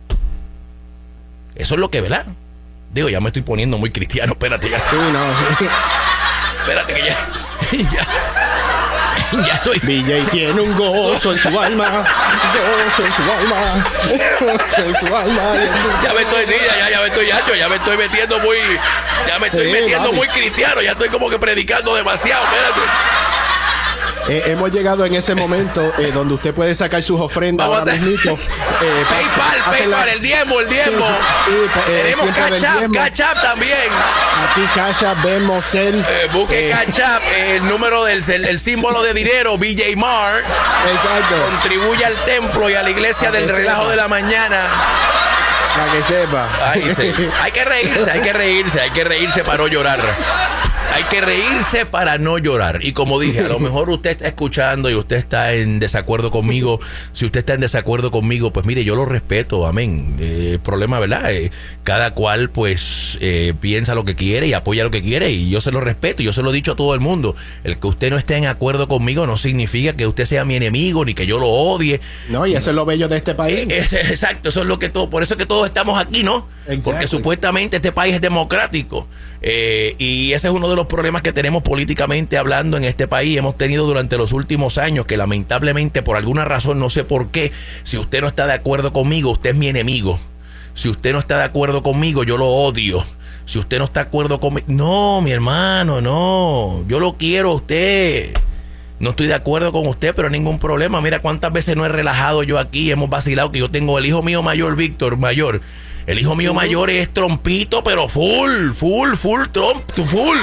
Eso 1.55 1.73
es 1.73 1.79
lo 1.79 1.89
que, 1.89 2.01
¿verdad? 2.01 2.25
Digo, 2.93 3.09
ya 3.09 3.19
me 3.19 3.27
estoy 3.27 3.41
poniendo 3.41 3.77
muy 3.77 3.89
cristiano, 3.91 4.33
espérate, 4.33 4.69
ya, 4.69 4.79
Sí, 4.79 4.95
no. 4.95 5.25
espérate 6.61 6.93
que 6.93 6.99
ya, 7.01 7.17
ya, 7.93 8.05
ya 9.47 9.53
estoy. 9.55 9.79
BJ 9.79 10.29
tiene 10.31 10.59
un 10.61 10.75
gozo 10.77 11.31
en 11.33 11.37
su 11.39 11.59
alma, 11.59 11.85
gozo 11.85 13.05
en 13.05 13.13
su 13.13 13.23
alma, 13.23 13.85
gozo 14.39 14.85
en 14.85 14.95
su 14.95 15.15
alma. 15.15 15.41
y 15.55 15.67
en 15.67 15.81
su- 15.81 16.03
Ya 16.07 16.13
me 16.13 16.21
estoy, 16.21 16.45
sí, 16.47 16.55
ya, 16.79 16.89
ya, 16.89 17.01
me 17.01 17.07
estoy 17.07 17.31
hacho, 17.31 17.55
ya 17.55 17.67
me 17.69 17.75
estoy 17.77 17.97
metiendo 17.97 18.39
muy, 18.39 18.57
ya 19.27 19.39
me 19.39 19.47
estoy 19.47 19.65
Sí, 19.65 19.71
metiendo 19.71 20.05
papi. 20.05 20.15
muy 20.15 20.27
cristiano, 20.29 20.81
ya 20.81 20.91
estoy 20.91 21.09
como 21.09 21.29
que 21.29 21.39
predicando 21.39 21.95
demasiado, 21.95 22.43
espérate. 22.45 22.81
Eh, 24.29 24.43
hemos 24.47 24.71
llegado 24.71 25.05
en 25.05 25.13
ese 25.15 25.35
momento 25.35 25.93
eh, 25.99 26.11
donde 26.13 26.33
usted 26.33 26.53
puede 26.53 26.75
sacar 26.75 27.01
sus 27.01 27.19
ofrendas 27.19 27.67
Vamos 27.67 27.79
ahora 27.79 27.93
a. 27.93 27.95
Eh, 27.95 28.17
pa- 28.27 28.35
PayPal, 29.15 29.59
la- 29.59 29.71
PayPal, 29.71 30.09
el 30.09 30.21
diezmo, 30.21 30.59
el 30.59 30.69
diezmo. 30.69 31.07
Sí, 31.45 31.81
Tenemos 31.85 32.27
Cash 32.31 32.63
App. 32.65 32.91
Cash 32.93 33.41
también. 33.41 33.77
Aquí 34.51 34.61
Casha 34.75 35.13
vemos 35.23 35.73
el. 35.75 36.05
Busque 36.33 36.69
Cash 36.71 37.01
App, 37.01 37.21
el 37.37 37.67
número 37.67 38.03
del 38.05 38.23
el, 38.29 38.45
el 38.47 38.59
símbolo 38.59 39.01
de 39.01 39.13
dinero, 39.13 39.57
BJ 39.57 39.95
Mar. 39.95 40.43
Exacto. 40.91 41.35
Contribuye 41.51 42.05
al 42.05 42.15
templo 42.25 42.69
y 42.69 42.73
a 42.75 42.83
la 42.83 42.89
iglesia 42.89 43.31
del 43.31 43.47
relajo 43.47 43.89
de 43.89 43.95
la 43.95 44.07
mañana. 44.07 44.61
Para 45.77 45.91
que 45.91 46.03
sepa. 46.03 46.49
Ay, 46.71 46.93
sí. 46.97 47.29
Hay 47.41 47.51
que 47.51 47.63
reírse, 47.63 48.11
hay 48.11 48.19
que 48.21 48.33
reírse, 48.33 48.81
hay 48.81 48.89
que 48.91 49.03
reírse 49.03 49.43
para 49.43 49.59
no 49.59 49.67
llorar. 49.67 49.99
Hay 50.97 51.03
que 51.03 51.21
reírse 51.21 51.85
para 51.85 52.17
no 52.17 52.39
llorar. 52.39 52.79
Y 52.81 52.91
como 52.91 53.19
dije, 53.19 53.41
a 53.41 53.47
lo 53.47 53.59
mejor 53.59 53.87
usted 53.91 54.09
está 54.09 54.25
escuchando 54.25 54.89
y 54.89 54.95
usted 54.95 55.17
está 55.17 55.53
en 55.53 55.77
desacuerdo 55.77 56.31
conmigo. 56.31 56.79
Si 57.13 57.23
usted 57.23 57.41
está 57.41 57.53
en 57.53 57.59
desacuerdo 57.59 58.09
conmigo, 58.09 58.51
pues 58.51 58.65
mire, 58.65 58.83
yo 58.83 58.95
lo 58.95 59.05
respeto, 59.05 59.67
amén. 59.67 60.15
Eh, 60.19 60.49
el 60.53 60.59
problema, 60.59 60.99
¿verdad? 60.99 61.31
Eh, 61.31 61.51
cada 61.83 62.15
cual 62.15 62.49
pues 62.49 63.19
eh, 63.21 63.53
piensa 63.61 63.93
lo 63.93 64.05
que 64.05 64.15
quiere 64.15 64.47
y 64.47 64.53
apoya 64.53 64.83
lo 64.83 64.89
que 64.89 65.03
quiere 65.03 65.29
y 65.29 65.51
yo 65.51 65.61
se 65.61 65.71
lo 65.71 65.81
respeto. 65.81 66.23
Yo 66.23 66.33
se 66.33 66.41
lo 66.41 66.49
he 66.49 66.53
dicho 66.53 66.71
a 66.71 66.75
todo 66.75 66.95
el 66.95 66.99
mundo. 66.99 67.35
El 67.63 67.77
que 67.77 67.85
usted 67.85 68.09
no 68.09 68.17
esté 68.17 68.35
en 68.37 68.47
acuerdo 68.47 68.87
conmigo 68.87 69.27
no 69.27 69.37
significa 69.37 69.93
que 69.93 70.07
usted 70.07 70.25
sea 70.25 70.45
mi 70.45 70.55
enemigo 70.55 71.05
ni 71.05 71.13
que 71.13 71.27
yo 71.27 71.37
lo 71.37 71.47
odie. 71.47 72.01
No, 72.29 72.47
y 72.47 72.55
eso 72.55 72.71
es 72.71 72.75
lo 72.75 72.85
bello 72.85 73.07
de 73.07 73.17
este 73.17 73.35
país. 73.35 73.67
Eh, 73.69 73.85
exacto, 74.09 74.49
eso 74.49 74.61
es 74.61 74.67
lo 74.67 74.79
que 74.79 74.89
todo, 74.89 75.11
por 75.11 75.21
eso 75.21 75.35
es 75.35 75.37
que 75.37 75.45
todos 75.45 75.67
estamos 75.67 75.99
aquí, 75.99 76.23
¿no? 76.23 76.47
Porque 76.83 77.05
supuestamente 77.05 77.75
este 77.75 77.91
país 77.91 78.15
es 78.15 78.21
democrático. 78.21 79.07
Eh, 79.41 79.95
y 79.97 80.33
ese 80.33 80.47
es 80.47 80.53
uno 80.53 80.69
de 80.69 80.75
los 80.75 80.86
problemas 80.87 81.21
que 81.21 81.33
tenemos 81.33 81.63
políticamente 81.63 82.37
hablando 82.37 82.77
en 82.77 82.83
este 82.83 83.07
país. 83.07 83.37
Hemos 83.37 83.57
tenido 83.57 83.85
durante 83.85 84.17
los 84.17 84.33
últimos 84.33 84.77
años 84.77 85.05
que 85.05 85.17
lamentablemente 85.17 86.01
por 86.01 86.17
alguna 86.17 86.45
razón, 86.45 86.79
no 86.79 86.89
sé 86.89 87.03
por 87.03 87.29
qué, 87.29 87.51
si 87.83 87.97
usted 87.97 88.21
no 88.21 88.27
está 88.27 88.47
de 88.47 88.53
acuerdo 88.53 88.93
conmigo, 88.93 89.31
usted 89.31 89.51
es 89.51 89.55
mi 89.55 89.67
enemigo. 89.67 90.19
Si 90.73 90.89
usted 90.89 91.13
no 91.13 91.19
está 91.19 91.37
de 91.37 91.43
acuerdo 91.43 91.81
conmigo, 91.83 92.23
yo 92.23 92.37
lo 92.37 92.47
odio. 92.47 93.03
Si 93.45 93.59
usted 93.59 93.79
no 93.79 93.85
está 93.85 94.01
de 94.01 94.07
acuerdo 94.07 94.39
conmigo... 94.39 94.67
No, 94.67 95.21
mi 95.21 95.31
hermano, 95.31 96.01
no. 96.01 96.83
Yo 96.87 96.99
lo 96.99 97.13
quiero 97.17 97.53
usted. 97.53 98.33
No 98.99 99.11
estoy 99.11 99.27
de 99.27 99.35
acuerdo 99.35 99.71
con 99.71 99.87
usted, 99.87 100.13
pero 100.15 100.29
ningún 100.29 100.59
problema. 100.59 101.01
Mira 101.01 101.19
cuántas 101.19 101.53
veces 101.53 101.75
no 101.75 101.85
he 101.85 101.89
relajado 101.89 102.43
yo 102.43 102.57
aquí, 102.57 102.91
hemos 102.91 103.09
vacilado 103.09 103.51
que 103.51 103.59
yo 103.59 103.69
tengo 103.69 103.97
el 103.99 104.05
hijo 104.05 104.23
mío 104.23 104.41
mayor, 104.41 104.75
Víctor, 104.75 105.17
mayor. 105.17 105.61
El 106.07 106.19
hijo 106.19 106.35
mío 106.35 106.53
mayor 106.53 106.89
es 106.89 107.13
trompito, 107.13 107.83
pero 107.83 108.07
full, 108.07 108.71
full, 108.71 109.15
full 109.15 109.43
Trump, 109.51 109.83
full. 109.91 110.37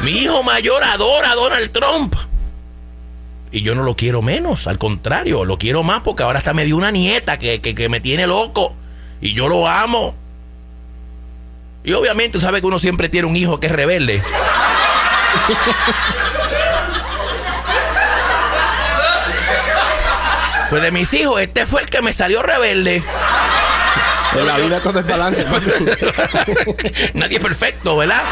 Mi 0.00 0.10
hijo 0.10 0.42
mayor 0.42 0.82
adora 0.82 1.30
a 1.30 1.34
Donald 1.36 1.70
Trump. 1.70 2.16
Y 3.52 3.62
yo 3.62 3.76
no 3.76 3.84
lo 3.84 3.94
quiero 3.94 4.20
menos, 4.20 4.66
al 4.66 4.78
contrario, 4.78 5.44
lo 5.44 5.56
quiero 5.56 5.84
más 5.84 6.00
porque 6.00 6.24
ahora 6.24 6.38
hasta 6.38 6.52
me 6.52 6.64
dio 6.64 6.76
una 6.76 6.90
nieta 6.90 7.38
que, 7.38 7.60
que, 7.60 7.76
que 7.76 7.88
me 7.88 8.00
tiene 8.00 8.26
loco. 8.26 8.74
Y 9.20 9.34
yo 9.34 9.46
lo 9.46 9.68
amo. 9.68 10.16
Y 11.84 11.92
obviamente, 11.92 12.40
sabe 12.40 12.60
que 12.60 12.66
uno 12.66 12.80
siempre 12.80 13.08
tiene 13.08 13.28
un 13.28 13.36
hijo 13.36 13.60
que 13.60 13.68
es 13.68 13.72
rebelde. 13.72 14.20
Pues 20.70 20.80
de 20.80 20.90
mis 20.90 21.12
hijos, 21.12 21.38
este 21.40 21.66
fue 21.66 21.82
el 21.82 21.90
que 21.90 22.00
me 22.00 22.14
salió 22.14 22.42
rebelde. 22.42 23.02
En 24.36 24.46
la 24.46 24.58
vida 24.58 24.80
todo 24.82 25.00
es 25.00 25.06
balance. 25.06 25.44
Nadie 27.14 27.36
es 27.36 27.42
perfecto, 27.42 27.96
¿verdad? 27.96 28.22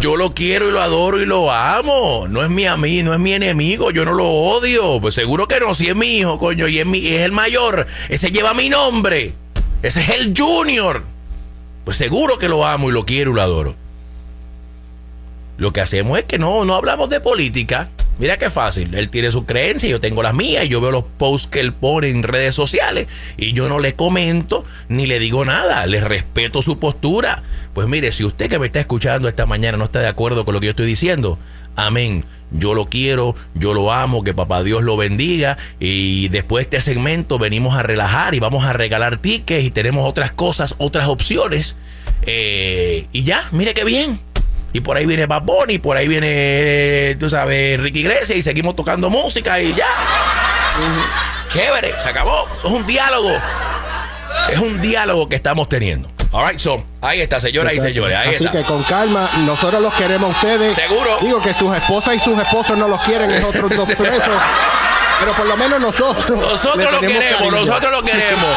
Yo 0.00 0.16
lo 0.16 0.34
quiero 0.34 0.68
y 0.68 0.72
lo 0.72 0.80
adoro 0.80 1.20
y 1.20 1.26
lo 1.26 1.50
amo. 1.50 2.26
No 2.28 2.42
es 2.42 2.50
mi 2.50 2.66
amigo, 2.66 3.04
no 3.04 3.14
es 3.14 3.20
mi 3.20 3.34
enemigo, 3.34 3.90
yo 3.90 4.04
no 4.04 4.12
lo 4.12 4.26
odio. 4.26 5.00
Pues 5.00 5.14
seguro 5.14 5.46
que 5.46 5.60
no, 5.60 5.74
si 5.74 5.88
es 5.88 5.96
mi 5.96 6.18
hijo, 6.18 6.38
coño, 6.38 6.66
y 6.68 6.80
es, 6.80 6.86
mi, 6.86 7.06
es 7.06 7.22
el 7.22 7.32
mayor. 7.32 7.86
Ese 8.08 8.30
lleva 8.30 8.54
mi 8.54 8.68
nombre. 8.68 9.34
Ese 9.82 10.00
es 10.00 10.10
el 10.10 10.34
junior. 10.36 11.04
Pues 11.84 11.96
seguro 11.96 12.38
que 12.38 12.48
lo 12.48 12.66
amo 12.66 12.88
y 12.88 12.92
lo 12.92 13.04
quiero 13.04 13.32
y 13.32 13.34
lo 13.34 13.42
adoro. 13.42 13.74
Lo 15.56 15.72
que 15.72 15.80
hacemos 15.80 16.18
es 16.18 16.24
que 16.24 16.38
no, 16.38 16.64
no 16.64 16.74
hablamos 16.74 17.08
de 17.10 17.20
política. 17.20 17.90
Mira 18.18 18.38
qué 18.38 18.48
fácil. 18.48 18.94
Él 18.94 19.10
tiene 19.10 19.30
su 19.30 19.44
creencia, 19.44 19.88
yo 19.88 20.00
tengo 20.00 20.22
las 20.22 20.34
mías, 20.34 20.68
yo 20.68 20.80
veo 20.80 20.92
los 20.92 21.04
posts 21.04 21.48
que 21.48 21.60
él 21.60 21.72
pone 21.72 22.10
en 22.10 22.22
redes 22.22 22.54
sociales 22.54 23.08
y 23.36 23.52
yo 23.52 23.68
no 23.68 23.78
le 23.80 23.94
comento 23.94 24.64
ni 24.88 25.06
le 25.06 25.18
digo 25.18 25.44
nada. 25.44 25.86
Le 25.86 26.00
respeto 26.00 26.62
su 26.62 26.78
postura. 26.78 27.42
Pues 27.72 27.88
mire, 27.88 28.12
si 28.12 28.24
usted 28.24 28.48
que 28.48 28.58
me 28.58 28.66
está 28.66 28.80
escuchando 28.80 29.28
esta 29.28 29.46
mañana 29.46 29.78
no 29.78 29.84
está 29.84 30.00
de 30.00 30.08
acuerdo 30.08 30.44
con 30.44 30.54
lo 30.54 30.60
que 30.60 30.66
yo 30.66 30.70
estoy 30.70 30.86
diciendo, 30.86 31.38
amén. 31.76 32.24
Yo 32.56 32.74
lo 32.74 32.86
quiero, 32.86 33.34
yo 33.54 33.74
lo 33.74 33.92
amo, 33.92 34.22
que 34.22 34.32
papá 34.32 34.62
Dios 34.62 34.84
lo 34.84 34.96
bendiga. 34.96 35.56
Y 35.80 36.28
después 36.28 36.70
de 36.70 36.76
este 36.76 36.92
segmento 36.92 37.38
venimos 37.38 37.74
a 37.76 37.82
relajar 37.82 38.36
y 38.36 38.38
vamos 38.38 38.64
a 38.64 38.72
regalar 38.72 39.18
tickets 39.18 39.64
y 39.64 39.70
tenemos 39.72 40.08
otras 40.08 40.30
cosas, 40.30 40.76
otras 40.78 41.08
opciones. 41.08 41.74
Eh, 42.22 43.06
y 43.10 43.24
ya, 43.24 43.42
mire 43.50 43.74
qué 43.74 43.82
bien. 43.82 44.20
Y 44.74 44.80
por 44.80 44.96
ahí 44.96 45.06
viene 45.06 45.26
Bad 45.26 45.42
Bunny, 45.42 45.78
por 45.78 45.96
ahí 45.96 46.08
viene, 46.08 47.16
tú 47.20 47.28
sabes, 47.30 47.80
Ricky 47.80 48.00
Iglesias 48.00 48.36
y 48.36 48.42
seguimos 48.42 48.74
tocando 48.74 49.08
música 49.08 49.60
y 49.60 49.72
ya. 49.72 49.86
Chévere, 51.48 51.94
se 52.02 52.08
acabó. 52.08 52.48
Es 52.64 52.70
un 52.72 52.84
diálogo. 52.84 53.30
Es 54.50 54.58
un 54.58 54.80
diálogo 54.80 55.28
que 55.28 55.36
estamos 55.36 55.68
teniendo. 55.68 56.08
All 56.32 56.48
right, 56.50 56.58
so, 56.58 56.84
ahí 57.00 57.20
está, 57.20 57.40
señoras 57.40 57.72
y 57.72 57.76
Exacto. 57.76 57.94
señores. 57.94 58.18
Ahí 58.18 58.34
Así 58.34 58.44
está. 58.46 58.58
que 58.58 58.64
con 58.64 58.82
calma, 58.82 59.30
nosotros 59.46 59.80
los 59.80 59.94
queremos 59.94 60.34
a 60.34 60.36
ustedes. 60.36 60.74
Seguro. 60.74 61.18
Digo 61.20 61.40
que 61.40 61.54
sus 61.54 61.72
esposas 61.76 62.16
y 62.16 62.18
sus 62.18 62.36
esposos 62.36 62.76
no 62.76 62.88
los 62.88 63.00
quieren, 63.02 63.30
es 63.30 63.44
otros 63.44 63.76
dos 63.76 63.88
pesos. 63.88 64.28
Pero 65.20 65.32
por 65.34 65.46
lo 65.46 65.56
menos 65.56 65.80
nosotros. 65.80 66.36
Nosotros 66.36 66.90
lo 66.90 66.98
queremos, 67.00 67.38
cariño. 67.38 67.64
nosotros 67.64 67.92
lo 67.92 68.02
queremos. 68.02 68.50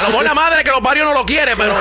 A 0.00 0.04
lo 0.04 0.08
mejor 0.08 0.24
la 0.24 0.34
madre 0.34 0.64
que 0.64 0.70
los 0.70 0.80
parió 0.80 1.04
no 1.04 1.12
lo 1.12 1.26
quiere, 1.26 1.54
pero, 1.58 1.74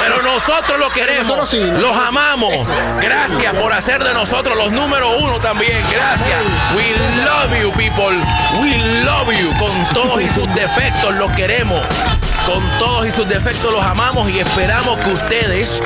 pero 0.00 0.22
nosotros 0.22 0.78
lo 0.78 0.90
queremos. 0.90 1.52
Los 1.52 1.96
amamos. 1.96 2.68
Gracias 3.00 3.52
por 3.54 3.72
hacer 3.72 4.04
de 4.04 4.14
nosotros 4.14 4.56
los 4.56 4.70
número 4.70 5.16
uno 5.18 5.40
también. 5.40 5.82
Gracias. 5.90 6.38
We 6.76 6.84
love 7.24 7.60
you, 7.60 7.72
people. 7.72 8.16
We 8.62 8.76
love 9.02 9.28
you. 9.32 9.52
Con 9.58 9.88
todos 9.92 10.22
y 10.22 10.30
sus 10.30 10.46
defectos 10.54 11.16
los 11.16 11.32
queremos. 11.32 11.80
Con 12.46 12.62
todos 12.78 13.08
y 13.08 13.10
sus 13.10 13.28
defectos 13.28 13.72
los 13.72 13.84
amamos 13.84 14.30
y 14.30 14.38
esperamos 14.38 14.96
que 14.98 15.10
ustedes 15.10 15.80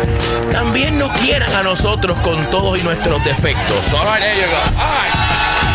también 0.52 0.98
nos 0.98 1.10
quieran 1.12 1.54
a 1.54 1.62
nosotros 1.62 2.20
con 2.20 2.44
todos 2.50 2.78
y 2.78 2.82
nuestros 2.82 3.24
defectos. 3.24 3.78
All 3.94 4.04
right, 4.04 4.20
there 4.20 4.36
you 4.36 4.46
go. 4.46 4.56
All 4.78 4.90
right. 4.90 5.67